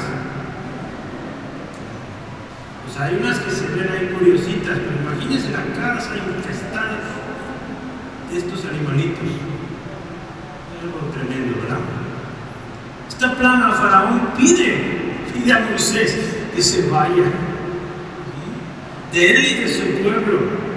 Pues 2.86 2.98
hay 3.00 3.16
unas 3.16 3.40
que 3.40 3.50
se 3.50 3.68
ven 3.70 3.90
ahí 3.90 4.16
curiositas, 4.16 4.78
pero 4.78 5.02
imagínense 5.02 5.50
la 5.50 5.66
casa 5.74 6.12
infestada 6.16 7.00
estos 8.32 8.66
animalitos. 8.66 9.26
Algo 10.84 11.12
tremendo, 11.12 11.60
¿verdad? 11.60 11.80
Esta 13.08 13.36
plana 13.36 13.72
Faraón 13.72 14.28
pide, 14.38 15.18
pide 15.34 15.54
a 15.54 15.60
Moisés 15.62 16.20
que 16.54 16.62
se 16.62 16.88
vaya 16.88 17.26
de 19.12 19.32
él 19.32 19.44
y 19.44 19.54
de 19.64 19.68
su 19.74 20.04
pueblo. 20.04 20.69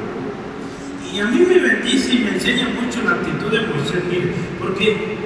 Y 1.12 1.20
a 1.20 1.26
mí 1.26 1.40
me 1.40 1.58
bendice 1.58 2.14
y 2.14 2.18
me 2.20 2.30
enseña 2.30 2.68
mucho 2.68 3.02
la 3.02 3.16
actitud 3.16 3.50
de 3.50 3.66
Moisés, 3.66 4.02
mire, 4.08 4.32
porque, 4.58 5.18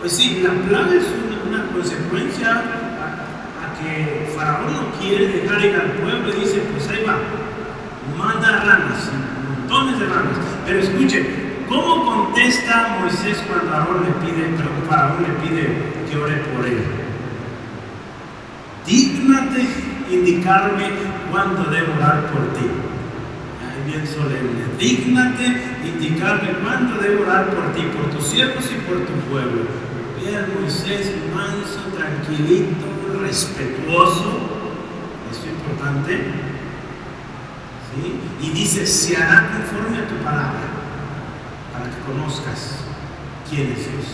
pues 0.00 0.12
sí, 0.12 0.42
la 0.42 0.50
plaga 0.68 0.94
es 0.94 1.04
una, 1.48 1.66
consecuencia 1.72 2.50
a, 2.50 3.78
que 3.78 4.32
Faraón 4.36 4.72
no 4.72 4.90
quiere 5.00 5.28
dejar 5.28 5.64
ir 5.64 5.76
al 5.76 5.92
pueblo 5.92 6.34
y 6.34 6.40
dice, 6.40 6.62
pues 6.72 6.88
ahí 6.88 7.04
va, 7.06 7.18
manda 8.18 8.64
ranas, 8.64 9.10
montones 9.48 10.00
de 10.00 10.06
ranas. 10.06 10.38
Pero 10.66 10.80
escuchen, 10.80 11.44
¿Cómo 11.68 12.04
contesta 12.04 12.98
Moisés 13.00 13.42
cuando 13.48 13.74
Aarón 13.74 14.04
le 14.04 14.10
pide, 14.24 14.54
Faraón 14.88 15.22
le 15.22 15.48
pide 15.48 15.68
que 16.08 16.16
ore 16.16 16.36
por 16.54 16.66
él? 16.66 16.84
Dígnate 18.86 19.66
indicarme 20.10 20.90
cuándo 21.30 21.64
debo 21.70 21.94
orar 21.94 22.26
por 22.30 22.52
ti. 22.52 22.66
Bien 23.86 24.06
solemne. 24.06 24.64
Dígnate 24.78 25.44
indicarme 25.84 26.54
cuándo 26.62 27.00
debo 27.02 27.24
orar 27.24 27.50
por 27.50 27.74
ti, 27.74 27.82
por 27.96 28.10
tus 28.10 28.28
siervos 28.28 28.64
y 28.70 28.80
por 28.88 28.98
tu 29.04 29.12
pueblo. 29.30 29.62
Vean 30.22 30.46
Moisés 30.58 31.12
manso, 31.34 31.80
tranquilito, 31.94 32.86
respetuoso. 33.20 34.38
Eso 35.30 35.40
es 35.40 35.52
importante. 35.52 36.24
Y 38.40 38.50
dice, 38.50 38.86
se 38.86 39.16
hará 39.16 39.50
conforme 39.52 39.98
a 39.98 40.08
tu 40.08 40.16
palabra 40.16 40.66
para 41.72 41.84
que 41.84 42.00
conozcas 42.06 42.78
quién 43.48 43.72
es 43.72 43.78
Dios. 43.78 44.06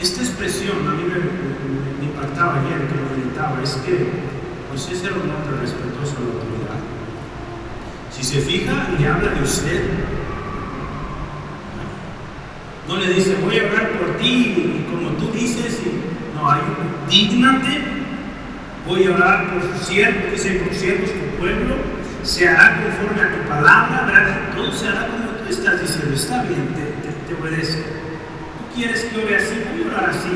Esta 0.00 0.22
expresión 0.22 0.86
a 0.86 0.92
mí 0.92 1.04
me, 1.04 2.06
impactaba 2.06 2.60
ayer 2.60 2.86
que 2.86 2.94
lo 2.94 3.16
meditaba, 3.16 3.62
es 3.62 3.76
que 3.76 4.10
Moisés 4.68 5.02
era 5.02 5.14
un 5.14 5.30
hombre 5.30 5.60
respetuoso 5.60 6.14
de 6.20 6.26
la 6.26 6.34
autoridad. 6.34 6.95
Si 8.16 8.24
se 8.24 8.40
fija, 8.40 8.88
le 8.98 9.06
habla 9.06 9.30
de 9.32 9.42
usted. 9.42 9.82
No 12.88 12.96
le 12.96 13.12
dice, 13.12 13.36
voy 13.44 13.58
a 13.58 13.62
hablar 13.62 13.90
por 13.98 14.16
ti, 14.16 14.26
y 14.26 14.86
como 14.90 15.10
tú 15.16 15.30
dices, 15.32 15.80
no, 16.34 16.50
hay 16.50 16.60
dígnate, 17.10 17.82
voy 18.86 19.06
a 19.06 19.10
orar 19.10 19.46
por 19.50 19.78
siervos, 19.84 20.32
dice, 20.32 20.60
por 20.64 20.74
siervos 20.74 21.10
tu 21.10 21.38
pueblo, 21.40 21.74
se 22.22 22.48
hará 22.48 22.82
conforme 22.82 23.22
a 23.22 23.34
tu 23.34 23.48
palabra, 23.48 24.04
¿verdad? 24.06 24.38
todo 24.54 24.72
se 24.72 24.88
hará 24.88 25.08
como 25.08 25.30
tú 25.30 25.50
estás 25.50 25.80
diciendo, 25.80 26.14
está 26.14 26.42
bien, 26.42 26.68
te, 26.74 27.08
te, 27.08 27.34
te 27.34 27.42
obedezco 27.42 27.96
quieres 28.76 29.04
que 29.04 29.22
ore 29.22 29.36
así, 29.36 29.54
voy 29.72 29.84
a 29.84 29.96
orar 29.96 30.10
así. 30.10 30.28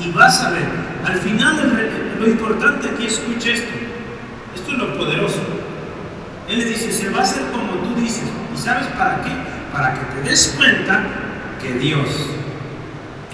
Y 0.00 0.10
vas 0.12 0.42
a 0.42 0.50
ver, 0.50 0.64
al 1.04 1.18
final 1.18 2.16
lo 2.18 2.26
importante 2.26 2.88
aquí 2.88 3.06
escucha 3.06 3.50
esto. 3.50 3.72
Esto 4.54 4.72
es 4.72 4.78
lo 4.78 4.96
poderoso. 4.96 5.40
Él 6.52 6.58
le 6.58 6.64
dice, 6.66 6.92
se 6.92 7.08
va 7.08 7.20
a 7.20 7.22
hacer 7.22 7.44
como 7.50 7.72
tú 7.82 7.98
dices. 7.98 8.24
¿Y 8.54 8.58
sabes 8.58 8.86
para 8.98 9.22
qué? 9.22 9.30
Para 9.72 9.94
que 9.94 10.00
te 10.14 10.28
des 10.28 10.54
cuenta 10.54 11.00
que 11.62 11.72
Dios 11.78 12.06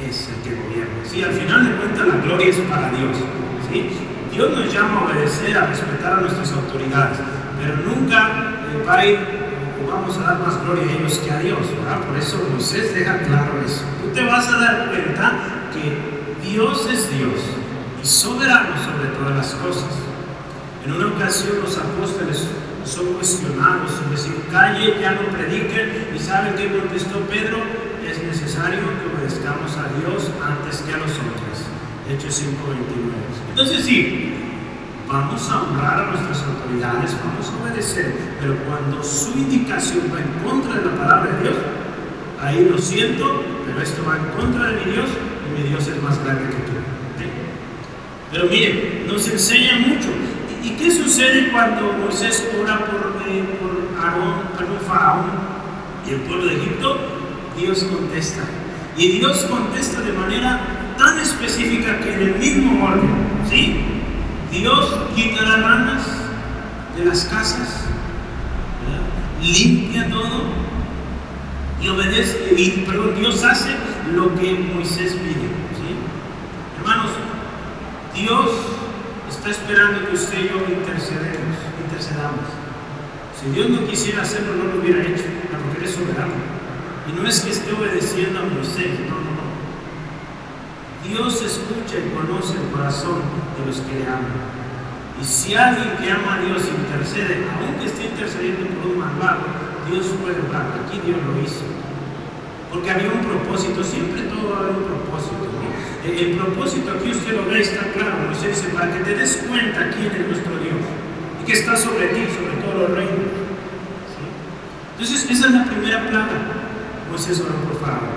es 0.09 0.29
el 0.29 0.43
que 0.45 0.55
gobierna. 0.55 1.03
Sí, 1.05 1.25
al 1.25 1.33
final 1.33 1.65
de 1.65 1.77
cuentas 1.77 2.07
la 2.07 2.17
gloria 2.17 2.47
es 2.47 2.57
para 2.59 2.91
Dios. 2.91 3.17
Dios 4.33 4.57
nos 4.57 4.73
llama 4.73 5.01
a 5.01 5.05
obedecer, 5.07 5.59
a 5.59 5.67
respetar 5.67 6.13
a 6.13 6.21
nuestras 6.21 6.53
autoridades, 6.53 7.19
pero 7.61 7.77
nunca 7.79 8.29
eh, 8.73 8.85
va 8.87 8.99
a 8.99 9.07
ir 9.07 9.19
vamos 9.91 10.17
a 10.19 10.21
dar 10.21 10.39
más 10.39 10.63
gloria 10.63 10.85
a 10.85 10.93
ellos 10.93 11.19
que 11.19 11.31
a 11.31 11.39
Dios. 11.41 11.59
Por 12.07 12.17
eso 12.17 12.47
Moisés 12.53 12.95
deja 12.95 13.19
claro 13.19 13.61
eso. 13.67 13.83
Tú 14.01 14.11
te 14.15 14.23
vas 14.23 14.47
a 14.47 14.59
dar 14.59 14.87
cuenta 14.91 15.33
que 15.73 16.49
Dios 16.49 16.87
es 16.89 17.11
Dios 17.11 17.41
y 18.01 18.07
soberano 18.07 18.77
sobre 18.85 19.09
todas 19.19 19.37
las 19.37 19.55
cosas. 19.55 19.91
En 20.85 20.93
una 20.93 21.09
ocasión 21.09 21.57
los 21.63 21.77
apóstoles 21.77 22.47
son 22.89 23.13
cuestionados, 23.15 23.93
decir, 24.11 24.35
calle, 24.51 24.97
ya 25.01 25.13
no 25.13 25.29
prediquen, 25.29 26.09
y 26.15 26.19
saben 26.19 26.55
que 26.55 26.73
contestó 26.73 27.21
Pedro, 27.29 27.59
es 28.09 28.23
necesario 28.23 28.81
que 28.81 29.17
obedezcamos 29.17 29.77
a 29.77 29.87
Dios 30.01 30.31
antes 30.43 30.81
que 30.81 30.95
a 30.95 30.97
los 30.97 31.13
hombres. 31.19 31.69
Hechos 32.09 32.43
5.29. 32.43 32.49
Entonces 33.51 33.85
sí, 33.85 34.39
Vamos 35.09 35.49
a 35.49 35.63
honrar 35.63 36.01
a 36.01 36.11
nuestras 36.11 36.45
autoridades, 36.45 37.17
vamos 37.25 37.49
a 37.49 37.63
obedecer, 37.63 38.13
pero 38.39 38.55
cuando 38.69 39.03
su 39.03 39.39
indicación 39.39 40.03
va 40.13 40.21
en 40.21 40.45
contra 40.45 40.75
de 40.75 40.85
la 40.85 40.97
palabra 40.97 41.33
de 41.33 41.43
Dios, 41.45 41.55
ahí 42.39 42.69
lo 42.71 42.77
siento, 42.77 43.43
pero 43.65 43.81
esto 43.81 44.05
va 44.07 44.19
en 44.19 44.25
contra 44.39 44.67
de 44.67 44.85
mi 44.85 44.93
Dios 44.93 45.09
y 45.49 45.63
mi 45.63 45.69
Dios 45.71 45.89
es 45.89 46.03
más 46.03 46.23
grande 46.23 46.51
que 46.51 46.63
tú. 46.63 46.73
Pero 48.31 48.45
miren, 48.51 49.07
nos 49.07 49.27
enseña 49.29 49.79
mucho. 49.79 50.09
¿Y 50.63 50.71
qué 50.71 50.91
sucede 50.91 51.51
cuando 51.51 51.93
Moisés 51.93 52.49
ora 52.61 52.79
por, 52.79 53.23
eh, 53.27 53.45
por 53.61 54.03
Aarón, 54.03 54.35
perdón, 54.57 54.79
Faraón 54.87 55.31
y 56.07 56.11
el 56.11 56.21
pueblo 56.21 56.47
de 56.47 56.57
Egipto? 56.57 56.97
Dios 57.57 57.85
contesta. 57.85 58.43
Y 58.97 59.19
Dios 59.19 59.47
contesta 59.51 60.01
de 60.01 60.13
manera 60.13 60.61
tan 60.99 61.19
específica 61.19 62.01
que 62.01 62.15
en 62.15 62.23
el 62.23 62.35
mismo 62.37 62.85
orden, 62.85 63.11
¿sí? 63.49 63.77
Dios 64.51 64.97
quita 65.15 65.43
las 65.43 65.63
ranas 65.63 66.03
de 66.97 67.05
las 67.05 67.25
casas, 67.27 67.85
limpia 69.41 70.09
todo 70.09 70.43
y 71.81 71.89
obedece, 71.89 72.55
y, 72.57 72.85
perdón, 72.85 73.15
Dios 73.19 73.45
hace 73.45 73.71
lo 74.13 74.35
que 74.35 74.55
Moisés 74.75 75.13
pide. 75.13 75.49
Hermanos, 76.79 77.11
Dios 78.15 78.51
esperando 79.51 80.09
que 80.09 80.15
usted 80.15 80.39
y 80.39 80.49
yo 80.49 80.59
intercedemos, 80.69 81.57
intercedamos. 81.85 82.47
Si 83.39 83.51
Dios 83.51 83.71
no 83.71 83.87
quisiera 83.87 84.23
hacerlo, 84.23 84.55
no 84.57 84.65
lo 84.65 84.81
hubiera 84.81 85.03
hecho, 85.03 85.25
porque 85.51 85.79
eres 85.79 85.95
soberano. 85.95 86.35
Y 87.09 87.13
no 87.13 87.27
es 87.27 87.41
que 87.41 87.51
esté 87.51 87.73
obedeciendo 87.73 88.41
a 88.41 88.43
Moisés, 88.43 89.01
no, 89.09 89.17
no, 89.17 89.33
no. 89.39 89.49
Dios 91.09 91.43
escucha 91.43 91.97
y 91.99 92.11
conoce 92.15 92.55
el 92.55 92.69
corazón 92.71 93.23
de 93.59 93.67
los 93.67 93.81
que 93.81 94.01
le 94.01 94.07
aman. 94.07 94.59
Y 95.21 95.25
si 95.25 95.55
alguien 95.55 95.97
que 95.97 96.11
ama 96.13 96.35
a 96.35 96.41
Dios 96.41 96.63
intercede, 96.69 97.47
aunque 97.49 97.87
esté 97.87 98.07
intercediendo 98.07 98.67
por 98.79 98.93
un 98.93 98.99
malvado, 98.99 99.41
Dios 99.91 100.07
puede 100.21 100.41
obrar. 100.41 100.67
Aquí 100.85 101.01
Dios 101.05 101.19
lo 101.25 101.43
hizo. 101.43 101.65
Porque 102.71 102.91
había 102.91 103.11
un 103.11 103.25
propósito, 103.25 103.83
siempre 103.83 104.23
todo 104.23 104.51
va 104.51 104.69
un 104.69 104.85
propósito. 104.85 105.49
El, 106.05 106.37
propósito 106.37 106.93
aquí 106.93 107.11
usted 107.11 107.35
lo 107.35 107.45
ve, 107.47 107.61
está 107.61 107.93
claro. 107.93 108.35
se 108.39 108.49
dice, 108.49 108.69
para 108.69 108.93
que 108.93 109.05
te 109.05 109.15
des 109.15 109.45
cuenta 109.49 109.91
quién 109.91 110.13
es 110.13 110.27
nuestro 110.27 110.57
Dios 110.59 110.81
y 111.43 111.45
que 111.45 111.53
está 111.53 111.77
sobre 111.77 112.09
ti, 112.09 112.25
sobre 112.33 112.63
todos 112.63 112.89
los 112.89 112.91
reinos. 112.97 113.29
Entonces, 114.93 115.31
esa 115.31 115.47
es 115.47 115.53
la 115.53 115.65
primera 115.65 116.09
plaga. 116.09 116.39
Moisés 117.11 117.41
oró 117.41 117.55
por 117.55 117.81
favor. 117.81 118.09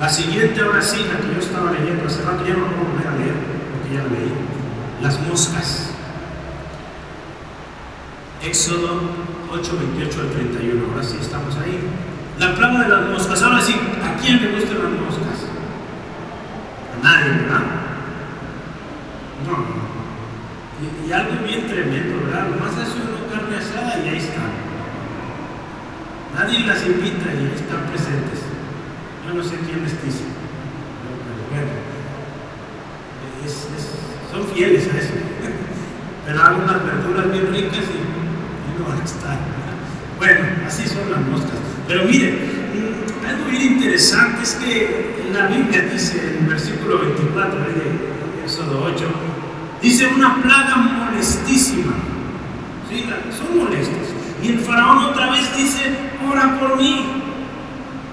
La 0.00 0.08
siguiente, 0.08 0.60
ahora 0.60 0.82
sí, 0.82 0.98
la 1.08 1.20
que 1.20 1.34
yo 1.34 1.40
estaba 1.40 1.72
leyendo 1.72 2.06
hace 2.06 2.22
rato, 2.22 2.44
ya 2.46 2.54
no 2.54 2.60
lo 2.60 2.66
puedo 2.66 2.90
volver 2.90 3.06
a 3.06 3.16
leer, 3.16 3.34
porque 3.72 3.94
ya 3.94 4.02
la 4.02 4.08
leí. 4.08 4.32
Las 5.02 5.20
moscas. 5.28 5.90
Éxodo 8.42 9.00
8, 9.52 9.78
28 9.96 10.20
al 10.20 10.30
31. 10.30 10.84
Ahora 10.90 11.04
sí 11.04 11.18
estamos 11.20 11.56
ahí. 11.56 11.78
La 12.38 12.54
plaga 12.54 12.80
de 12.80 12.88
las 12.88 13.08
moscas. 13.10 13.42
Ahora 13.42 13.60
sí, 13.60 13.74
¿a 13.74 14.20
quién 14.20 14.42
le 14.42 14.52
gustan 14.52 14.78
las 14.82 14.92
moscas? 14.92 15.46
A 16.92 17.04
nadie, 17.04 17.30
¿verdad? 17.30 17.62
No. 19.46 19.82
Y, 20.80 21.08
y 21.08 21.12
algo 21.12 21.44
bien 21.44 21.66
tremendo, 21.66 22.24
¿verdad? 22.24 22.48
Lo 22.50 22.56
más 22.56 22.72
hace 22.72 22.98
uno 22.98 23.22
carne 23.32 23.56
asada 23.56 24.04
y 24.04 24.08
ahí 24.08 24.18
están. 24.18 24.52
Nadie 26.34 26.66
las 26.66 26.84
invita 26.86 27.28
y 27.34 27.52
están 27.54 27.86
presentes. 27.88 28.40
Yo 29.26 29.34
no 29.34 29.44
sé 29.44 29.56
quién 29.64 29.82
les 29.82 30.02
dice. 30.02 30.24
Pero 31.12 31.50
bueno, 31.50 31.82
son 34.30 34.54
fieles 34.54 34.88
a 34.92 34.98
eso. 34.98 35.12
Pero 36.26 36.42
hay 36.42 36.54
unas 36.54 36.84
verduras 36.84 37.30
bien 37.30 37.52
ricas 37.52 37.84
y, 37.84 38.78
no 38.78 38.88
van 38.88 39.00
a 39.00 39.04
estar. 39.04 39.38
Bueno, 40.18 40.66
así 40.66 40.88
son 40.88 41.10
las 41.10 41.20
moscas. 41.20 41.61
Pero 41.88 42.04
miren, 42.04 42.34
mm, 42.34 43.26
algo 43.26 43.44
bien 43.50 43.62
interesante 43.74 44.42
es 44.42 44.54
que 44.54 45.12
la 45.32 45.46
Biblia 45.46 45.88
dice 45.92 46.18
en 46.20 46.44
el 46.44 46.50
versículo 46.50 46.98
24 46.98 47.58
de 47.60 48.44
Éxodo 48.44 48.92
8, 48.94 49.04
dice 49.80 50.06
una 50.06 50.42
plaga 50.42 50.76
molestísima. 50.76 51.92
¿Sí? 52.88 53.04
Son 53.36 53.58
molestas. 53.58 54.08
Y 54.42 54.48
el 54.48 54.58
faraón 54.58 55.04
otra 55.04 55.30
vez 55.30 55.56
dice, 55.56 55.80
ora 56.28 56.58
por 56.58 56.76
mí. 56.76 57.04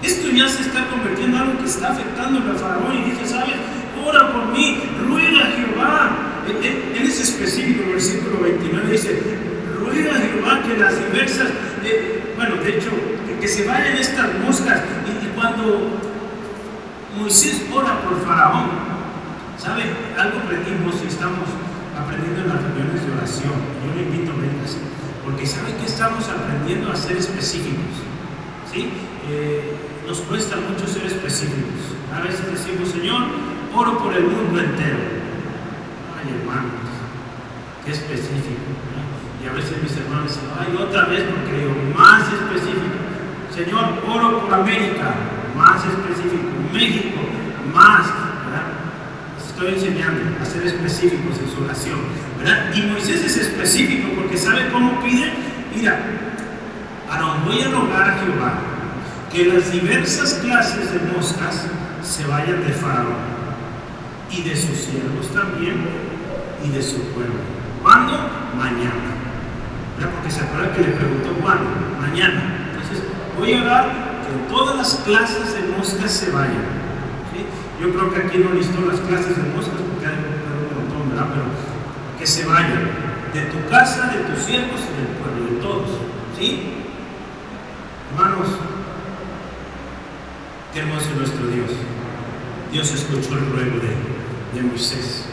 Esto 0.01 0.29
ya 0.29 0.47
se 0.47 0.61
está 0.61 0.87
convirtiendo 0.87 1.37
en 1.37 1.43
algo 1.43 1.59
que 1.59 1.65
está 1.65 1.91
afectando 1.91 2.39
al 2.39 2.57
faraón 2.57 2.95
y 2.95 3.09
dice, 3.09 3.27
¿sabes? 3.27 3.55
Ora 4.05 4.31
por 4.31 4.47
mí, 4.47 4.79
ruega 5.07 5.39
a 5.41 5.51
Jehová. 5.51 6.11
En, 6.47 7.05
ese 7.05 7.23
específico 7.23 7.91
versículo 7.91 8.41
29 8.41 8.91
dice, 8.91 9.21
ruega 9.79 10.15
a 10.15 10.19
Jehová 10.19 10.61
que 10.63 10.77
las 10.77 10.97
diversas, 10.97 11.47
eh, 11.83 12.33
bueno, 12.35 12.55
de 12.57 12.77
hecho, 12.77 12.89
que, 13.39 13.47
se 13.47 13.65
vayan 13.65 13.97
estas 13.97 14.27
moscas. 14.45 14.81
Y, 15.07 15.27
cuando 15.39 15.99
Moisés 17.17 17.63
ora 17.73 18.01
por 18.01 18.19
faraón, 18.25 18.69
¿sabe? 19.57 19.83
Algo 20.17 20.39
aprendimos 20.39 20.95
y 21.03 21.07
estamos 21.07 21.47
aprendiendo 21.97 22.41
en 22.41 22.49
las 22.49 22.61
reuniones 22.61 23.05
de 23.05 23.11
oración. 23.13 23.53
Yo 23.85 23.95
le 23.95 24.03
invito 24.03 24.31
a 24.31 24.65
así, 24.65 24.77
porque 25.23 25.45
¿sabe 25.45 25.75
que 25.75 25.85
estamos 25.85 26.27
aprendiendo 26.27 26.91
a 26.91 26.95
ser 26.95 27.17
específicos? 27.17 28.03
¿Sí? 28.71 28.89
Eh, 29.29 29.75
nos 30.05 30.19
cuesta 30.21 30.57
mucho 30.57 30.87
ser 30.87 31.05
específicos. 31.05 31.95
A 32.13 32.21
veces 32.21 32.51
decimos, 32.51 32.89
Señor, 32.89 33.23
oro 33.73 33.97
por 33.99 34.13
el 34.13 34.23
mundo 34.23 34.59
entero. 34.59 34.97
Ay, 36.17 36.35
hermanos, 36.35 36.83
qué 37.85 37.91
específico. 37.91 38.79
Y 39.43 39.47
a 39.47 39.53
veces 39.53 39.81
mis 39.81 39.95
hermanos 39.97 40.27
dicen, 40.27 40.49
ay, 40.59 40.75
otra 40.77 41.05
vez 41.05 41.23
porque 41.23 41.57
digo, 41.59 41.75
más 41.97 42.23
específico. 42.27 42.99
Señor, 43.55 44.03
oro 44.07 44.41
por 44.41 44.53
América, 44.53 45.15
más 45.55 45.83
específico. 45.85 46.43
México, 46.73 47.19
más. 47.73 48.07
Estoy 49.59 49.73
enseñando 49.73 50.21
a 50.41 50.45
ser 50.45 50.65
específicos 50.65 51.37
en 51.37 51.53
su 51.53 51.63
oración. 51.63 51.99
¿verdad? 52.37 52.73
Y 52.73 52.81
Moisés 52.83 53.25
es 53.25 53.35
específico 53.35 54.07
porque 54.15 54.37
sabe 54.37 54.69
cómo 54.71 55.01
pide. 55.01 55.33
Mira, 55.75 55.99
Aarón, 57.09 57.45
voy 57.45 57.61
a 57.61 57.67
rogar 57.67 58.09
a 58.09 58.19
Jehová 58.19 58.53
que 59.29 59.45
las 59.45 59.69
diversas 59.71 60.35
clases 60.35 60.93
de 60.93 60.99
moscas 61.11 61.65
se 62.01 62.25
vayan 62.25 62.65
de 62.65 62.71
Faraón 62.71 63.17
y 64.31 64.43
de 64.43 64.55
sus 64.55 64.77
siervos 64.77 65.27
también 65.33 65.75
y 66.63 66.69
de 66.69 66.81
su 66.81 67.01
pueblo. 67.11 67.35
¿Cuándo? 67.83 68.13
Mañana. 68.55 69.18
Porque 70.07 70.31
se 70.31 70.41
acuerda 70.41 70.73
que 70.73 70.81
le 70.81 70.89
preguntó 70.89 71.33
cuándo. 71.41 71.69
Mañana. 71.99 72.71
Entonces, 72.71 73.03
voy 73.37 73.53
a 73.53 73.63
dar 73.63 73.85
que 74.23 74.53
todas 74.53 74.77
las 74.77 74.95
clases 75.05 75.53
de 75.53 75.75
moscas 75.75 76.11
se 76.11 76.31
vayan. 76.31 76.79
Yo 77.81 77.93
creo 77.93 78.11
que 78.11 78.19
aquí 78.19 78.37
no 78.39 78.53
listó 78.53 78.81
las 78.81 78.99
clases 78.99 79.37
de 79.37 79.43
moscas 79.55 79.79
porque 79.79 80.05
hay 80.05 80.15
un 80.15 80.89
montón, 80.89 81.09
¿verdad? 81.09 81.27
Pero 81.31 81.45
que 82.19 82.27
se 82.27 82.45
vayan 82.45 82.91
de 83.33 83.41
tu 83.43 83.69
casa, 83.69 84.07
de 84.07 84.19
tus 84.23 84.43
siervos 84.43 84.81
y 84.81 84.97
del 84.99 85.15
pueblo, 85.15 85.45
de 85.45 85.61
todos. 85.61 85.89
¿Sí? 86.37 86.73
Hermanos, 88.11 88.47
qué 90.73 90.79
hermoso 90.79 91.09
es 91.11 91.15
nuestro 91.15 91.47
Dios. 91.47 91.71
Dios 92.71 92.91
escuchó 92.93 93.37
el 93.37 93.49
ruego 93.49 93.79
de, 93.79 94.59
de 94.59 94.67
Moisés. 94.67 95.25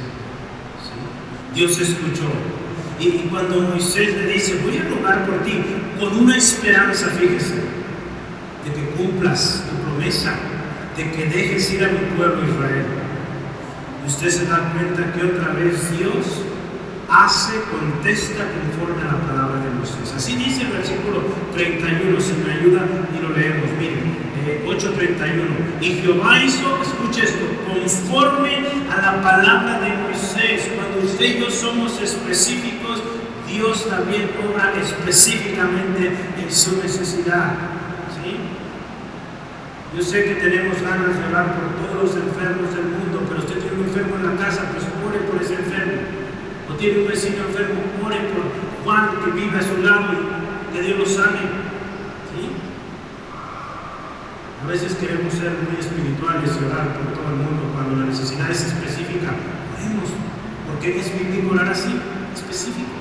Dios 1.55 1.79
escuchó. 1.81 2.31
Y, 2.99 3.09
y 3.09 3.29
cuando 3.31 3.61
Moisés 3.61 4.17
le 4.17 4.33
dice, 4.33 4.61
voy 4.65 4.79
a 4.79 4.89
rogar 4.89 5.27
por 5.27 5.43
ti, 5.45 5.61
con 5.99 6.17
una 6.17 6.37
esperanza, 6.37 7.09
fíjese, 7.09 7.55
de 7.55 8.73
que 8.73 8.91
cumplas 8.97 9.65
tu 9.69 9.77
promesa, 9.83 10.35
de 10.97 11.11
que 11.11 11.27
dejes 11.27 11.73
ir 11.73 11.85
a 11.85 11.89
mi 11.89 12.17
pueblo 12.17 12.43
Israel. 12.45 12.87
Usted 14.07 14.31
se 14.31 14.47
da 14.47 14.73
cuenta 14.73 15.13
que 15.13 15.27
otra 15.27 15.53
vez 15.53 15.91
Dios 15.99 16.43
hace, 17.09 17.55
contesta 17.71 18.45
conforme 18.45 19.03
a 19.03 19.13
la 19.13 19.21
palabra 19.27 19.61
de 19.61 19.71
Moisés. 19.71 20.13
Así 20.17 20.37
dice 20.37 20.63
el 20.63 20.69
versículo 20.69 21.23
31, 21.55 22.21
si 22.21 22.33
me 22.45 22.53
ayuda 22.53 22.83
y 23.17 23.23
lo 23.23 23.37
leemos. 23.37 23.71
Miren, 23.79 24.17
8:31. 24.65 25.81
Y 25.81 25.87
Jehová 26.03 26.43
hizo, 26.43 26.81
escuche 26.83 27.25
esto, 27.25 27.45
conforme 27.67 28.59
a 28.91 29.01
la 29.01 29.23
palabra 29.23 29.81
de 29.81 29.97
Moisés. 29.97 30.69
Cuando 30.75 31.07
usted 31.07 31.37
y 31.37 31.41
yo 31.41 31.51
somos 31.51 32.01
específicos, 32.01 32.86
Dios 33.57 33.89
también 33.89 34.29
obra 34.37 34.75
específicamente 34.77 36.13
en 36.37 36.53
su 36.53 36.77
necesidad. 36.77 37.57
¿sí? 38.13 38.37
Yo 39.97 40.03
sé 40.03 40.25
que 40.25 40.35
tenemos 40.35 40.77
ganas 40.83 41.17
de 41.17 41.25
orar 41.33 41.57
por 41.57 41.73
todos 41.81 42.05
los 42.05 42.23
enfermos 42.23 42.75
del 42.77 42.85
mundo, 42.85 43.25
pero 43.27 43.41
usted 43.41 43.57
tiene 43.61 43.81
un 43.81 43.89
enfermo 43.89 44.17
en 44.17 44.27
la 44.27 44.45
casa, 44.45 44.69
pues 44.73 44.85
ore 45.01 45.25
por 45.25 45.41
ese 45.41 45.55
enfermo 45.55 46.03
o 46.69 46.75
tiene 46.75 47.01
un 47.01 47.09
vecino 47.09 47.49
enfermo, 47.49 47.81
ore 48.05 48.19
por 48.37 48.45
Juan 48.85 49.09
que 49.25 49.31
vive 49.41 49.57
a 49.57 49.63
su 49.63 49.81
lado 49.81 50.13
y 50.13 50.77
que 50.77 50.83
Dios 50.83 50.99
lo 50.99 51.07
sane. 51.07 51.41
¿Sí? 52.29 52.53
A 54.63 54.67
veces 54.69 54.97
queremos 54.97 55.33
ser 55.33 55.53
muy 55.65 55.81
espirituales 55.81 56.51
y 56.61 56.65
orar 56.65 56.93
por 56.93 57.17
todo 57.17 57.33
el 57.33 57.41
mundo 57.41 57.73
cuando 57.73 58.05
la 58.05 58.07
necesidad 58.13 58.51
es 58.51 58.67
específica. 58.67 59.33
Oremos, 59.81 60.11
porque 60.69 61.01
es 61.01 61.09
bíblico 61.09 61.55
orar 61.55 61.71
así, 61.71 61.97
específico. 62.35 62.96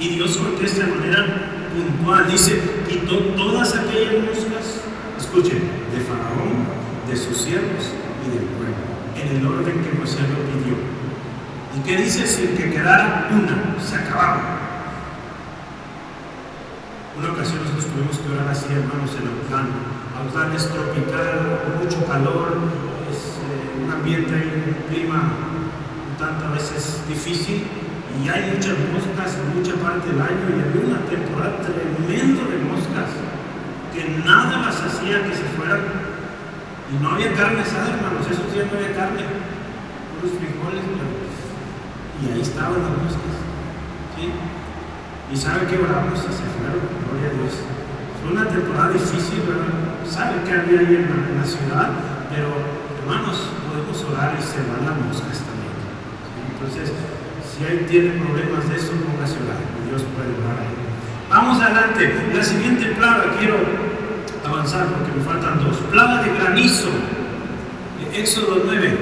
Y 0.00 0.08
Dios 0.08 0.38
contesta 0.38 0.86
de 0.86 0.92
manera 0.92 1.26
puntual. 1.74 2.26
Dice, 2.26 2.58
quitó 2.88 3.18
todas 3.36 3.76
aquellas 3.76 4.24
moscas, 4.24 4.80
escuchen, 5.18 5.60
de 5.92 6.00
Faraón, 6.00 6.64
de 7.06 7.14
sus 7.14 7.36
siervos 7.36 7.92
y 8.26 8.30
del 8.30 8.46
pueblo, 8.56 8.80
en 9.14 9.36
el 9.36 9.46
orden 9.46 9.84
que 9.84 9.98
Moisés 9.98 10.20
lo 10.20 10.40
pidió. 10.48 10.76
¿Y 11.76 11.80
qué 11.84 12.02
dice? 12.02 12.26
Sin 12.26 12.56
que 12.56 12.70
quedara 12.70 13.28
una, 13.30 13.78
se 13.78 13.96
acabaron. 13.96 14.40
Una 17.18 17.32
ocasión 17.32 17.58
nosotros 17.62 17.84
tuvimos 17.92 18.18
que 18.18 18.32
orar 18.32 18.48
así, 18.48 18.72
hermanos, 18.72 19.10
en 19.20 19.28
Autlán. 19.28 19.68
Autlán 20.16 20.56
es 20.56 20.66
tropical, 20.66 21.76
mucho 21.78 22.06
calor, 22.06 22.56
es 23.12 23.36
eh, 23.36 23.84
un 23.84 23.92
ambiente, 23.92 24.32
un 24.32 24.88
clima 24.88 25.32
un 26.08 26.16
tanto 26.16 26.46
a 26.46 26.52
veces 26.52 27.02
difícil 27.06 27.66
y 28.18 28.28
hay 28.28 28.50
muchas 28.50 28.74
moscas 28.90 29.38
en 29.38 29.46
mucha 29.54 29.74
parte 29.78 30.10
del 30.10 30.20
año 30.20 30.44
y 30.50 30.58
había 30.58 30.82
una 30.90 31.02
temporada 31.06 31.62
tremenda 31.62 32.42
de 32.50 32.58
moscas 32.66 33.10
que 33.94 34.02
nada 34.26 34.66
las 34.66 34.82
hacía 34.82 35.22
que 35.22 35.34
se 35.34 35.46
fueran 35.54 36.10
y 36.90 37.02
no 37.02 37.10
había 37.14 37.32
carne 37.34 37.60
asada, 37.62 37.94
hermanos, 37.94 38.26
esos 38.26 38.50
días 38.52 38.66
no 38.66 38.74
había 38.74 38.90
carne, 38.98 39.22
unos 39.22 40.34
frijoles, 40.42 40.82
y 42.18 42.32
ahí 42.34 42.40
estaban 42.42 42.82
las 42.82 42.98
moscas. 42.98 43.34
¿sí? 44.18 44.26
Y 44.26 45.36
sabe 45.38 45.70
que 45.70 45.78
oramos 45.78 46.18
y 46.18 46.34
se 46.34 46.46
fueron, 46.58 46.82
gloria 47.06 47.30
a 47.30 47.34
Dios. 47.38 47.62
Fue 48.18 48.34
una 48.34 48.50
temporada 48.50 48.90
difícil, 48.90 49.46
¿verdad? 49.46 49.70
Sabe 50.02 50.42
que 50.42 50.50
había 50.50 50.82
ahí 50.82 50.98
en 50.98 51.38
la, 51.38 51.46
ciudad, 51.46 51.94
pero 52.28 52.58
hermanos, 52.98 53.38
podemos 53.70 53.96
orar 54.10 54.34
y 54.34 54.42
se 54.42 54.58
van 54.66 54.82
las 54.82 54.98
moscas 54.98 55.46
también. 55.46 55.78
Entonces, 56.50 56.90
si 57.60 57.66
hay 57.66 57.84
tiene 57.84 58.10
problemas 58.24 58.66
de 58.70 58.76
eso, 58.76 58.92
póngase 59.04 59.36
a 59.36 59.44
orar. 59.44 59.60
Dios 59.86 60.02
puede 60.16 60.32
ahí. 60.32 60.72
Vamos 61.28 61.60
adelante. 61.60 62.14
La 62.34 62.42
siguiente 62.42 62.86
plaga, 62.96 63.36
quiero 63.38 63.56
avanzar 64.48 64.86
porque 64.86 65.12
me 65.12 65.22
faltan 65.22 65.62
dos. 65.62 65.76
Plaga 65.92 66.22
de 66.22 66.32
granizo. 66.38 66.88
Éxodo 68.14 68.62
9. 68.64 68.96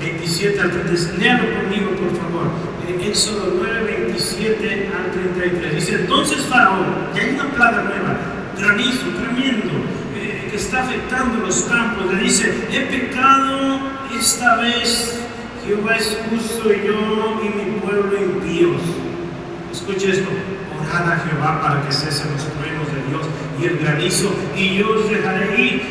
27 0.00 0.60
al 0.60 0.70
33. 0.70 1.18
Léalo 1.18 1.44
conmigo, 1.56 1.90
por 1.92 2.14
favor. 2.20 2.52
Éxodo 3.00 3.54
9, 3.58 4.06
27 4.08 4.90
al 4.94 5.10
33. 5.12 5.74
Dice, 5.74 5.94
entonces 5.94 6.44
Faraón, 6.44 6.86
ya 7.14 7.22
hay 7.22 7.30
una 7.30 7.50
plaga 7.50 7.82
nueva, 7.84 8.16
granizo 8.58 9.06
tremendo, 9.16 9.72
eh, 10.14 10.48
que 10.50 10.56
está 10.56 10.84
afectando 10.84 11.46
los 11.46 11.62
campos. 11.62 12.12
Le 12.12 12.20
dice, 12.20 12.52
he 12.70 12.80
pecado 12.80 13.80
esta 14.18 14.56
vez, 14.56 15.27
Jehová 15.64 15.96
es 15.96 16.18
justo 16.30 16.72
y 16.72 16.86
yo 16.86 17.40
y 17.42 17.48
mi 17.48 17.80
pueblo 17.80 18.16
impíos. 18.16 18.80
Escuche 19.72 20.10
esto, 20.10 20.28
orad 20.80 21.12
a 21.12 21.16
Jehová 21.18 21.60
para 21.60 21.82
que 21.86 21.92
cesen 21.92 22.32
los 22.32 22.44
truenos 22.44 22.86
de 22.88 23.02
Dios 23.08 23.26
y 23.60 23.64
el 23.66 23.78
granizo, 23.78 24.32
y 24.56 24.76
yo 24.78 24.90
os 24.94 25.10
dejaré 25.10 25.60
ir 25.60 25.82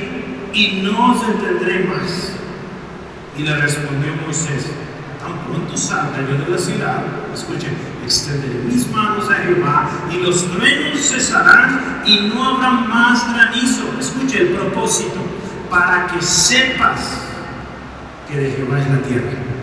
y 0.54 0.82
no 0.82 1.12
os 1.12 1.28
detendré 1.28 1.86
más. 1.86 2.34
Y 3.38 3.44
le 3.44 3.56
respondió 3.58 4.16
Moisés, 4.24 4.66
tan 5.20 5.38
pronto 5.46 5.78
salga 5.78 6.18
yo 6.22 6.44
de 6.44 6.50
la 6.50 6.58
ciudad, 6.58 7.04
escuchen, 7.34 7.74
extenderé 8.04 8.64
mis 8.64 8.90
manos 8.90 9.30
a 9.30 9.36
Jehová 9.36 9.90
y 10.12 10.18
los 10.18 10.44
truenos 10.52 11.00
cesarán 11.00 12.02
y 12.06 12.32
no 12.34 12.44
habrá 12.44 12.72
más 12.72 13.32
granizo. 13.34 13.84
Escuche 14.00 14.42
el 14.42 14.48
propósito, 14.50 15.20
para 15.70 16.08
que 16.08 16.22
sepas 16.22 17.22
que 18.28 18.40
de 18.40 18.52
Jehová 18.52 18.80
es 18.80 18.90
la 18.90 19.02
tierra. 19.02 19.57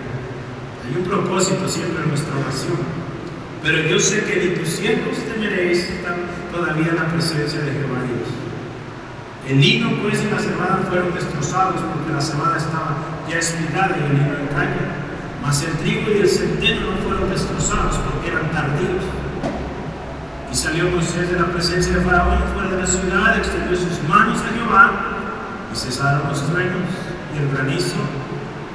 Hay 0.85 0.97
un 0.97 1.05
propósito 1.05 1.67
siempre 1.67 2.03
en 2.03 2.09
nuestra 2.11 2.37
oración. 2.37 2.77
Pero 3.63 3.89
yo 3.89 3.99
sé 3.99 4.25
que 4.25 4.37
ni 4.37 4.57
tus 4.61 4.69
siervos 4.69 5.17
temeréis 5.25 5.89
todavía 6.53 6.93
la 6.93 7.09
presencia 7.09 7.61
de 7.61 7.73
Jehová 7.73 8.05
Dios. 8.05 8.29
El 9.49 9.61
lino 9.61 9.89
pues 10.03 10.21
y 10.23 10.31
la 10.31 10.39
cebada 10.39 10.85
fueron 10.89 11.15
destrozados 11.15 11.81
porque 11.81 12.13
la 12.13 12.21
cebada 12.21 12.59
estaba 12.59 12.97
ya 13.29 13.39
espigada 13.39 13.97
y 13.97 14.05
el 14.05 14.13
lino 14.13 14.37
en 14.37 14.47
caña. 14.49 15.01
Mas 15.41 15.65
el 15.65 15.73
trigo 15.81 16.13
y 16.13 16.21
el 16.21 16.29
centeno 16.29 16.93
no 16.93 16.97
fueron 17.09 17.31
destrozados 17.31 17.97
porque 18.05 18.29
eran 18.29 18.53
tardíos. 18.53 19.05
Y 20.53 20.55
salió 20.55 20.91
Moisés 20.91 21.31
de 21.31 21.41
la 21.41 21.47
presencia 21.47 21.97
de 21.97 22.05
Faraón 22.05 22.45
fuera 22.53 22.69
de 22.69 22.81
la 22.81 22.87
ciudad, 22.87 23.39
extendió 23.39 23.77
sus 23.77 24.03
manos 24.07 24.41
a 24.45 24.53
Jehová 24.53 24.93
y 25.73 25.77
cesaron 25.77 26.29
los 26.29 26.47
truenos 26.47 26.93
y 27.33 27.39
el 27.41 27.51
granizo 27.51 27.97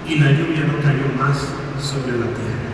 y 0.07 0.15
la 0.17 0.31
lluvia 0.31 0.65
no 0.65 0.81
cayó 0.81 1.05
más 1.17 1.37
sobre 1.81 2.17
la 2.17 2.25
tierra. 2.25 2.69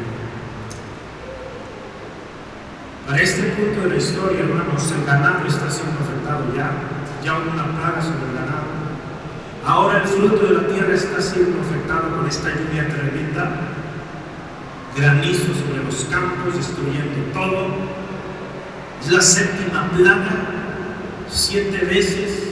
Para 3.07 3.21
este 3.21 3.43
punto 3.43 3.81
de 3.81 3.89
la 3.89 3.95
historia, 3.95 4.39
hermanos, 4.39 4.91
el 4.91 5.05
ganado 5.05 5.47
está 5.47 5.69
siendo 5.69 5.99
afectado 5.99 6.55
ya 6.55 6.71
ya 7.25 7.39
hubo 7.39 7.51
una 7.51 7.65
plaga 7.75 8.01
sobre 8.01 8.29
el 8.29 8.35
ganado. 8.35 8.69
Ahora 9.65 10.03
el 10.03 10.07
fruto 10.07 10.45
de 10.45 10.53
la 10.53 10.67
tierra 10.67 10.93
está 10.93 11.19
siendo 11.19 11.59
afectado 11.59 12.15
con 12.15 12.27
esta 12.27 12.49
lluvia 12.51 12.87
tremenda, 12.87 13.61
granizo 14.95 15.55
sobre 15.55 15.83
los 15.83 16.05
campos, 16.05 16.55
destruyendo 16.55 17.33
todo. 17.33 17.67
Es 19.01 19.11
la 19.11 19.21
séptima 19.21 19.89
plaga, 19.89 20.35
siete 21.27 21.83
veces. 21.85 22.43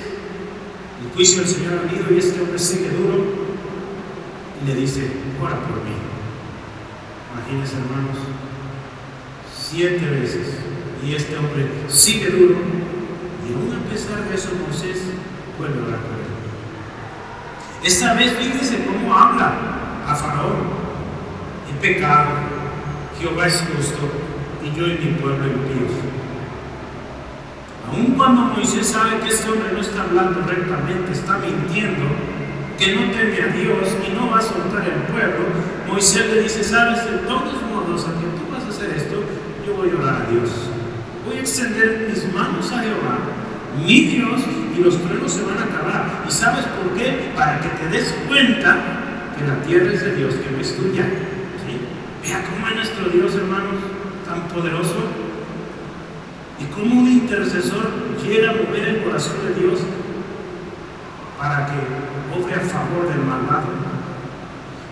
El 1.03 1.13
juicio 1.13 1.43
del 1.43 1.49
Señor 1.49 1.73
ha 1.73 1.81
venido 1.83 2.11
y 2.11 2.17
este 2.17 2.41
hombre 2.41 2.57
sigue 2.57 2.89
duro 2.89 3.25
y 4.63 4.67
le 4.67 4.73
dice, 4.73 5.07
ora 5.39 5.59
por 5.59 5.83
mí. 5.83 5.93
Imagínense 7.33 7.75
hermanos, 7.77 8.17
siete 9.53 10.05
veces. 10.09 10.59
Y 11.05 11.15
este 11.15 11.37
hombre 11.37 11.67
sigue 11.89 12.29
duro 12.29 12.55
y 13.43 13.53
aún 13.53 13.75
a 13.75 13.89
pesar 13.89 14.23
de 14.23 14.35
eso, 14.35 14.49
Moisés 14.65 15.03
vuelve 15.57 15.79
a 15.79 15.87
orar 15.87 15.99
por. 15.99 16.23
Esta 17.85 18.13
vez 18.13 18.31
fíjense 18.37 18.85
cómo 18.85 19.13
habla 19.13 19.53
a 20.07 20.15
Faraón. 20.15 20.83
He 21.69 21.81
pecado, 21.81 22.29
Jehová 23.19 23.47
es 23.47 23.61
justo, 23.75 23.99
y 24.63 24.77
yo 24.77 24.87
y 24.87 24.97
mi 24.97 25.19
pueblo 25.19 25.45
impíos. 25.45 25.91
Aun 27.91 28.15
cuando 28.15 28.41
Moisés 28.55 28.87
sabe 28.87 29.19
que 29.19 29.27
este 29.29 29.49
hombre 29.49 29.73
no 29.73 29.81
está 29.81 30.03
hablando 30.03 30.41
rectamente, 30.47 31.11
está 31.11 31.37
mintiendo, 31.39 32.05
que 32.77 32.95
no 32.95 33.11
teme 33.11 33.41
a 33.41 33.47
Dios 33.47 33.87
y 34.07 34.13
no 34.15 34.31
va 34.31 34.39
a 34.39 34.41
soltar 34.41 34.83
el 34.83 35.01
pueblo, 35.11 35.45
Moisés 35.87 36.25
le 36.33 36.41
dice, 36.41 36.63
sabes, 36.63 37.05
de 37.05 37.17
todos 37.19 37.61
modos, 37.69 38.05
a 38.05 38.13
que 38.19 38.25
tú 38.37 38.51
vas 38.51 38.63
a 38.63 38.69
hacer 38.69 38.97
esto, 38.97 39.23
yo 39.65 39.75
voy 39.75 39.89
a 39.91 40.01
orar 40.01 40.25
a 40.25 40.31
Dios. 40.31 40.49
Voy 41.25 41.37
a 41.37 41.41
extender 41.41 42.09
mis 42.09 42.33
manos 42.33 42.71
a 42.71 42.79
Jehová, 42.79 43.19
mi 43.77 44.01
Dios, 44.05 44.41
y 44.75 44.83
los 44.83 44.97
truenos 45.01 45.31
se 45.31 45.43
van 45.43 45.57
a 45.57 45.63
acabar. 45.63 46.23
¿Y 46.27 46.31
sabes 46.31 46.65
por 46.65 46.97
qué? 46.97 47.31
Para 47.35 47.61
que 47.61 47.69
te 47.69 47.87
des 47.89 48.13
cuenta 48.27 48.77
que 49.37 49.47
la 49.47 49.61
tierra 49.65 49.93
es 49.93 50.01
de 50.03 50.15
Dios, 50.15 50.33
que 50.35 50.51
no 50.51 50.59
es 50.59 50.75
tuya. 50.75 51.05
¿sí? 51.61 52.27
Vea 52.27 52.43
cómo 52.43 52.67
es 52.67 52.75
nuestro 52.75 53.09
Dios, 53.09 53.35
hermanos, 53.35 53.75
tan 54.27 54.47
poderoso. 54.49 54.97
Y 56.59 56.65
cómo 56.73 57.01
un 57.01 57.07
intercesor 57.07 57.91
llega 58.25 58.51
a 58.51 58.53
mover 58.53 58.87
el 58.87 59.03
corazón 59.03 59.35
de 59.47 59.61
Dios 59.61 59.79
para 61.43 61.65
que 61.65 61.75
obre 62.39 62.55
a 62.55 62.61
favor 62.61 63.09
del 63.09 63.19
malvado. 63.19 63.67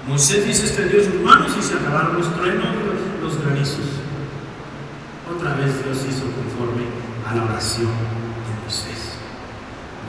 Moisés 0.05 0.45
dice 0.45 0.65
este 0.65 0.89
Dios 0.89 1.07
humanos 1.07 1.55
y 1.57 1.61
se 1.61 1.75
acabaron 1.75 2.17
los 2.17 2.27
truenos, 2.35 2.75
los 3.23 3.41
granizos. 3.41 4.03
Otra 5.33 5.53
vez 5.53 5.81
Dios 5.81 6.03
hizo 6.09 6.27
conforme 6.27 6.91
a 7.25 7.35
la 7.35 7.45
oración 7.45 7.87
de 7.87 8.51
Moisés. 8.61 9.15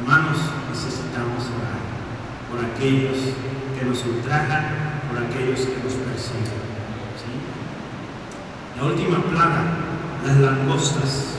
Hermanos, 0.00 0.36
necesitamos 0.68 1.46
orar 1.46 1.78
por 2.50 2.58
aquellos 2.58 3.18
que 3.78 3.84
nos 3.86 4.04
ultrajan, 4.04 4.98
por 5.06 5.22
aquellos 5.22 5.60
que 5.60 5.78
nos 5.78 5.94
persiguen. 5.94 6.58
La 8.76 8.82
última 8.82 9.22
plaga, 9.30 9.62
las 10.26 10.36
langostas. 10.38 11.38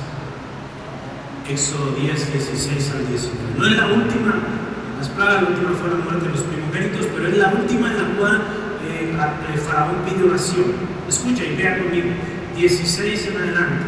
Éxodo 1.46 1.92
10, 1.92 2.32
16 2.32 2.92
al 2.96 3.06
19. 3.06 3.60
No 3.60 3.66
es 3.66 3.72
la 3.76 3.88
última, 3.88 4.63
las 5.04 5.12
plagas, 5.12 5.44
la 5.44 5.50
última 5.50 5.72
fue 5.72 5.90
la 5.90 5.98
muerte 5.98 6.26
de 6.28 6.32
los 6.32 6.42
primogénitos, 6.44 7.08
pero 7.14 7.28
es 7.28 7.38
la 7.38 7.50
última 7.50 7.92
en 7.92 7.98
la 7.98 8.18
cual 8.18 8.42
eh, 8.88 9.12
eh 9.12 9.58
Faraón 9.58 9.98
pide 10.08 10.24
oración. 10.24 10.64
Escucha 11.10 11.44
y 11.44 11.58
vea 11.58 11.78
conmigo. 11.80 12.08
16 12.56 13.28
en 13.28 13.38
adelante. 13.38 13.84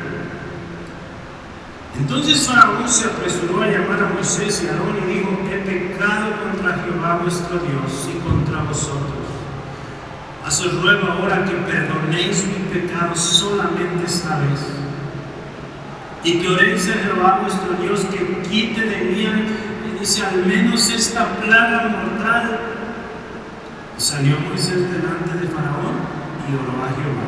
Entonces 1.97 2.45
Faraón 2.45 2.89
se 2.89 3.05
apresuró 3.07 3.61
a 3.61 3.67
llamar 3.67 4.03
a 4.03 4.13
Moisés 4.13 4.61
y 4.63 4.67
a 4.67 4.71
Aarón 4.71 4.97
y 5.07 5.13
dijo, 5.13 5.39
he 5.49 5.57
pecado 5.59 6.35
contra 6.43 6.83
Jehová 6.83 7.19
vuestro 7.21 7.59
Dios 7.59 8.09
y 8.11 8.19
contra 8.19 8.63
vosotros. 8.63 9.23
Os 10.45 10.81
ruego 10.81 11.07
ahora 11.07 11.45
que 11.45 11.55
perdonéis 11.55 12.43
mi 12.45 12.77
pecado 12.77 13.15
solamente 13.15 14.05
esta 14.05 14.37
vez 14.39 14.59
y 16.25 16.39
que 16.39 16.47
oréis 16.49 16.89
a 16.89 16.93
Jehová 16.93 17.39
vuestro 17.41 17.73
Dios 17.81 18.01
que 18.05 18.41
quite 18.49 18.81
de 18.81 18.97
mí, 19.05 19.27
dice, 20.05 20.23
al 20.23 20.45
menos 20.45 20.87
esta 20.91 21.25
plaga 21.41 21.87
mortal. 21.87 22.59
Salió 23.97 24.37
Moisés 24.39 24.91
delante 24.91 25.33
de 25.33 25.47
Faraón 25.47 25.97
y 26.47 26.53
oró 26.53 26.83
a 26.83 26.89
Jehová. 26.93 27.27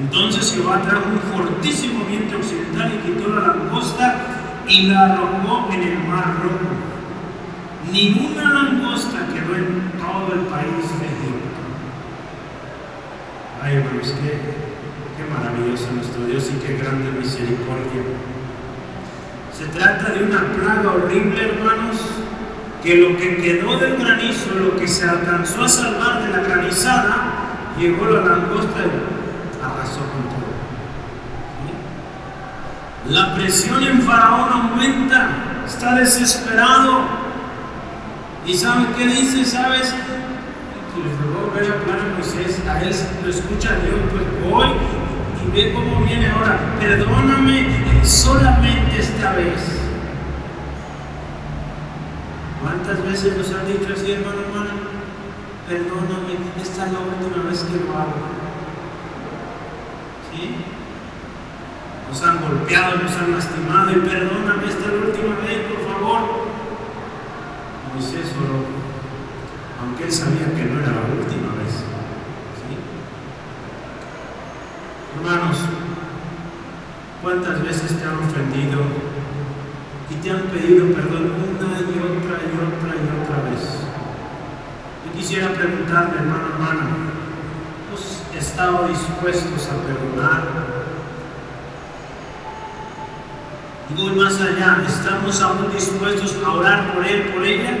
Entonces 0.00 0.54
Jehová 0.54 0.80
trajo 0.80 1.04
un 1.10 1.20
fortísimo 1.20 2.04
viento 2.06 2.38
occidental 2.38 2.92
y 2.94 3.06
quitó 3.06 3.28
la 3.28 3.48
langosta 3.48 4.14
y 4.66 4.86
la 4.86 5.04
arrojó 5.04 5.68
en 5.72 5.82
el 5.82 5.98
mar 6.08 6.36
rojo. 6.42 6.72
Ninguna 7.92 8.54
langosta 8.54 9.26
quedó 9.26 9.54
en 9.54 9.92
todo 9.98 10.32
el 10.32 10.46
país 10.46 10.88
de 10.98 11.06
Egipto. 11.06 11.60
Ay, 13.62 13.74
hermanos, 13.76 14.14
qué, 14.22 14.40
qué 15.16 15.24
maravilloso 15.28 15.92
nuestro 15.92 16.24
Dios 16.24 16.50
y 16.54 16.66
qué 16.66 16.78
grande 16.78 17.10
misericordia. 17.10 18.39
Se 19.60 19.66
trata 19.66 20.12
de 20.12 20.24
una 20.24 20.40
plaga 20.54 20.90
horrible, 20.90 21.50
hermanos, 21.50 21.98
que 22.82 22.94
lo 22.94 23.14
que 23.18 23.36
quedó 23.42 23.76
del 23.76 23.98
granizo, 23.98 24.54
lo 24.54 24.74
que 24.78 24.88
se 24.88 25.06
alcanzó 25.06 25.64
a 25.64 25.68
salvar 25.68 26.22
de 26.22 26.30
la 26.30 26.38
granizada, 26.38 27.16
llegó 27.78 28.06
la 28.06 28.22
langosta 28.22 28.80
arrasó 29.62 29.98
con 29.98 30.24
todo. 30.30 30.48
La 33.10 33.34
presión 33.34 33.84
en 33.84 34.00
Faraón 34.00 34.48
aumenta, 34.50 35.28
está 35.66 35.94
desesperado. 35.94 37.02
¿Y 38.46 38.54
sabe 38.54 38.86
qué 38.96 39.08
dice? 39.08 39.44
¿Sabes? 39.44 39.92
Que 40.94 41.02
le 41.02 41.14
rogó 41.34 41.52
ver 41.54 41.70
a 41.70 41.84
plan 41.84 41.98
a 41.98 42.14
Moisés, 42.14 42.62
a 42.66 42.80
él 42.80 42.96
lo 43.22 43.30
escucha 43.30 43.76
Dios, 43.84 44.00
pues 44.10 44.24
voy 44.50 44.99
y 45.46 45.50
ve 45.50 45.72
cómo 45.72 46.04
viene 46.04 46.28
ahora. 46.30 46.58
Perdóname 46.78 48.04
solamente 48.04 48.98
esta 48.98 49.32
vez. 49.32 49.78
¿Cuántas 52.60 53.04
veces 53.04 53.36
nos 53.36 53.52
han 53.52 53.66
dicho 53.66 53.92
así, 53.94 54.12
hermano, 54.12 54.40
hermana? 54.46 54.70
Perdóname, 55.68 56.34
esta 56.60 56.86
es 56.86 56.92
la 56.92 56.98
última 56.98 57.48
vez 57.48 57.60
que 57.60 57.84
lo 57.84 57.98
hago. 57.98 58.40
Nos 62.08 62.22
han 62.22 62.40
golpeado, 62.40 62.96
nos 62.96 63.12
han 63.16 63.30
lastimado 63.30 63.92
y 63.92 63.96
perdóname 63.96 64.66
esta 64.68 64.90
última 64.90 65.36
vez, 65.46 65.58
por 65.68 65.92
favor. 65.92 66.20
Moisés 67.94 68.34
oró, 68.36 68.64
aunque 69.80 70.04
él 70.04 70.12
sabía 70.12 70.46
que 70.56 70.64
no 70.64 70.80
era 70.80 70.92
la 70.92 71.02
última 71.02 71.54
vez. 71.62 71.84
Hermanos, 75.16 75.58
¿cuántas 77.22 77.62
veces 77.62 77.98
te 77.98 78.04
han 78.04 78.18
ofendido 78.18 78.80
y 80.10 80.14
te 80.14 80.30
han 80.30 80.42
pedido 80.42 80.86
perdón 80.94 81.32
una 81.32 81.78
y 81.80 81.98
otra 81.98 82.36
y 82.42 82.54
otra 82.56 82.92
y 82.96 83.22
otra 83.22 83.50
vez? 83.50 83.62
Yo 85.06 85.12
quisiera 85.18 85.52
preguntarle, 85.52 86.18
hermano, 86.18 86.48
hermana, 86.54 87.10
estado 88.40 88.88
dispuestos 88.88 89.68
a 89.68 89.86
perdonar. 89.86 90.42
Y 93.88 93.94
voy 93.94 94.12
más 94.16 94.40
allá, 94.40 94.82
¿estamos 94.86 95.40
aún 95.40 95.72
dispuestos 95.72 96.36
a 96.44 96.52
orar 96.52 96.94
por 96.94 97.06
él, 97.06 97.22
por 97.34 97.44
ella? 97.44 97.78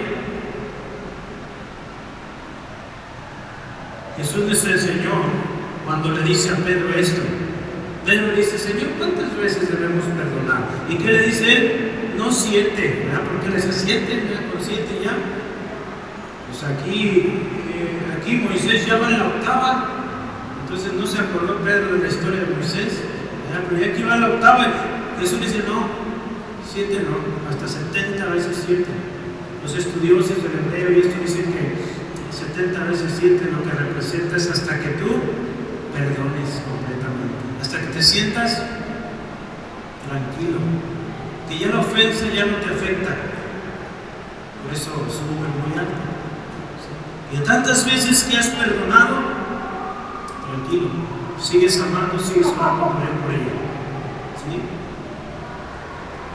Jesús 4.16 4.52
es 4.52 4.64
el 4.64 4.80
Señor 4.80 5.22
cuando 5.86 6.10
le 6.12 6.22
dice 6.22 6.50
a 6.50 6.56
Pedro 6.56 6.94
esto. 6.94 7.22
Pedro 8.04 8.28
le 8.28 8.36
dice, 8.36 8.58
Señor, 8.58 8.88
¿cuántas 8.98 9.36
veces 9.36 9.68
debemos 9.70 10.04
perdonar? 10.04 10.64
¿Y 10.88 10.96
qué 10.96 11.12
le 11.12 11.22
dice 11.26 11.52
él? 11.52 11.90
No 12.16 12.32
siete, 12.32 13.06
¿verdad? 13.06 13.22
¿Por 13.28 13.40
qué 13.40 13.48
le 13.50 13.56
dice 13.56 13.72
siete? 13.72 14.22
¿verdad? 14.24 14.52
Con 14.52 14.62
siete 14.62 15.00
ya. 15.04 15.12
Pues 16.48 16.64
aquí, 16.64 17.40
eh, 17.70 18.16
aquí 18.18 18.36
Moisés 18.36 18.86
ya 18.86 18.96
va 18.96 19.10
en 19.10 19.18
la 19.18 19.26
octava. 19.26 19.88
Entonces 20.62 20.92
no 20.92 21.06
se 21.06 21.18
acordó 21.18 21.58
Pedro 21.58 21.94
de 21.94 22.02
la 22.02 22.08
historia 22.08 22.40
de 22.40 22.54
Moisés, 22.54 23.00
pero 23.68 23.80
ya 23.80 23.92
que 23.92 24.00
iba 24.00 24.14
a 24.14 24.18
la 24.18 24.28
octava, 24.28 24.66
Jesús 25.18 25.40
dice, 25.40 25.64
no, 25.66 25.88
siete 26.72 27.02
no, 27.02 27.18
hasta 27.50 27.66
70 27.66 28.24
veces 28.26 28.62
siete. 28.66 28.86
Los 29.62 29.74
estudiosos 29.74 30.36
del 30.42 30.56
hebreo 30.56 30.92
y 30.92 31.00
esto 31.00 31.20
dicen 31.20 31.52
que 31.52 31.74
70 32.30 32.84
veces 32.84 33.12
siete 33.18 33.50
lo 33.50 33.62
que 33.62 33.76
representa 33.76 34.36
es 34.36 34.50
hasta 34.50 34.78
que 34.78 34.90
tú 34.90 35.10
perdones 35.92 36.62
completamente, 36.64 36.99
hasta 37.70 37.86
que 37.86 37.92
te 37.92 38.02
sientas 38.02 38.62
tranquilo, 40.08 40.58
que 41.48 41.56
ya 41.56 41.68
la 41.68 41.78
ofensa 41.78 42.26
ya 42.26 42.46
no 42.46 42.56
te 42.56 42.74
afecta. 42.74 43.14
Por 44.64 44.74
eso 44.74 44.90
sube 44.90 45.46
muy 45.46 45.78
alto. 45.78 45.92
Y 47.32 47.38
tantas 47.46 47.86
veces 47.86 48.24
que 48.24 48.36
has 48.36 48.48
perdonado, 48.48 49.18
tranquilo. 50.48 50.88
Sigues 51.40 51.80
amando, 51.80 52.18
sigues 52.18 52.48
orando 52.48 52.86
por 52.86 53.34
ella. 53.34 53.54
¿Sí? 54.42 54.60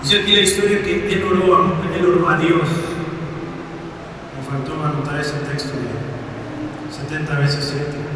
Dice 0.04 0.22
aquí 0.22 0.36
la 0.38 0.42
historia 0.42 0.84
que 0.84 1.16
él 1.16 1.24
oró, 1.26 1.76
él 2.00 2.06
oró 2.06 2.30
a 2.30 2.38
Dios. 2.38 2.70
Me 4.38 4.50
faltó 4.50 4.82
anotar 4.86 5.20
ese 5.20 5.34
texto 5.40 5.74
de 5.74 7.04
70 7.10 7.40
veces 7.40 7.74
7. 7.76 8.15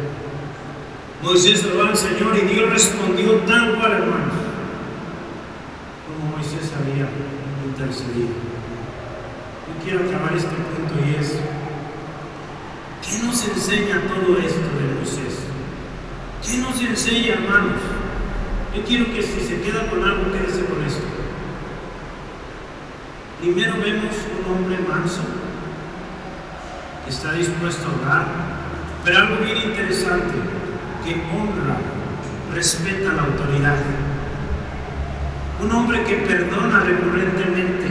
Moisés 1.22 1.64
oró 1.66 1.86
al 1.86 1.96
Señor 1.96 2.34
y 2.36 2.46
Dios 2.46 2.70
respondió 2.70 3.32
tal 3.46 3.74
cual, 3.76 3.92
hermanos, 3.92 4.34
como 6.06 6.36
Moisés 6.36 6.72
había 6.80 7.08
intercedido. 7.66 8.28
Yo 9.68 9.84
quiero 9.84 10.08
acabar 10.08 10.34
este 10.34 10.48
punto 10.48 10.94
y 11.06 11.20
es, 11.20 11.36
¿qué 13.04 13.26
nos 13.26 13.48
enseña 13.48 14.00
todo 14.08 14.38
esto 14.38 14.60
de 14.60 14.94
Moisés? 14.96 15.40
¿Qué 16.42 16.56
nos 16.56 16.80
enseña, 16.80 17.34
hermanos? 17.34 17.80
Yo 18.74 18.82
quiero 18.84 19.12
que 19.12 19.22
si 19.22 19.40
se 19.40 19.60
queda 19.60 19.90
con 19.90 20.02
algo, 20.02 20.32
quédese 20.32 20.64
con 20.64 20.82
esto. 20.84 21.04
Primero 23.40 23.74
vemos 23.74 24.14
un 24.38 24.54
hombre 24.54 24.78
manso 24.88 25.22
que 27.04 27.10
está 27.10 27.32
dispuesto 27.32 27.86
a 27.88 28.06
orar, 28.06 28.26
pero 29.04 29.18
algo 29.18 29.44
bien 29.44 29.56
interesante, 29.56 30.34
que 31.04 31.14
honra, 31.32 31.76
respeta 32.54 33.12
la 33.12 33.22
autoridad. 33.22 33.76
Un 35.62 35.72
hombre 35.72 36.02
que 36.04 36.16
perdona 36.16 36.80
recurrentemente. 36.80 37.88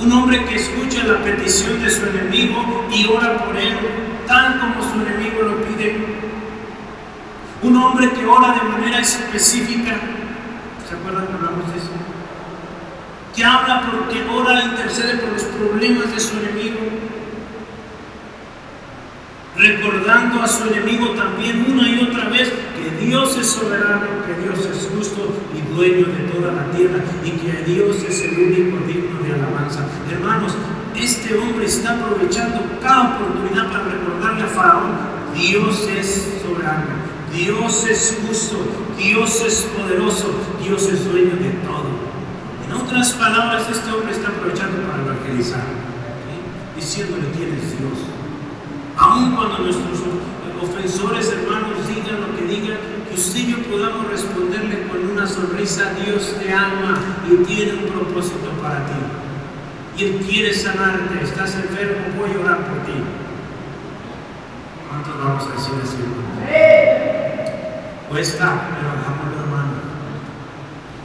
Un 0.00 0.12
hombre 0.12 0.44
que 0.44 0.56
escucha 0.56 1.04
la 1.04 1.22
petición 1.22 1.82
de 1.82 1.90
su 1.90 2.06
enemigo 2.06 2.86
y 2.90 3.06
ora 3.06 3.44
por 3.44 3.56
él 3.56 3.76
tal 4.26 4.60
como 4.60 4.82
su 4.82 5.00
enemigo 5.00 5.42
lo 5.42 5.56
pide. 5.64 6.06
Un 7.62 7.76
hombre 7.76 8.10
que 8.12 8.24
ora 8.24 8.52
de 8.52 8.62
manera 8.62 9.00
específica. 9.00 9.92
¿Se 10.88 10.94
acuerdan 10.94 11.26
que 11.26 11.32
hablamos 11.34 11.72
de 11.72 11.78
eso? 11.78 11.90
Que 13.34 13.44
habla 13.44 13.90
porque 13.90 14.24
ora, 14.30 14.64
intercede 14.64 15.18
por 15.18 15.32
los 15.32 15.42
problemas 15.42 16.12
de 16.12 16.20
su 16.20 16.38
enemigo. 16.38 16.78
Recordando 19.60 20.42
a 20.42 20.48
su 20.48 20.64
enemigo 20.68 21.10
también 21.10 21.66
una 21.70 21.86
y 21.88 22.00
otra 22.00 22.28
vez 22.30 22.50
que 22.50 23.04
Dios 23.04 23.36
es 23.36 23.46
soberano, 23.46 24.06
que 24.26 24.42
Dios 24.42 24.58
es 24.64 24.88
justo 24.96 25.34
y 25.54 25.74
dueño 25.74 26.06
de 26.06 26.32
toda 26.32 26.52
la 26.52 26.70
tierra 26.72 27.04
y 27.24 27.30
que 27.32 27.70
Dios 27.70 27.96
es 28.08 28.22
el 28.22 28.38
único 28.38 28.78
digno 28.86 29.20
de 29.20 29.34
alabanza. 29.34 29.84
Hermanos, 30.10 30.54
este 30.96 31.36
hombre 31.36 31.66
está 31.66 31.94
aprovechando 31.94 32.62
cada 32.80 33.16
oportunidad 33.16 33.70
para 33.70 33.84
recordarle 33.84 34.42
a 34.42 34.46
Faraón, 34.46 34.92
Dios 35.34 35.86
es 35.88 36.40
soberano, 36.42 36.86
Dios 37.34 37.86
es 37.86 38.18
justo, 38.26 38.58
Dios 38.98 39.42
es 39.46 39.68
poderoso, 39.76 40.34
Dios 40.62 40.82
es 40.88 41.04
dueño 41.04 41.36
de 41.36 41.50
todo. 41.64 42.10
En 42.66 42.72
otras 42.72 43.12
palabras, 43.12 43.68
este 43.70 43.90
hombre 43.92 44.12
está 44.12 44.28
aprovechando 44.28 44.78
para 44.88 45.02
evangelizar, 45.02 45.62
diciéndole 46.76 47.28
quién 47.36 47.54
es 47.54 47.78
Dios. 47.78 48.09
Aun 49.00 49.34
cuando 49.34 49.60
nuestros 49.60 49.98
ofensores, 50.60 51.32
hermanos, 51.32 51.88
digan 51.88 52.20
lo 52.20 52.36
que 52.36 52.44
digan, 52.44 52.76
que 53.08 53.14
usted 53.14 53.38
y 53.38 53.52
yo 53.52 53.62
podamos 53.62 54.06
responderle 54.10 54.86
con 54.88 55.10
una 55.10 55.26
sonrisa, 55.26 55.94
Dios 56.04 56.36
te 56.38 56.52
ama 56.52 56.98
y 57.26 57.42
tiene 57.44 57.82
un 57.82 57.88
propósito 57.88 58.50
para 58.62 58.84
ti. 58.84 58.92
Y 59.96 60.04
Él 60.04 60.26
quiere 60.28 60.52
sanarte, 60.52 61.24
estás 61.24 61.54
enfermo, 61.54 62.08
voy 62.18 62.30
a 62.30 62.44
orar 62.44 62.58
por 62.66 62.84
ti. 62.84 62.92
¿Cuántos 64.90 65.18
vamos 65.18 65.44
a 65.44 65.52
decir 65.56 65.74
así? 65.82 65.96
Cuesta, 68.10 68.68
pero 68.76 68.90
hagámoslo 68.90 69.44
hermano. 69.44 69.72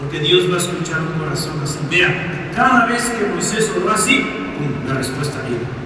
Porque 0.02 0.20
Dios 0.20 0.52
va 0.52 0.56
a 0.56 0.58
escuchar 0.58 1.00
un 1.00 1.18
corazón 1.18 1.62
así. 1.64 1.80
Vea, 1.90 2.52
cada 2.54 2.88
vez 2.88 3.06
que 3.06 3.26
Moisés 3.28 3.72
oró 3.80 3.94
así, 3.94 4.20
¡pum! 4.58 4.86
la 4.86 4.96
respuesta 4.96 5.40
viene. 5.48 5.85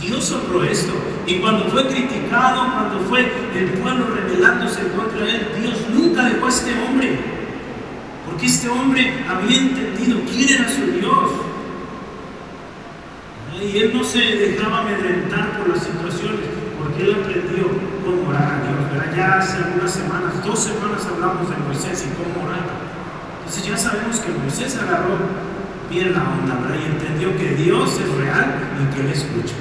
Dios 0.00 0.32
honró 0.32 0.64
esto. 0.64 0.92
Y 1.26 1.36
cuando 1.40 1.64
fue 1.66 1.86
criticado, 1.86 2.72
cuando 2.72 3.00
fue 3.08 3.20
el 3.54 3.68
pueblo 3.80 4.06
rebelándose 4.14 4.80
contra 4.96 5.28
él, 5.28 5.48
Dios 5.60 5.74
nunca 5.92 6.24
dejó 6.24 6.46
a 6.46 6.48
este 6.48 6.72
hombre. 6.82 7.18
Porque 8.26 8.46
este 8.46 8.68
hombre 8.68 9.24
había 9.28 9.58
entendido 9.58 10.20
quién 10.30 10.60
era 10.60 10.68
su 10.68 10.86
Dios. 10.92 11.30
Y 13.60 13.78
él 13.78 13.92
no 13.92 14.04
se 14.04 14.18
dejaba 14.18 14.82
amedrentar 14.82 15.58
por 15.58 15.68
las 15.68 15.82
situaciones, 15.82 16.46
porque 16.78 17.02
él 17.02 17.16
aprendió 17.20 17.66
cómo 18.04 18.28
orar 18.28 18.42
a 18.42 18.62
Dios. 18.62 18.78
Ya 19.16 19.38
hace 19.38 19.56
algunas 19.56 19.90
semanas, 19.90 20.46
dos 20.46 20.60
semanas 20.60 21.04
hablamos 21.10 21.50
de 21.50 21.56
Moisés 21.56 22.06
y 22.06 22.14
cómo 22.14 22.46
orar. 22.46 22.60
Entonces 23.40 23.66
ya 23.66 23.76
sabemos 23.76 24.20
que 24.20 24.30
Moisés 24.30 24.78
agarró 24.78 25.18
bien 25.90 26.12
la 26.12 26.22
onda, 26.22 26.54
¿verdad? 26.62 26.76
Y 26.80 26.86
entendió 26.86 27.36
que 27.36 27.56
Dios 27.56 27.98
es 27.98 28.14
real 28.14 28.60
y 28.80 28.94
que 28.94 29.00
Él 29.00 29.08
escucha. 29.08 29.54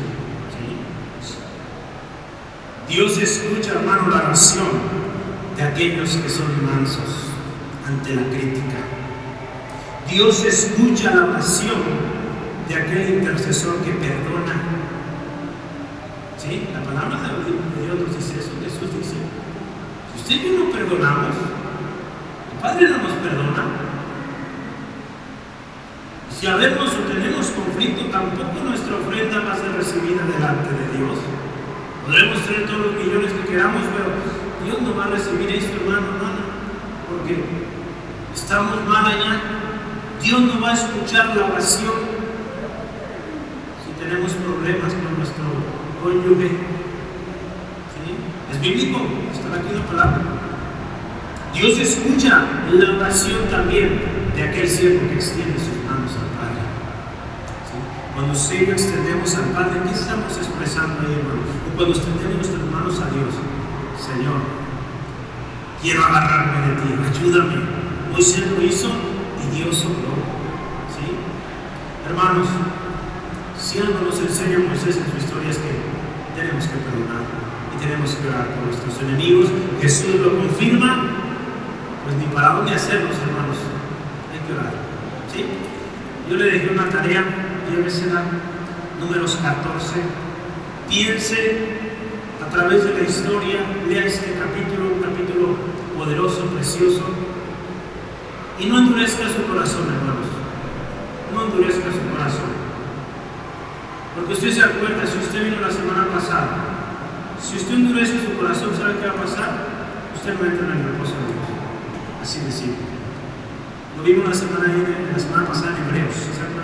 Dios 2.88 3.18
escucha, 3.18 3.72
hermano, 3.72 4.10
la 4.10 4.18
oración 4.18 4.68
de 5.58 5.64
aquellos 5.64 6.16
que 6.16 6.30
son 6.30 6.48
mansos 6.66 7.28
ante 7.86 8.16
la 8.16 8.24
crítica. 8.24 8.78
Dios 10.10 10.46
escucha 10.46 11.14
la 11.14 11.26
oración 11.26 11.82
de 12.70 12.76
aquel 12.76 13.10
intercesor 13.16 13.76
que 13.84 13.92
perdona. 13.92 14.56
¿Sí? 16.38 16.68
La 16.74 16.82
palabra 16.82 17.18
de 17.18 17.86
Dios 17.86 18.00
nos 18.00 18.16
dice 18.16 18.40
eso. 18.40 18.52
Jesús 18.64 18.90
dice, 18.98 19.16
si 20.14 20.22
usted 20.22 20.36
y 20.36 20.58
yo 20.58 20.64
no 20.64 20.72
perdonamos, 20.72 21.36
el 22.54 22.60
Padre 22.62 22.90
no 22.90 22.98
nos 23.00 23.14
perdona. 23.14 23.64
Si 26.40 26.48
habemos 26.48 26.90
o 26.90 27.12
tenemos 27.12 27.48
conflicto, 27.48 28.06
tampoco 28.06 28.64
nuestra 28.64 28.96
ofrenda 28.96 29.40
va 29.40 29.54
a 29.54 29.58
ser 29.58 29.74
recibida 29.74 30.24
delante 30.24 30.70
de 30.70 30.98
Dios. 30.98 31.18
Podremos 32.08 32.40
tener 32.46 32.66
todos 32.68 32.86
los 32.86 33.06
millones 33.06 33.34
que 33.34 33.52
queramos, 33.52 33.82
pero 33.92 34.08
Dios 34.64 34.82
no 34.82 34.96
va 34.96 35.06
a 35.06 35.10
recibir 35.10 35.50
esto, 35.50 35.76
hermano, 35.76 36.08
hermana, 36.16 36.40
porque 37.10 37.44
estamos 38.34 38.86
mal 38.88 39.06
allá. 39.08 39.42
Dios 40.24 40.40
no 40.40 40.62
va 40.62 40.70
a 40.70 40.74
escuchar 40.74 41.36
la 41.36 41.48
oración 41.48 41.92
si 43.84 44.02
tenemos 44.02 44.32
problemas 44.32 44.94
con 44.94 45.18
nuestro 45.18 45.44
cónyuge. 46.02 46.48
¿Sí? 47.92 48.16
Es 48.54 48.62
bíblico, 48.62 49.02
está 49.34 49.60
aquí 49.60 49.76
la 49.76 49.86
palabra. 49.86 50.22
Dios 51.54 51.78
escucha 51.78 52.42
la 52.72 52.96
oración 52.96 53.50
también 53.52 54.00
de 54.34 54.44
aquel 54.44 54.70
siervo 54.70 55.10
que 55.10 55.16
extiende 55.16 55.58
Padre. 55.60 55.77
Cuando 58.18 58.34
yo 58.34 58.74
extendemos 58.74 59.36
al 59.36 59.46
Padre, 59.54 59.78
¿qué 59.86 59.94
estamos 59.94 60.36
expresando 60.36 61.06
ahí, 61.06 61.22
hermano? 61.22 61.46
O 61.70 61.78
cuando 61.78 61.94
extendemos 61.94 62.50
nuestras 62.50 62.66
manos 62.66 62.98
a 62.98 63.14
Dios, 63.14 63.30
Señor, 63.94 64.42
quiero 65.80 66.04
agarrarme 66.04 66.66
de 66.66 66.74
ti, 66.82 66.90
ayúdame. 66.98 67.62
Moisés 68.12 68.50
lo 68.50 68.60
hizo 68.66 68.90
y 69.38 69.56
Dios 69.56 69.86
obró. 69.86 70.18
¿Sí? 70.98 71.14
Hermanos, 72.10 72.48
si 73.62 73.78
algo 73.86 74.02
nos 74.02 74.18
enseña 74.18 74.66
Moisés 74.66 74.98
en 74.98 75.12
su 75.14 75.18
historia 75.22 75.52
es 75.52 75.62
que 75.62 75.78
tenemos 76.34 76.66
que 76.66 76.74
perdonar 76.74 77.22
y 77.22 77.86
tenemos 77.86 78.18
que 78.18 78.30
orar 78.30 78.48
por 78.50 78.66
nuestros 78.66 78.98
enemigos. 78.98 79.46
Jesús 79.80 80.16
lo 80.26 80.42
confirma, 80.42 81.06
pues 82.04 82.18
ni 82.18 82.26
para 82.34 82.58
dónde 82.58 82.74
hacerlos, 82.74 83.14
hermanos. 83.14 83.62
Hay 84.34 84.42
que 84.42 84.54
orar. 84.58 84.74
¿Sí? 85.30 85.46
Yo 86.28 86.36
le 86.36 86.46
dejé 86.46 86.74
una 86.74 86.90
tarea 86.90 87.47
números 89.00 89.38
14, 89.42 90.02
piense 90.90 91.58
a 92.46 92.50
través 92.50 92.84
de 92.84 92.94
la 92.94 93.02
historia, 93.02 93.60
lea 93.88 94.06
este 94.06 94.34
capítulo, 94.34 94.96
un 94.96 95.02
capítulo 95.02 95.56
poderoso, 95.98 96.46
precioso, 96.56 97.04
y 98.60 98.66
no 98.66 98.80
endurezca 98.80 99.30
su 99.30 99.44
corazón, 99.44 99.84
hermanos, 99.84 100.28
no 101.34 101.46
endurezca 101.46 101.92
su 101.92 102.16
corazón. 102.16 102.68
Porque 104.16 104.34
usted 104.34 104.52
se 104.52 104.64
acuerda, 104.64 105.06
si 105.06 105.18
usted 105.20 105.44
vino 105.44 105.62
la 105.62 105.72
semana 105.72 106.08
pasada, 106.08 106.58
si 107.42 107.58
usted 107.58 107.76
endurece 107.76 108.14
su 108.26 108.34
corazón, 108.36 108.72
¿sabe 108.76 108.96
qué 109.00 109.08
va 109.08 109.14
a 109.14 109.24
pasar? 109.24 109.50
Usted 110.16 110.34
no 110.34 110.46
entra 110.46 110.66
en 110.66 110.72
el 110.72 110.84
reposo 110.90 111.14
de 111.14 111.38
Dios. 111.38 111.48
Así 112.24 112.40
de 112.40 112.52
simple. 112.52 112.86
Lo 113.96 114.04
vimos 114.04 114.28
la 114.28 114.34
semana, 114.34 114.74
la 115.14 115.20
semana 115.20 115.48
pasada 115.48 115.78
en 115.78 115.84
Hebreos, 115.86 116.16
¿se 116.16 116.42
acuerdan? 116.42 116.57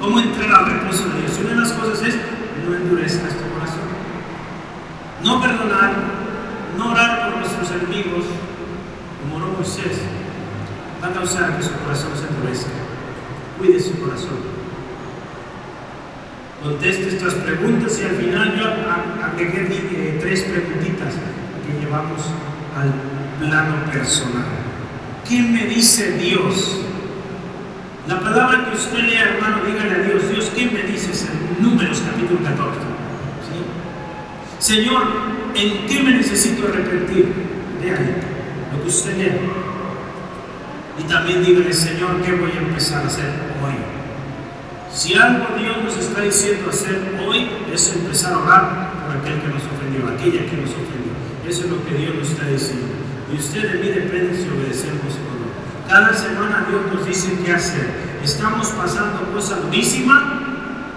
¿Cómo 0.00 0.20
entrar 0.20 0.52
al 0.52 0.70
reposo 0.70 1.08
de 1.08 1.20
Dios? 1.22 1.38
Una 1.40 1.50
de 1.50 1.56
las 1.56 1.72
cosas 1.72 2.02
es 2.06 2.14
no 2.64 2.76
endurezcas 2.76 3.34
tu 3.34 3.44
corazón. 3.52 3.88
No 5.24 5.40
perdonar, 5.40 5.92
no 6.76 6.92
orar 6.92 7.30
por 7.30 7.40
nuestros 7.40 7.70
enemigos, 7.72 8.24
como 9.20 9.36
oró 9.36 9.54
Moisés, 9.54 9.98
va 11.02 11.08
a 11.08 11.12
causar 11.12 11.56
que 11.56 11.64
su 11.64 11.72
corazón 11.72 12.10
se 12.14 12.28
endurezca. 12.28 12.70
Cuide 13.58 13.80
su 13.80 13.98
corazón. 13.98 14.38
Conteste 16.62 17.08
estas 17.08 17.34
preguntas 17.34 18.00
y 18.00 18.04
al 18.04 18.16
final 18.16 18.56
yo 18.56 18.66
agregué 19.24 19.68
eh, 19.70 20.18
tres 20.20 20.42
preguntitas 20.42 21.14
que 21.66 21.80
llevamos 21.80 22.22
al 22.76 22.92
plano 23.40 23.90
personal. 23.92 24.46
¿Qué 25.28 25.42
me 25.42 25.66
dice 25.66 26.12
Dios 26.12 26.80
la 28.08 28.20
palabra 28.20 28.64
que 28.64 28.76
usted 28.76 29.00
lea, 29.00 29.34
hermano, 29.34 29.58
dígale 29.66 29.94
a 29.94 29.98
Dios, 29.98 30.30
Dios, 30.30 30.50
¿qué 30.56 30.64
me 30.70 30.82
dices 30.90 31.28
en 31.28 31.62
Números 31.62 32.02
capítulo 32.06 32.40
14? 32.42 32.80
Señor, 34.58 35.02
¿en 35.54 35.86
qué 35.86 36.02
me 36.02 36.12
necesito 36.12 36.66
arrepentir? 36.66 37.26
ahí 37.82 38.16
lo 38.72 38.82
que 38.82 38.88
usted 38.88 39.16
lea. 39.18 39.38
Y 40.98 41.02
también 41.04 41.44
dígale, 41.44 41.72
Señor, 41.72 42.22
¿qué 42.22 42.32
voy 42.32 42.50
a 42.52 42.60
empezar 42.60 43.04
a 43.04 43.06
hacer 43.06 43.26
hoy? 43.62 43.76
Si 44.90 45.14
algo 45.14 45.54
Dios 45.58 45.76
nos 45.84 45.96
está 45.98 46.22
diciendo 46.22 46.70
hacer 46.70 47.14
hoy 47.24 47.46
es 47.72 47.94
empezar 47.94 48.32
a 48.32 48.38
orar 48.38 48.90
por 49.04 49.16
aquel 49.18 49.40
que 49.42 49.48
nos 49.48 49.62
ofendió, 49.62 50.08
aquella 50.08 50.50
que 50.50 50.56
nos 50.56 50.70
ofendió. 50.70 51.12
Eso 51.46 51.64
es 51.64 51.70
lo 51.70 51.84
que 51.84 51.94
Dios 51.94 52.14
nos 52.16 52.30
está 52.30 52.46
diciendo. 52.46 52.88
Y 53.32 53.36
usted 53.36 53.70
de 53.70 53.78
mí 53.78 53.88
depende 53.88 54.34
si 54.34 54.48
obedecemos. 54.48 55.27
Cada 55.88 56.12
semana 56.12 56.66
Dios 56.68 56.82
nos 56.92 57.06
dice 57.06 57.38
qué 57.42 57.50
hacer. 57.50 57.88
Estamos 58.22 58.68
pasando 58.72 59.22
cosas 59.32 59.62
durísimas. 59.62 60.22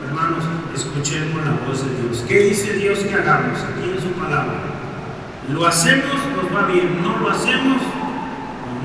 Hermanos, 0.06 0.44
escuchemos 0.76 1.46
la 1.46 1.66
voz 1.66 1.86
de 1.86 2.02
Dios. 2.02 2.26
¿Qué 2.28 2.42
dice 2.42 2.74
Dios 2.74 3.00
que 3.00 3.14
hagamos? 3.14 3.58
Aquí 3.62 3.90
en 3.90 4.02
su 4.02 4.10
palabra. 4.20 4.60
Lo 5.50 5.66
hacemos, 5.66 6.16
nos 6.36 6.54
va 6.54 6.68
bien. 6.68 7.02
No 7.02 7.18
lo 7.20 7.30
hacemos, 7.30 7.78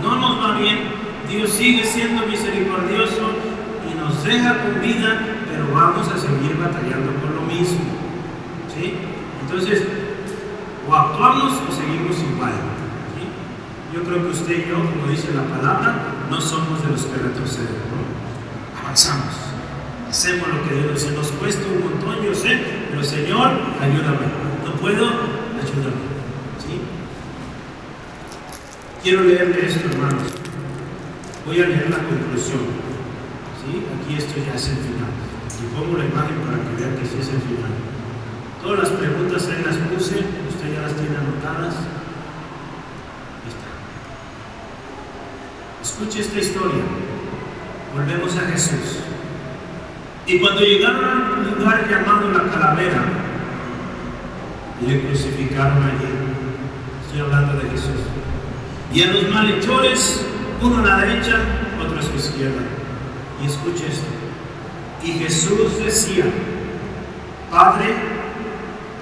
no 0.01 0.15
nos 0.15 0.41
va 0.41 0.59
bien. 0.61 0.79
Dios 1.29 1.51
sigue 1.51 1.85
siendo 1.85 2.25
misericordioso 2.25 3.33
y 3.91 3.99
nos 3.99 4.23
deja 4.23 4.63
con 4.63 4.81
vida, 4.81 5.19
pero 5.51 5.75
vamos 5.75 6.07
a 6.07 6.17
seguir 6.17 6.57
batallando 6.57 7.11
por 7.15 7.31
lo 7.31 7.43
mismo. 7.43 7.81
¿Sí? 8.73 8.95
Entonces, 9.43 9.83
o 10.89 10.95
actuamos 10.95 11.53
o 11.69 11.73
seguimos 11.73 12.17
igual. 12.33 12.76
Yo 13.97 14.03
creo 14.05 14.23
que 14.25 14.29
usted 14.29 14.67
y 14.67 14.69
yo, 14.69 14.77
como 14.77 15.09
dice 15.09 15.33
la 15.33 15.45
palabra, 15.57 15.95
no 16.29 16.39
somos 16.39 16.83
de 16.85 16.91
los 16.91 17.01
que 17.07 17.17
retroceden. 17.17 17.81
Avanzamos. 18.79 19.33
Hacemos 20.11 20.49
lo 20.49 20.69
que 20.69 20.75
Dios 20.75 21.01
dice. 21.01 21.17
Nos 21.17 21.29
cuesta 21.33 21.65
un 21.67 21.81
montón, 21.81 22.23
yo 22.23 22.35
sé, 22.35 22.61
pero 22.91 23.03
Señor, 23.03 23.53
ayúdame. 23.81 24.29
No 24.67 24.73
puedo, 24.73 25.07
ayúdame. 25.09 26.05
¿Sí? 26.61 26.77
Quiero 29.03 29.23
leerle 29.23 29.67
esto, 29.67 29.89
hermanos. 29.89 30.29
Voy 31.47 31.63
a 31.63 31.67
leer 31.67 31.89
la 31.89 31.97
conclusión. 31.97 32.69
¿Sí? 33.65 33.81
Aquí 33.81 34.19
esto 34.19 34.35
ya 34.45 34.55
es 34.57 34.69
el 34.69 34.77
final. 34.77 35.09
Y 35.57 35.75
pongo 35.75 35.97
la 35.97 36.05
imagen 36.05 36.37
para 36.45 36.59
que 36.59 36.77
vean 36.85 37.01
que 37.01 37.07
sí 37.07 37.17
es 37.19 37.29
el 37.29 37.41
final. 37.41 37.73
Todas 38.63 38.79
las 38.81 38.91
preguntas 38.91 39.49
ahí 39.49 39.65
las 39.65 39.77
puse, 39.89 40.17
usted 40.21 40.75
ya 40.75 40.83
las 40.83 40.93
tiene 40.93 41.17
anotadas. 41.17 41.77
Ahí 43.41 43.49
está. 43.49 43.71
Escuche 45.87 46.21
esta 46.21 46.41
historia. 46.41 46.83
Volvemos 47.95 48.37
a 48.37 48.41
Jesús. 48.51 48.99
Y 50.27 50.41
cuando 50.41 50.63
llegaron 50.63 51.05
a 51.05 51.33
un 51.39 51.59
lugar 51.59 51.89
llamado 51.89 52.29
la 52.33 52.51
calavera, 52.51 53.05
le 54.85 55.01
crucificaron 55.03 55.85
allí. 55.85 56.11
Estoy 57.05 57.21
hablando 57.21 57.61
de 57.61 57.71
Jesús. 57.71 58.03
Y 58.93 59.03
a 59.03 59.13
los 59.13 59.29
malhechores, 59.31 60.27
uno 60.61 60.79
a 60.79 60.87
la 60.87 60.97
derecha, 61.07 61.37
otro 61.81 62.01
a 62.01 62.03
su 62.03 62.17
izquierda. 62.17 62.63
Y 63.41 63.47
escuche 63.47 63.87
esto. 63.87 64.09
Y 65.05 65.13
Jesús 65.21 65.79
decía, 65.85 66.25
Padre, 67.49 67.95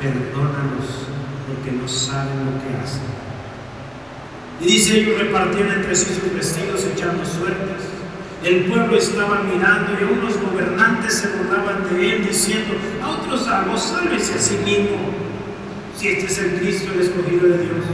perdónanos 0.02 1.08
porque 1.48 1.72
no 1.72 1.88
saben 1.88 2.44
lo 2.44 2.52
que 2.60 2.84
hacen. 2.84 3.23
Y 4.60 4.64
dice, 4.66 5.00
ellos 5.00 5.18
repartían 5.18 5.70
entre 5.70 5.94
sí 5.94 6.14
sus 6.14 6.32
vestidos 6.32 6.84
echando 6.84 7.24
suertes. 7.24 7.82
El 8.44 8.64
pueblo 8.66 8.96
estaba 8.96 9.42
mirando 9.42 9.92
y 9.98 10.04
unos 10.04 10.36
gobernantes 10.38 11.14
se 11.14 11.28
burlaban 11.28 11.88
de 11.90 12.16
él 12.16 12.26
diciendo, 12.26 12.74
a 13.02 13.08
otros 13.08 13.48
algo, 13.48 13.76
sálvese 13.76 14.34
a 14.34 14.38
sí 14.38 14.58
mismo, 14.64 14.98
si 15.96 16.08
este 16.08 16.26
es 16.26 16.38
el 16.38 16.60
Cristo, 16.60 16.92
el 16.94 17.00
escogido 17.00 17.48
de 17.48 17.58
Dios. 17.58 17.84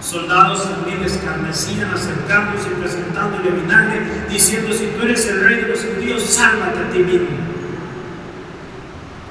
Soldados 0.00 0.68
también 0.68 1.04
escarnecían 1.04 1.92
acercándose 1.94 2.70
y 2.70 2.80
presentándole 2.80 3.50
vinagre, 3.50 4.00
diciendo, 4.28 4.72
si 4.72 4.86
tú 4.86 5.02
eres 5.04 5.24
el 5.26 5.40
rey 5.44 5.56
de 5.56 5.68
los 5.68 5.80
judíos, 5.80 6.22
sálvate 6.24 6.80
a 6.80 6.90
ti 6.90 6.98
mismo. 6.98 7.28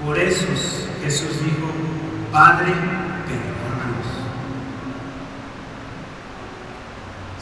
Por 0.05 0.17
eso 0.17 0.45
Jesús 1.03 1.43
dijo, 1.43 1.71
Padre, 2.31 2.73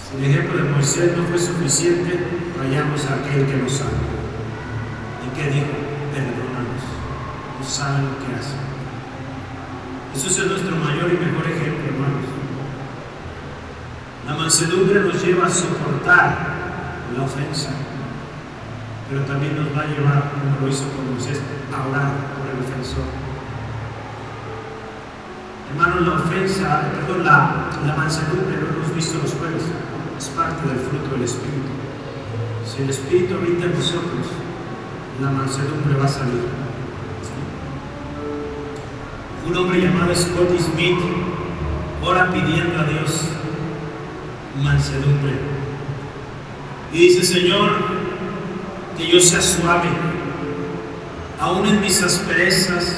Si 0.10 0.16
el 0.16 0.32
ejemplo 0.32 0.64
de 0.64 0.70
Moisés 0.72 1.18
no 1.18 1.24
fue 1.26 1.38
suficiente, 1.38 2.18
vayamos 2.58 3.06
a 3.08 3.16
aquel 3.16 3.46
que 3.46 3.58
nos 3.58 3.74
salva. 3.74 4.08
¿Y 5.28 5.36
qué 5.36 5.52
dijo? 5.52 5.76
Perdónanos. 6.14 6.84
No 7.60 7.66
saben 7.68 8.06
lo 8.06 8.16
que 8.20 8.40
hacen. 8.40 8.64
Jesús 10.14 10.40
es 10.40 10.48
nuestro 10.48 10.78
mayor 10.78 11.12
y 11.12 11.26
mejor 11.26 11.46
ejemplo, 11.52 11.92
hermanos. 11.92 12.24
La 14.26 14.36
mansedumbre 14.36 15.02
nos 15.02 15.22
lleva 15.22 15.48
a 15.48 15.50
soportar 15.50 16.38
la 17.18 17.24
ofensa, 17.24 17.72
pero 19.10 19.24
también 19.24 19.58
nos 19.58 19.76
va 19.76 19.84
a 19.84 19.88
llevar, 19.88 20.32
como 20.32 20.62
lo 20.62 20.68
hizo 20.72 20.88
con 20.96 21.12
Moisés, 21.12 21.42
a 21.76 21.88
orar 21.88 22.12
por 22.32 22.48
el 22.48 22.64
ofensor. 22.64 23.08
Hermanos, 25.70 26.08
la 26.08 26.14
ofensa, 26.14 26.82
perdón, 26.96 27.26
la, 27.26 27.68
la 27.86 27.96
mansedumbre 27.96 28.56
lo 28.56 28.70
hemos 28.70 28.96
visto 28.96 29.20
los 29.22 29.34
jueves 29.34 29.64
es 30.18 30.30
parte 30.30 30.68
del 30.68 30.80
fruto 30.80 31.12
del 31.14 31.24
Espíritu. 31.24 31.70
Si 32.66 32.82
el 32.82 32.90
Espíritu 32.90 33.36
habita 33.36 33.66
en 33.66 33.74
nosotros, 33.74 34.26
la 35.22 35.30
mansedumbre 35.30 35.96
va 36.00 36.06
a 36.06 36.08
salir. 36.08 36.42
Un 39.48 39.56
hombre 39.56 39.82
llamado 39.82 40.14
Scott 40.16 40.50
Smith 40.60 41.00
ora 42.04 42.32
pidiendo 42.32 42.80
a 42.80 42.84
Dios 42.86 43.30
mansedumbre. 44.62 45.34
Y 46.92 46.98
dice, 46.98 47.24
Señor, 47.24 47.70
que 48.98 49.08
yo 49.08 49.20
sea 49.20 49.42
suave, 49.42 49.90
aún 51.40 51.68
en 51.68 51.80
mis 51.80 52.02
asperezas, 52.02 52.96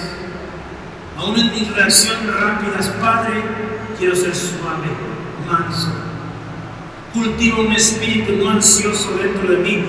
aún 1.18 1.38
en 1.38 1.52
mis 1.52 1.76
reacciones 1.76 2.34
rápidas, 2.34 2.88
Padre, 3.02 3.44
quiero 3.98 4.16
ser 4.16 4.34
suave, 4.34 4.88
manso 5.50 6.09
Cultiva 7.14 7.60
un 7.60 7.74
espíritu 7.74 8.34
no 8.38 8.51
ansioso 8.51 9.18
dentro 9.18 9.49
de 9.49 9.57
mí 9.57 9.84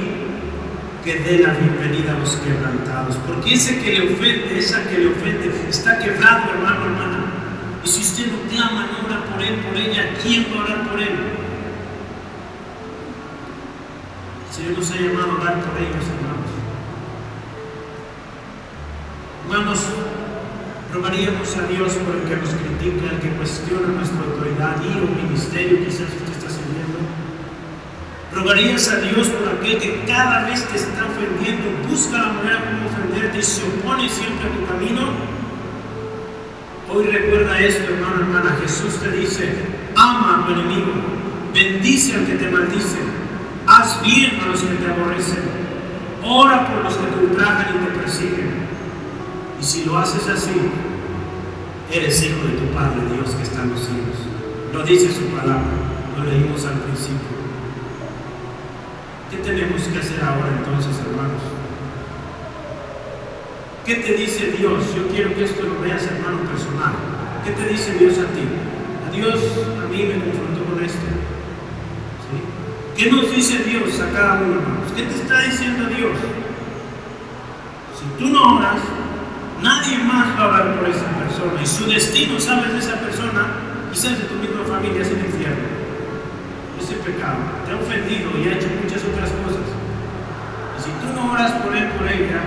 que 1.04 1.16
dé 1.16 1.38
la 1.38 1.52
bienvenida 1.52 2.16
a 2.16 2.18
los 2.18 2.36
quebrantados. 2.36 3.16
Porque 3.26 3.54
ese 3.54 3.78
que 3.78 3.92
le 3.92 4.14
ofende, 4.14 4.58
esa 4.58 4.88
que 4.88 4.98
le 4.98 5.08
ofende, 5.08 5.50
está 5.68 5.98
quebrado, 5.98 6.50
hermano, 6.50 6.86
hermana. 6.86 7.24
Y 7.84 7.88
si 7.88 8.00
usted 8.00 8.26
no 8.32 8.38
te 8.48 8.56
ama, 8.56 8.88
no 8.92 9.06
ora 9.06 9.24
por 9.24 9.42
él, 9.42 9.54
por 9.56 9.76
ella, 9.76 10.14
¿quién 10.22 10.46
va 10.50 10.60
a 10.60 10.64
orar 10.64 10.88
por 10.88 11.00
él? 11.00 11.08
El 14.48 14.54
Señor 14.54 14.78
nos 14.78 14.90
ha 14.90 14.96
llamado 14.96 15.32
a 15.32 15.40
orar 15.40 15.54
por 15.60 15.76
ellos, 15.76 16.04
hermanos. 16.08 16.50
Hermanos, 19.44 19.80
rogaríamos 20.92 21.56
a 21.56 21.66
Dios 21.66 21.92
por 21.94 22.16
el 22.16 22.22
que 22.22 22.36
nos 22.36 22.50
critica, 22.50 23.12
el 23.12 23.20
que 23.20 23.30
cuestiona 23.36 23.88
nuestra 23.88 24.20
autoridad 24.20 24.76
y 24.82 24.98
o 25.00 25.26
ministerio, 25.26 25.84
quizás 25.84 26.08
Rogarías 28.32 28.88
a 28.88 29.00
Dios 29.00 29.28
por 29.28 29.48
aquel 29.48 29.78
que 29.78 30.04
cada 30.06 30.46
vez 30.46 30.64
te 30.68 30.76
está 30.76 31.04
ofendiendo, 31.06 31.88
busca 31.88 32.16
la 32.16 32.32
manera 32.32 32.60
como 32.64 32.88
ofenderte 32.88 33.38
y 33.38 33.42
se 33.42 33.62
opone 33.64 34.08
siempre 34.08 34.46
a 34.46 34.52
tu 34.52 34.66
camino. 34.66 35.00
Hoy 36.88 37.06
recuerda 37.06 37.58
esto, 37.60 37.92
hermano, 37.92 38.20
hermana. 38.20 38.56
Jesús 38.62 39.00
te 39.00 39.10
dice, 39.10 39.52
ama 39.96 40.42
a 40.42 40.46
tu 40.46 40.52
enemigo, 40.52 40.92
bendice 41.52 42.14
al 42.14 42.26
que 42.26 42.34
te 42.34 42.48
maldice, 42.50 42.98
haz 43.66 44.00
bien 44.02 44.40
a 44.40 44.46
los 44.46 44.60
que 44.60 44.76
te 44.76 44.90
aborrecen, 44.90 45.42
ora 46.24 46.68
por 46.68 46.84
los 46.84 46.94
que 46.94 47.06
te 47.06 47.24
ultrajan 47.24 47.66
y 47.74 47.84
te 47.84 47.98
persiguen. 47.98 48.50
Y 49.60 49.64
si 49.64 49.84
lo 49.84 49.98
haces 49.98 50.28
así, 50.28 50.54
eres 51.92 52.22
hijo 52.22 52.46
de 52.46 52.58
tu 52.58 52.72
Padre 52.72 53.00
Dios 53.12 53.34
que 53.34 53.42
está 53.42 53.62
en 53.62 53.70
los 53.70 53.80
cielos. 53.80 54.16
Lo 54.72 54.84
dice 54.84 55.12
su 55.12 55.26
palabra, 55.36 55.64
lo 56.16 56.24
leímos 56.24 56.64
al 56.64 56.78
principio. 56.78 57.39
¿Qué 59.30 59.36
tenemos 59.36 59.82
que 59.82 59.98
hacer 59.98 60.24
ahora 60.24 60.50
entonces, 60.58 60.90
hermanos? 61.06 61.42
¿Qué 63.86 63.94
te 63.94 64.14
dice 64.14 64.52
Dios? 64.58 64.92
Yo 64.96 65.06
quiero 65.06 65.32
que 65.36 65.44
esto 65.44 65.62
lo 65.62 65.80
veas, 65.80 66.02
hermano, 66.02 66.38
personal. 66.50 66.94
¿Qué 67.44 67.52
te 67.52 67.68
dice 67.68 67.94
Dios 67.94 68.18
a 68.18 68.26
ti? 68.34 68.42
A 69.06 69.14
Dios 69.14 69.38
a 69.82 69.86
mí 69.86 70.02
me 70.02 70.18
confrontó 70.18 70.64
con 70.64 70.84
esto. 70.84 70.98
¿Qué 72.96 73.10
nos 73.10 73.30
dice 73.30 73.58
Dios 73.58 74.00
a 74.00 74.10
cada 74.12 74.42
uno, 74.42 74.60
hermanos? 74.60 74.92
¿Qué 74.96 75.04
te 75.04 75.14
está 75.14 75.40
diciendo 75.42 75.86
Dios? 75.86 76.18
Si 77.96 78.18
tú 78.18 78.30
no 78.30 78.56
oras, 78.56 78.80
nadie 79.62 79.98
más 79.98 80.36
va 80.38 80.42
a 80.42 80.48
orar 80.48 80.74
por 80.76 80.88
esa 80.88 81.06
persona. 81.06 81.62
Y 81.62 81.66
su 81.66 81.86
destino, 81.86 82.40
sabes, 82.40 82.72
de 82.72 82.78
esa 82.80 82.96
persona, 83.00 83.46
quizás 83.92 84.18
de 84.18 84.24
tu 84.24 84.34
misma 84.34 84.64
familia, 84.66 85.02
infierno 85.02 85.29
ese 86.90 86.98
pecado, 87.02 87.38
te 87.64 87.72
ha 87.72 87.76
ofendido 87.76 88.30
y 88.36 88.48
ha 88.48 88.54
hecho 88.58 88.66
muchas 88.82 89.04
otras 89.04 89.30
cosas. 89.30 89.66
Y 90.76 90.82
si 90.82 90.90
tú 90.98 91.14
no 91.14 91.32
oras 91.32 91.52
por 91.62 91.76
él, 91.76 91.88
por 91.90 92.06
ella, 92.08 92.42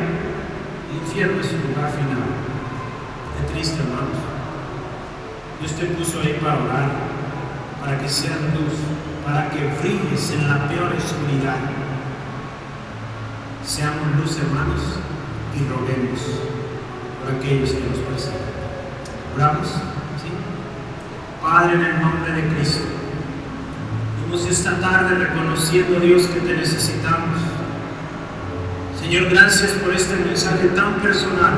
el 0.91 0.97
infierno 0.97 1.39
es 1.39 1.47
su 1.47 1.55
lugar 1.55 1.89
final. 1.91 2.27
Qué 3.39 3.53
triste, 3.53 3.79
hermanos. 3.79 4.19
Dios 5.59 5.71
te 5.73 5.85
puso 5.95 6.19
ahí 6.19 6.37
para 6.43 6.59
orar, 6.59 6.89
para 7.79 7.97
que 7.99 8.09
seas 8.09 8.41
luz, 8.51 8.75
para 9.25 9.49
que 9.49 9.63
brilles 9.79 10.31
en 10.31 10.49
la 10.49 10.67
peor 10.67 10.91
oscuridad. 10.91 11.63
Seamos 13.63 14.07
luz, 14.19 14.37
hermanos, 14.39 14.99
y 15.55 15.59
roguemos 15.71 16.19
por 17.21 17.35
aquellos 17.35 17.71
que 17.71 17.87
nos 17.87 17.99
persiguen. 17.99 18.43
Oramos, 19.35 19.67
¿sí? 19.67 20.29
Padre, 21.41 21.75
en 21.75 21.85
el 21.85 22.01
nombre 22.01 22.33
de 22.33 22.55
Cristo 22.55 22.92
esta 24.53 24.79
tarde 24.79 25.15
reconociendo, 25.15 25.99
Dios, 25.99 26.27
que 26.27 26.39
te 26.39 26.55
necesitamos. 26.55 27.39
Señor, 29.01 29.29
gracias 29.31 29.71
por 29.71 29.93
este 29.93 30.15
mensaje 30.15 30.67
tan 30.69 30.93
personal, 31.01 31.55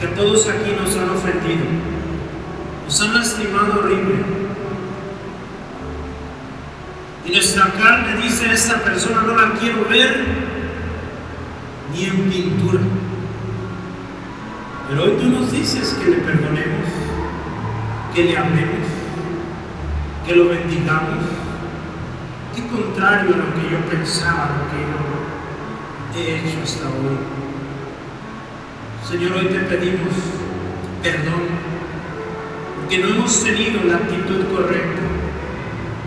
que 0.00 0.08
todos 0.08 0.48
aquí 0.48 0.72
nos 0.72 0.96
han 0.96 1.10
ofendido, 1.10 1.66
nos 2.84 3.00
han 3.00 3.14
lastimado 3.14 3.78
horrible. 3.78 4.16
Y 7.26 7.30
nuestra 7.30 7.66
carne 7.66 8.20
dice, 8.20 8.52
esta 8.52 8.82
persona 8.82 9.22
no 9.22 9.36
la 9.36 9.52
quiero 9.52 9.84
ver 9.88 10.24
ni 11.92 12.04
en 12.06 12.28
pintura. 12.28 12.80
Pero 14.88 15.04
hoy 15.04 15.12
tú 15.12 15.28
nos 15.28 15.52
dices 15.52 15.96
que 16.02 16.10
le 16.10 16.16
perdonemos, 16.16 16.88
que 18.12 18.24
le 18.24 18.36
amemos 18.36 18.99
que 20.26 20.36
lo 20.36 20.48
bendigamos. 20.48 21.24
Qué 22.54 22.66
contrario 22.66 23.34
a 23.34 23.38
lo 23.38 23.54
que 23.54 23.70
yo 23.70 23.78
pensaba, 23.90 24.50
lo 24.58 24.70
que 24.70 24.80
yo 24.82 26.20
he 26.20 26.38
hecho 26.38 26.58
hasta 26.62 26.88
hoy. 26.88 27.18
Señor, 29.08 29.32
hoy 29.32 29.46
te 29.46 29.60
pedimos 29.60 30.14
perdón, 31.02 31.48
porque 32.76 32.98
no 32.98 33.08
hemos 33.08 33.42
tenido 33.42 33.82
la 33.84 33.96
actitud 33.96 34.44
correcta, 34.54 35.00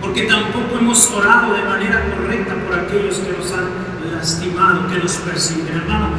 porque 0.01 0.23
tampoco 0.23 0.77
hemos 0.79 1.11
orado 1.11 1.53
de 1.53 1.63
manera 1.63 2.03
correcta 2.15 2.53
por 2.55 2.79
aquellos 2.79 3.17
que 3.17 3.37
nos 3.37 3.51
han 3.51 4.13
lastimado, 4.13 4.87
que 4.87 4.99
nos 4.99 5.15
persiguen. 5.17 5.75
Hermano, 5.75 6.09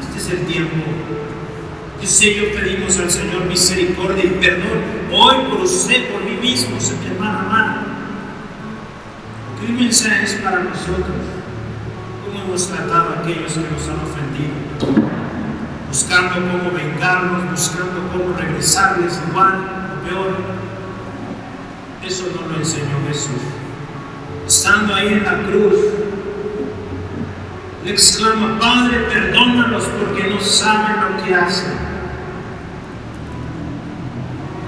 este 0.00 0.18
es 0.18 0.40
el 0.40 0.46
tiempo. 0.46 0.82
Yo 2.04 2.52
pedimos 2.52 2.98
al 2.98 3.10
Señor 3.10 3.46
misericordia 3.46 4.24
y 4.24 4.38
perdón 4.38 4.78
hoy 5.10 5.36
por 5.48 5.62
usted, 5.62 6.12
por 6.12 6.22
mí 6.22 6.36
mismo, 6.36 6.76
hermana. 7.02 7.82
Porque 9.48 9.72
un 9.72 9.78
mensaje 9.78 10.24
es 10.24 10.34
para 10.34 10.64
nosotros. 10.64 11.16
¿Cómo 12.26 12.44
hemos 12.44 12.68
tratado 12.68 13.14
a 13.14 13.20
aquellos 13.20 13.54
que 13.54 13.60
nos 13.60 13.88
han 13.88 14.00
ofendido? 14.04 14.52
Buscando 15.88 16.34
cómo 16.34 16.76
vengarnos, 16.76 17.50
buscando 17.50 18.06
cómo 18.12 18.36
regresarles 18.36 19.18
igual 19.30 19.54
o 19.96 20.06
peor. 20.06 20.36
Eso 22.06 22.24
no 22.36 22.52
lo 22.52 22.58
enseñó 22.58 22.98
Jesús. 23.08 23.40
Estando 24.46 24.94
ahí 24.94 25.08
en 25.08 25.24
la 25.24 25.42
cruz, 25.44 25.74
le 27.82 27.90
exclama, 27.90 28.58
Padre, 28.58 28.98
perdónalos 29.10 29.84
porque 29.84 30.28
no 30.28 30.38
saben 30.38 30.96
lo 31.00 31.24
que 31.24 31.34
hacen. 31.34 31.83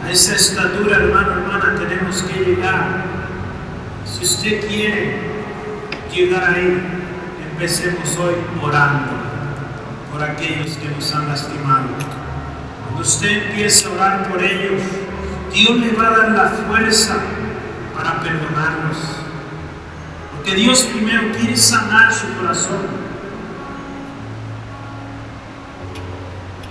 A 0.06 0.10
esa 0.12 0.36
estatura, 0.36 0.98
hermano, 0.98 1.32
hermana, 1.32 1.74
tenemos 1.76 2.22
que 2.22 2.38
llegar. 2.38 3.04
Si 4.04 4.24
usted 4.24 4.68
quiere 4.68 5.18
llegar 6.14 6.54
ahí, 6.54 6.80
empecemos 7.50 8.16
hoy 8.16 8.34
orando 8.62 9.10
por 10.12 10.22
aquellos 10.22 10.76
que 10.76 10.88
nos 10.90 11.12
han 11.12 11.28
lastimado. 11.28 11.88
Cuando 12.84 13.02
usted 13.02 13.48
empiece 13.48 13.88
a 13.88 13.90
orar 13.90 14.28
por 14.28 14.40
ellos, 14.44 14.80
Dios 15.52 15.76
le 15.76 15.90
va 15.90 16.06
a 16.06 16.10
dar 16.18 16.30
la 16.30 16.48
fuerza 16.50 17.16
para 17.96 18.20
perdonarlos. 18.20 18.98
Porque 20.36 20.54
Dios 20.54 20.84
primero 20.84 21.32
quiere 21.36 21.56
sanar 21.56 22.14
su 22.14 22.32
corazón. 22.34 22.86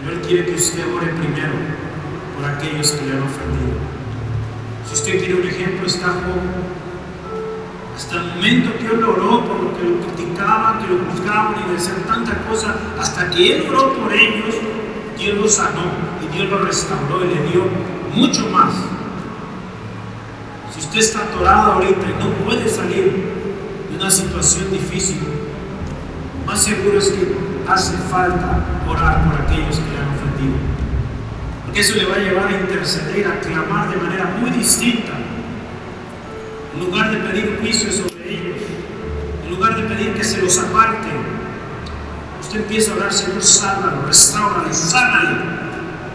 Él 0.09 0.21
quiere 0.21 0.45
que 0.45 0.55
usted 0.55 0.85
ore 0.95 1.07
primero 1.07 1.74
por 2.35 2.45
aquellos 2.45 2.91
que 2.91 3.05
le 3.05 3.13
han 3.13 3.23
ofendido. 3.23 3.79
Si 4.87 4.93
usted 4.93 5.19
quiere 5.19 5.41
un 5.41 5.47
ejemplo, 5.47 5.87
está 5.87 6.07
Job. 6.07 6.75
Hasta 7.95 8.15
el 8.15 8.35
momento 8.35 8.77
que 8.77 8.87
él 8.87 9.03
oró 9.03 9.45
por 9.45 9.63
lo 9.63 9.77
que 9.77 9.83
lo 9.85 10.01
criticaban, 10.01 10.79
que 10.79 10.93
lo 10.93 10.99
buscaban 11.05 11.55
y 11.65 11.73
decían 11.73 12.03
tanta 12.05 12.37
cosa, 12.47 12.75
hasta 12.99 13.29
que 13.29 13.55
él 13.55 13.69
oró 13.69 13.93
por 13.93 14.11
ellos, 14.13 14.55
Dios 15.17 15.37
lo 15.37 15.47
sanó 15.47 15.83
y 16.21 16.35
Dios 16.35 16.49
lo 16.49 16.59
restauró 16.59 17.23
y 17.23 17.29
le 17.29 17.51
dio 17.51 17.63
mucho 18.13 18.49
más. 18.49 18.73
Si 20.73 20.79
usted 20.81 20.99
está 20.99 21.19
atorado 21.19 21.73
ahorita 21.73 22.05
y 22.09 22.21
no 22.21 22.31
puede 22.43 22.67
salir 22.67 23.33
de 23.89 23.95
una 23.95 24.11
situación 24.11 24.71
difícil, 24.71 25.19
más 26.45 26.61
seguro 26.61 26.99
es 26.99 27.09
que 27.09 27.33
hace 27.67 27.95
falta 28.09 28.59
orar 28.87 29.23
por 29.23 29.41
aquellos 29.41 29.77
que 29.77 29.89
le 29.89 29.97
han 29.97 30.09
ofendido. 30.15 30.74
Eso 31.75 31.95
le 31.95 32.05
va 32.05 32.15
a 32.15 32.19
llevar 32.19 32.47
a 32.47 32.51
interceder, 32.51 33.27
a 33.27 33.41
clamar 33.41 33.89
de 33.89 33.97
manera 33.97 34.33
muy 34.39 34.49
distinta. 34.49 35.11
En 36.73 36.79
lugar 36.79 37.11
de 37.11 37.17
pedir 37.17 37.57
juicio 37.59 37.91
sobre 37.91 38.33
ellos, 38.33 38.61
en 39.43 39.49
lugar 39.49 39.75
de 39.75 39.83
pedir 39.83 40.13
que 40.13 40.23
se 40.23 40.41
los 40.41 40.57
aparte, 40.57 41.09
usted 42.39 42.61
empieza 42.61 42.93
a 42.93 42.95
orar, 42.95 43.11
Señor, 43.11 43.43
sálvalo, 43.43 44.03
restaurale, 44.07 44.73
sánale. 44.73 45.55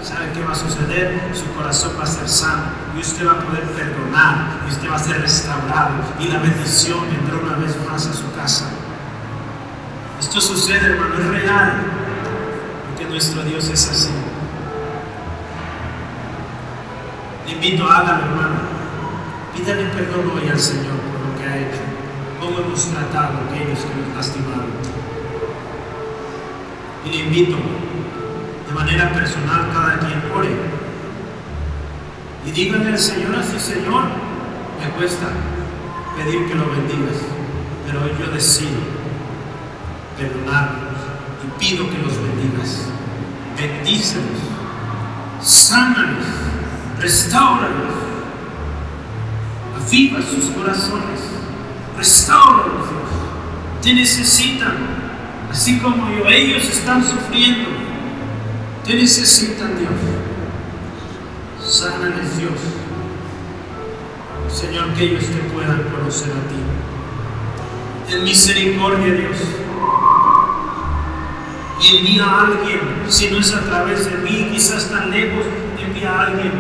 ¿Sabe 0.02 0.32
qué 0.32 0.42
va 0.42 0.52
a 0.52 0.54
suceder? 0.54 1.20
Su 1.34 1.44
corazón 1.52 1.92
va 1.98 2.04
a 2.04 2.06
ser 2.06 2.26
sano 2.26 2.62
y 2.96 3.00
usted 3.00 3.26
va 3.26 3.32
a 3.32 3.40
poder 3.40 3.64
perdonar 3.64 4.60
y 4.66 4.70
usted 4.72 4.88
va 4.90 4.96
a 4.96 4.98
ser 4.98 5.20
restaurado 5.20 5.92
y 6.18 6.28
la 6.28 6.38
bendición 6.38 7.00
vendrá 7.10 7.36
una 7.36 7.56
vez 7.56 7.76
más 7.86 8.06
a 8.06 8.14
su 8.14 8.32
casa. 8.34 8.64
Esto 10.18 10.40
sucede, 10.40 10.86
hermano, 10.86 11.16
es 11.18 11.26
real, 11.26 11.72
porque 12.88 13.10
nuestro 13.10 13.42
Dios 13.42 13.68
es 13.68 13.90
así. 13.90 14.10
Le 17.50 17.56
invito 17.56 17.84
hágalo, 17.84 18.26
hermano. 18.26 18.60
Pídale 19.56 19.86
perdón 19.86 20.30
hoy 20.36 20.48
al 20.48 20.60
Señor 20.60 20.94
por 20.94 21.26
lo 21.26 21.36
que 21.36 21.48
ha 21.48 21.58
hecho, 21.58 21.82
cómo 22.38 22.60
hemos 22.60 22.86
tratado 22.86 23.38
a 23.38 23.50
aquellos 23.50 23.80
que 23.80 24.00
nos 24.00 24.16
lastimaron. 24.16 24.70
Y 27.04 27.10
le 27.10 27.16
invito 27.24 27.56
de 28.68 28.72
manera 28.72 29.12
personal 29.12 29.68
cada 29.72 29.98
quien 29.98 30.22
ore. 30.32 30.54
Y 32.46 32.50
dígale 32.52 32.90
al 32.90 32.98
Señor 32.98 33.34
así, 33.34 33.58
Señor, 33.58 34.04
me 34.80 34.88
cuesta 34.96 35.26
pedir 36.16 36.46
que 36.46 36.54
lo 36.54 36.70
bendigas, 36.70 37.18
pero 37.84 38.04
hoy 38.04 38.12
yo 38.16 38.32
decido 38.32 38.78
perdonarlos 40.16 41.00
y 41.44 41.58
pido 41.58 41.90
que 41.90 41.98
los 41.98 42.14
bendigas. 42.14 42.86
Bendícelos, 43.58 44.38
sánalos, 45.42 46.39
restauralos, 47.00 47.94
aviva 49.76 50.20
sus 50.22 50.50
corazones, 50.50 51.20
restauralos, 51.96 52.88
Dios. 52.90 53.82
Te 53.82 53.94
necesitan, 53.94 54.76
así 55.50 55.78
como 55.78 56.10
yo, 56.10 56.28
ellos 56.28 56.64
están 56.64 57.02
sufriendo, 57.02 57.68
te 58.84 58.94
necesitan, 58.94 59.78
Dios. 59.78 59.90
Sánales, 61.64 62.36
Dios. 62.38 62.52
Señor, 64.52 64.92
que 64.94 65.04
ellos 65.04 65.24
te 65.24 65.54
puedan 65.54 65.82
conocer 65.84 66.32
a 66.32 66.48
ti. 66.48 68.14
En 68.14 68.24
misericordia, 68.24 69.14
Dios 69.14 69.36
y 71.82 71.96
envía 71.96 72.24
a 72.24 72.46
alguien, 72.46 72.80
si 73.08 73.30
no 73.30 73.38
es 73.38 73.54
a 73.54 73.60
través 73.60 74.04
de 74.04 74.18
mí, 74.18 74.50
quizás 74.52 74.90
tan 74.90 75.10
lejos, 75.10 75.46
envía 75.82 76.12
a 76.12 76.26
alguien 76.26 76.52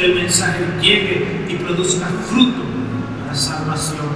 que 0.00 0.06
el 0.06 0.14
mensaje 0.14 0.60
llegue 0.80 1.44
y 1.46 1.56
produzca 1.56 2.06
fruto 2.30 2.62
para 3.22 3.34
salvación. 3.34 4.08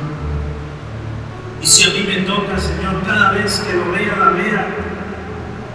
Y 1.61 1.67
si 1.67 1.85
a 1.85 1.93
mí 1.93 2.05
me 2.09 2.23
toca, 2.23 2.59
Señor, 2.59 3.03
cada 3.07 3.33
vez 3.33 3.61
que 3.61 3.75
lo 3.77 3.93
vea, 3.93 4.17
la 4.17 4.31
vea, 4.31 4.67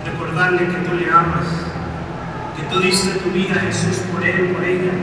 recordarle 0.03 0.65
que 0.65 0.89
tú 0.89 0.95
le 0.95 1.11
amas, 1.11 1.45
que 2.57 2.63
tú 2.73 2.79
diste 2.79 3.19
tu 3.19 3.29
vida, 3.29 3.53
Jesús, 3.67 3.97
por 4.11 4.23
él, 4.23 4.47
por 4.47 4.63
ella, 4.63 4.93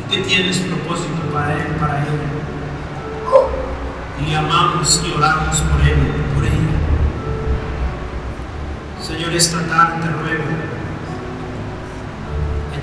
y 0.00 0.14
que 0.14 0.22
tienes 0.22 0.58
propósito 0.58 1.22
para 1.32 1.54
él, 1.54 1.74
para 1.80 2.02
ella. 2.02 2.30
Y 4.22 4.30
le 4.30 4.36
amamos 4.36 5.02
y 5.04 5.12
oramos 5.12 5.60
por 5.60 5.80
él, 5.80 5.98
por 6.36 6.44
ella. 6.44 6.74
Señor, 9.02 9.32
esta 9.34 9.58
tarde 9.66 10.02
te 10.02 10.08
ruego, 10.08 10.44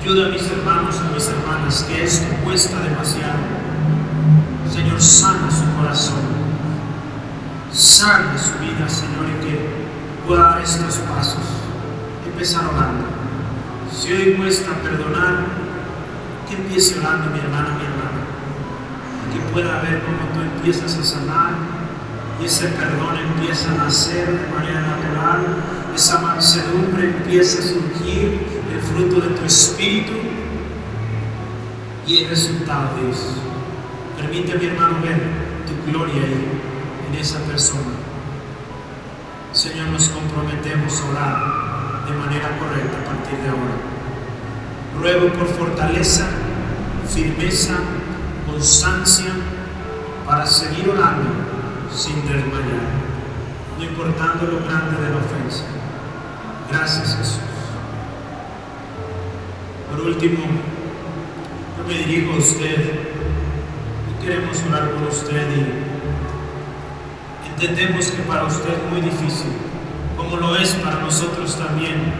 ayuda 0.02 0.26
a 0.26 0.30
mis 0.30 0.50
hermanos 0.50 0.96
y 0.96 1.06
a 1.06 1.14
mis 1.14 1.28
hermanas, 1.28 1.84
que 1.84 2.02
esto 2.02 2.26
cuesta 2.42 2.80
demasiado. 2.80 3.38
Señor, 4.72 5.00
sana 5.00 5.48
su 5.50 5.64
corazón, 5.76 6.22
sana 7.72 8.36
su 8.36 8.58
vida, 8.58 8.88
Señor, 8.88 9.26
y 9.30 9.46
que 9.46 9.60
pueda 10.26 10.42
dar 10.42 10.62
estos 10.62 10.96
pasos. 10.96 11.44
Empezar 12.26 12.64
orando. 12.66 13.04
Si 13.92 14.12
hoy 14.12 14.34
cuesta 14.34 14.72
perdonar, 14.82 15.44
que 16.48 16.56
empiece 16.56 16.98
orando 16.98 17.30
mi 17.30 17.38
hermana, 17.38 17.68
mi 17.78 17.84
hermana. 17.84 18.22
Que 19.32 19.52
pueda 19.52 19.82
ver 19.82 20.02
cómo 20.02 20.32
tú 20.34 20.40
empiezas 20.56 20.98
a 20.98 21.04
sanar 21.04 21.52
y 22.40 22.46
ese 22.46 22.66
perdón 22.68 23.16
empieza 23.18 23.70
a 23.70 23.84
nacer 23.84 24.26
de 24.26 24.52
manera 24.52 24.80
natural 24.80 25.46
esa 25.94 26.18
mansedumbre 26.20 27.04
empieza 27.04 27.60
a 27.60 27.62
surgir, 27.62 28.40
fruto 28.82 29.20
de 29.20 29.34
tu 29.34 29.44
espíritu 29.44 30.12
y 32.06 32.18
el 32.18 32.30
resultado 32.30 32.96
de 32.96 33.10
eso. 33.10 33.34
Permite 34.16 34.52
a 34.52 34.56
mi 34.56 34.66
hermano 34.66 34.96
ver 35.02 35.20
tu 35.66 35.90
gloria 35.90 36.22
ahí, 36.22 36.46
en 37.08 37.18
esa 37.18 37.38
persona. 37.40 37.94
Señor, 39.52 39.88
nos 39.88 40.08
comprometemos 40.08 41.00
a 41.00 41.10
orar 41.10 42.06
de 42.06 42.16
manera 42.16 42.58
correcta 42.58 42.98
a 42.98 43.04
partir 43.04 43.38
de 43.38 43.48
ahora. 43.48 43.76
Ruego 44.98 45.32
por 45.32 45.46
fortaleza, 45.48 46.26
firmeza, 47.08 47.74
constancia 48.46 49.32
para 50.26 50.46
seguir 50.46 50.88
orando 50.88 51.30
sin 51.94 52.16
desmayar, 52.22 52.88
no 53.78 53.84
importando 53.84 54.46
lo 54.46 54.64
grande 54.64 55.02
de 55.02 55.10
la 55.10 55.16
ofensa. 55.16 55.64
Gracias 56.70 57.16
Jesús. 57.16 57.51
Por 59.92 60.06
último, 60.06 60.38
yo 61.76 61.84
me 61.86 61.94
dirijo 61.94 62.32
a 62.32 62.38
usted. 62.38 62.92
Queremos 64.22 64.56
orar 64.70 64.90
por 64.92 65.08
usted 65.08 65.46
y 67.44 67.50
entendemos 67.50 68.06
que 68.06 68.22
para 68.22 68.44
usted 68.44 68.70
es 68.72 68.90
muy 68.90 69.02
difícil, 69.02 69.52
como 70.16 70.36
lo 70.36 70.56
es 70.56 70.70
para 70.76 71.00
nosotros 71.00 71.58
también, 71.58 72.14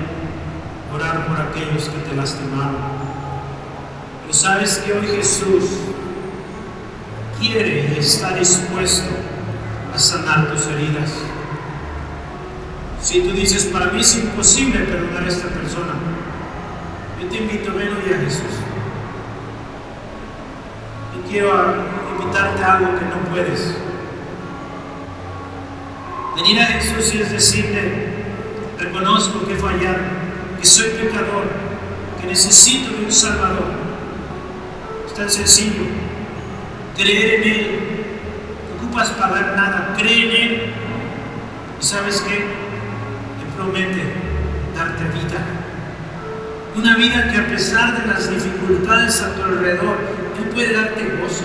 orar 0.95 1.27
por 1.27 1.41
aquellos 1.41 1.89
que 1.89 1.99
te 1.99 2.15
lastimaron. 2.15 2.77
Pero 4.23 4.35
sabes 4.35 4.79
que 4.85 4.93
hoy 4.93 5.07
Jesús 5.07 5.65
quiere 7.41 7.95
y 7.95 7.99
está 7.99 8.35
dispuesto 8.35 9.11
a 9.95 9.99
sanar 9.99 10.53
tus 10.53 10.67
heridas. 10.67 11.11
Si 13.01 13.23
tú 13.23 13.33
dices, 13.33 13.65
para 13.65 13.87
mí 13.87 14.01
es 14.01 14.17
imposible 14.17 14.81
perdonar 14.81 15.25
a 15.25 15.29
esta 15.29 15.49
persona, 15.49 16.12
yo 17.23 17.29
te 17.29 17.37
invito, 17.37 17.73
ven 17.75 17.89
hoy 17.89 18.13
a 18.13 18.19
Jesús. 18.19 18.59
Y 21.17 21.31
quiero 21.31 21.75
invitarte 22.19 22.65
a 22.65 22.77
algo 22.77 22.99
que 22.99 23.05
no 23.05 23.31
puedes. 23.31 23.77
Venir 26.35 26.61
a 26.61 26.67
Jesús 26.67 27.15
y 27.15 27.21
es 27.21 27.31
decirle, 27.31 28.09
reconozco 28.79 29.47
que 29.47 29.53
he 29.53 29.57
fallado, 29.57 29.99
que 30.59 30.67
soy 30.67 30.89
pecador, 30.91 31.45
que 32.21 32.27
necesito 32.27 32.97
de 32.97 33.05
un 33.05 33.13
Salvador. 33.13 33.71
Es 35.07 35.15
tan 35.15 35.31
sencillo. 35.31 35.83
Creer 36.97 37.35
en 37.35 37.53
Él. 37.53 37.81
No 38.69 38.87
ocupas 38.87 39.11
pagar 39.11 39.55
nada. 39.57 39.95
Cree 39.97 40.25
en 40.25 40.31
Él. 40.31 40.73
¿Y 41.81 41.85
sabes 41.85 42.21
qué? 42.23 42.39
Te 42.39 43.57
promete 43.57 44.03
darte 44.75 45.05
vida. 45.05 45.62
Una 46.75 46.97
vida 46.97 47.31
que 47.31 47.37
a 47.37 47.47
pesar 47.49 48.01
de 48.01 48.07
las 48.07 48.31
dificultades 48.31 49.21
a 49.21 49.35
tu 49.35 49.43
alrededor, 49.43 49.97
Él 50.39 50.51
puede 50.55 50.73
darte 50.73 51.03
gozo. 51.21 51.45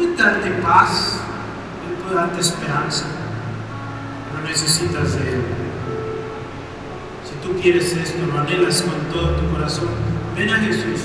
Él 0.00 0.08
puede 0.08 0.16
darte 0.16 0.50
paz. 0.62 1.20
Él 1.88 2.02
puede 2.02 2.16
darte 2.16 2.40
esperanza. 2.40 3.04
No 4.34 4.48
necesitas 4.48 5.14
de 5.14 5.34
Él. 5.34 5.42
Si 7.24 7.46
tú 7.46 7.60
quieres 7.60 7.92
esto, 7.92 8.26
lo 8.26 8.40
anhelas 8.40 8.82
con 8.82 9.12
todo 9.12 9.36
tu 9.36 9.48
corazón, 9.52 9.88
ven 10.36 10.50
a 10.50 10.56
Jesús. 10.58 11.00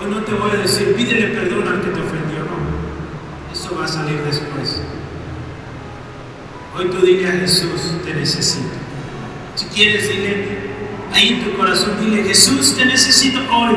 Hoy 0.00 0.10
no 0.10 0.22
te 0.22 0.32
voy 0.32 0.50
a 0.50 0.62
decir, 0.62 0.94
pídele 0.94 1.28
perdón 1.28 1.68
al 1.68 1.80
que 1.80 1.90
te 1.90 2.00
ofendió, 2.00 2.38
no. 2.40 3.52
Eso 3.52 3.76
va 3.78 3.84
a 3.84 3.88
salir 3.88 4.22
después. 4.22 4.80
Hoy 6.76 6.86
tú 6.86 7.04
dile 7.04 7.28
a 7.28 7.32
Jesús, 7.32 7.96
te 8.04 8.14
necesito. 8.14 8.69
Si 9.60 9.66
quieres, 9.66 10.08
dile 10.08 10.56
ahí 11.12 11.34
en 11.34 11.44
tu 11.44 11.54
corazón, 11.54 12.00
dile, 12.00 12.24
Jesús, 12.24 12.74
te 12.74 12.86
necesito 12.86 13.40
hoy. 13.40 13.76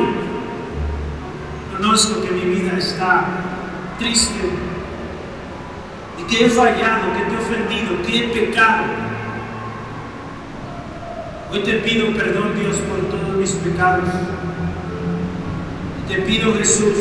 Conozco 1.76 2.22
que 2.22 2.32
mi 2.32 2.56
vida 2.56 2.78
está 2.78 3.26
triste, 4.00 4.40
y 6.18 6.24
que 6.24 6.46
he 6.46 6.50
fallado, 6.50 7.12
que 7.14 7.26
te 7.26 7.34
he 7.34 7.38
ofendido, 7.38 8.02
que 8.02 8.18
he 8.18 8.28
pecado. 8.30 8.84
Hoy 11.52 11.60
te 11.64 11.74
pido 11.74 12.14
perdón, 12.16 12.54
Dios, 12.58 12.78
por 12.78 13.00
todos 13.10 13.36
mis 13.36 13.52
pecados. 13.52 14.08
Te 16.08 16.16
pido, 16.20 16.56
Jesús, 16.56 16.94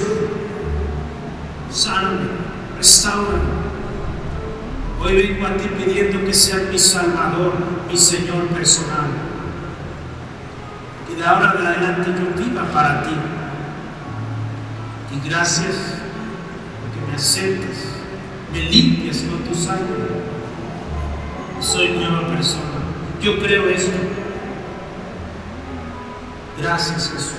sáname, 1.70 2.26
restaurame. 2.78 3.51
Hoy 5.04 5.16
vengo 5.16 5.46
a 5.46 5.56
ti 5.56 5.68
pidiendo 5.76 6.24
que 6.24 6.32
seas 6.32 6.68
mi 6.70 6.78
Salvador, 6.78 7.54
mi 7.90 7.96
Señor 7.96 8.46
personal. 8.48 9.10
Y 11.10 11.18
de 11.18 11.24
ahora 11.24 11.56
en 11.58 11.66
adelante 11.66 12.12
yo 12.12 12.44
viva 12.44 12.64
para 12.72 13.02
ti. 13.02 13.14
Y 15.14 15.28
gracias 15.28 15.74
porque 16.80 17.10
me 17.10 17.16
aceptas 17.16 17.92
me 18.52 18.60
limpias 18.60 19.22
con 19.22 19.40
tu 19.40 19.54
sangre. 19.54 20.22
Soy 21.60 21.88
nueva 21.90 22.28
persona. 22.28 22.82
Yo 23.20 23.38
creo 23.38 23.68
esto. 23.68 23.98
Gracias 26.60 27.10
Jesús. 27.10 27.34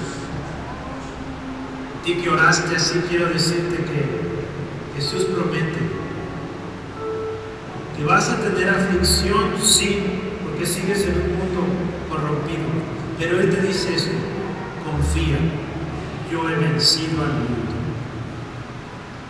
Y 2.06 2.16
que 2.16 2.30
oraste 2.30 2.76
así, 2.76 3.02
quiero 3.08 3.30
decirte 3.30 3.78
que 3.78 5.00
Jesús 5.00 5.26
promete 5.26 5.93
vas 8.06 8.30
a 8.30 8.38
tener 8.38 8.70
aflicción, 8.70 9.54
sí, 9.62 10.00
porque 10.44 10.66
sigues 10.66 11.06
en 11.06 11.16
un 11.16 11.38
mundo 11.38 11.66
corrompido. 12.10 12.64
Pero 13.18 13.40
Él 13.40 13.50
te 13.50 13.62
dice 13.62 13.96
eso, 13.96 14.12
confía, 14.84 15.38
yo 16.32 16.50
he 16.50 16.56
vencido 16.56 17.24
al 17.24 17.34
mundo. 17.34 17.74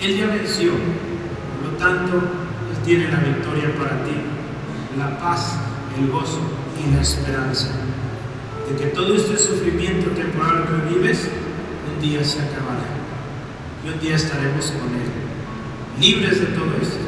Él 0.01 0.17
ya 0.17 0.27
venció, 0.27 0.71
por 0.71 1.71
lo 1.71 1.77
tanto, 1.77 2.17
Él 2.17 2.83
tiene 2.83 3.09
la 3.09 3.19
victoria 3.19 3.73
para 3.77 4.03
ti, 4.03 4.15
la 4.97 5.17
paz, 5.19 5.57
el 5.97 6.09
gozo 6.09 6.41
y 6.79 6.93
la 6.93 7.01
esperanza 7.01 7.69
de 8.67 8.75
que 8.75 8.87
todo 8.87 9.15
este 9.15 9.37
sufrimiento 9.37 10.09
temporal 10.11 10.65
que 10.65 10.95
vives 10.95 11.29
un 11.93 12.01
día 12.01 12.23
se 12.23 12.39
acabará 12.39 12.87
y 13.85 13.89
un 13.89 13.99
día 13.99 14.15
estaremos 14.15 14.67
con 14.67 14.89
Él, 14.95 16.01
libres 16.01 16.39
de 16.39 16.45
todo 16.47 16.73
esto 16.81 17.02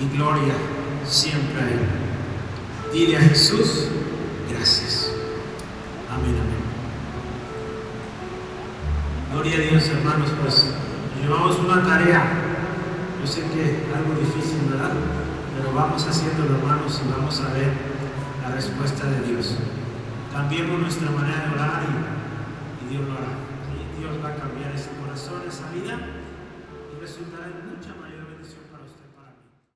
y 0.00 0.16
gloria 0.16 0.54
siempre 1.06 1.60
a 1.60 1.68
Él. 1.68 1.80
Dile 2.92 3.16
a 3.16 3.20
Jesús, 3.20 3.88
gracias. 4.50 5.10
Amén, 6.10 6.36
amén. 6.40 6.58
Gloria 9.32 9.56
a 9.56 9.60
Dios, 9.70 9.88
hermanos, 9.88 10.30
pues 10.40 10.66
llevamos 11.20 11.58
una 11.58 11.82
tarea 11.84 12.48
yo 13.20 13.26
sé 13.26 13.42
que 13.50 13.82
algo 13.94 14.14
difícil, 14.14 14.70
¿verdad? 14.70 14.92
Pero 15.56 15.74
vamos 15.74 16.06
haciéndolo, 16.06 16.56
hermanos, 16.56 17.00
y 17.04 17.10
vamos 17.10 17.40
a 17.40 17.52
ver 17.52 17.72
la 18.42 18.54
respuesta 18.54 19.06
de 19.06 19.20
Dios. 19.22 19.56
Cambiemos 20.32 20.78
nuestra 20.78 21.10
manera 21.10 21.48
de 21.48 21.54
orar 21.54 21.82
y, 21.82 22.88
Dios 22.88 23.06
lo 23.06 23.12
hará. 23.14 23.47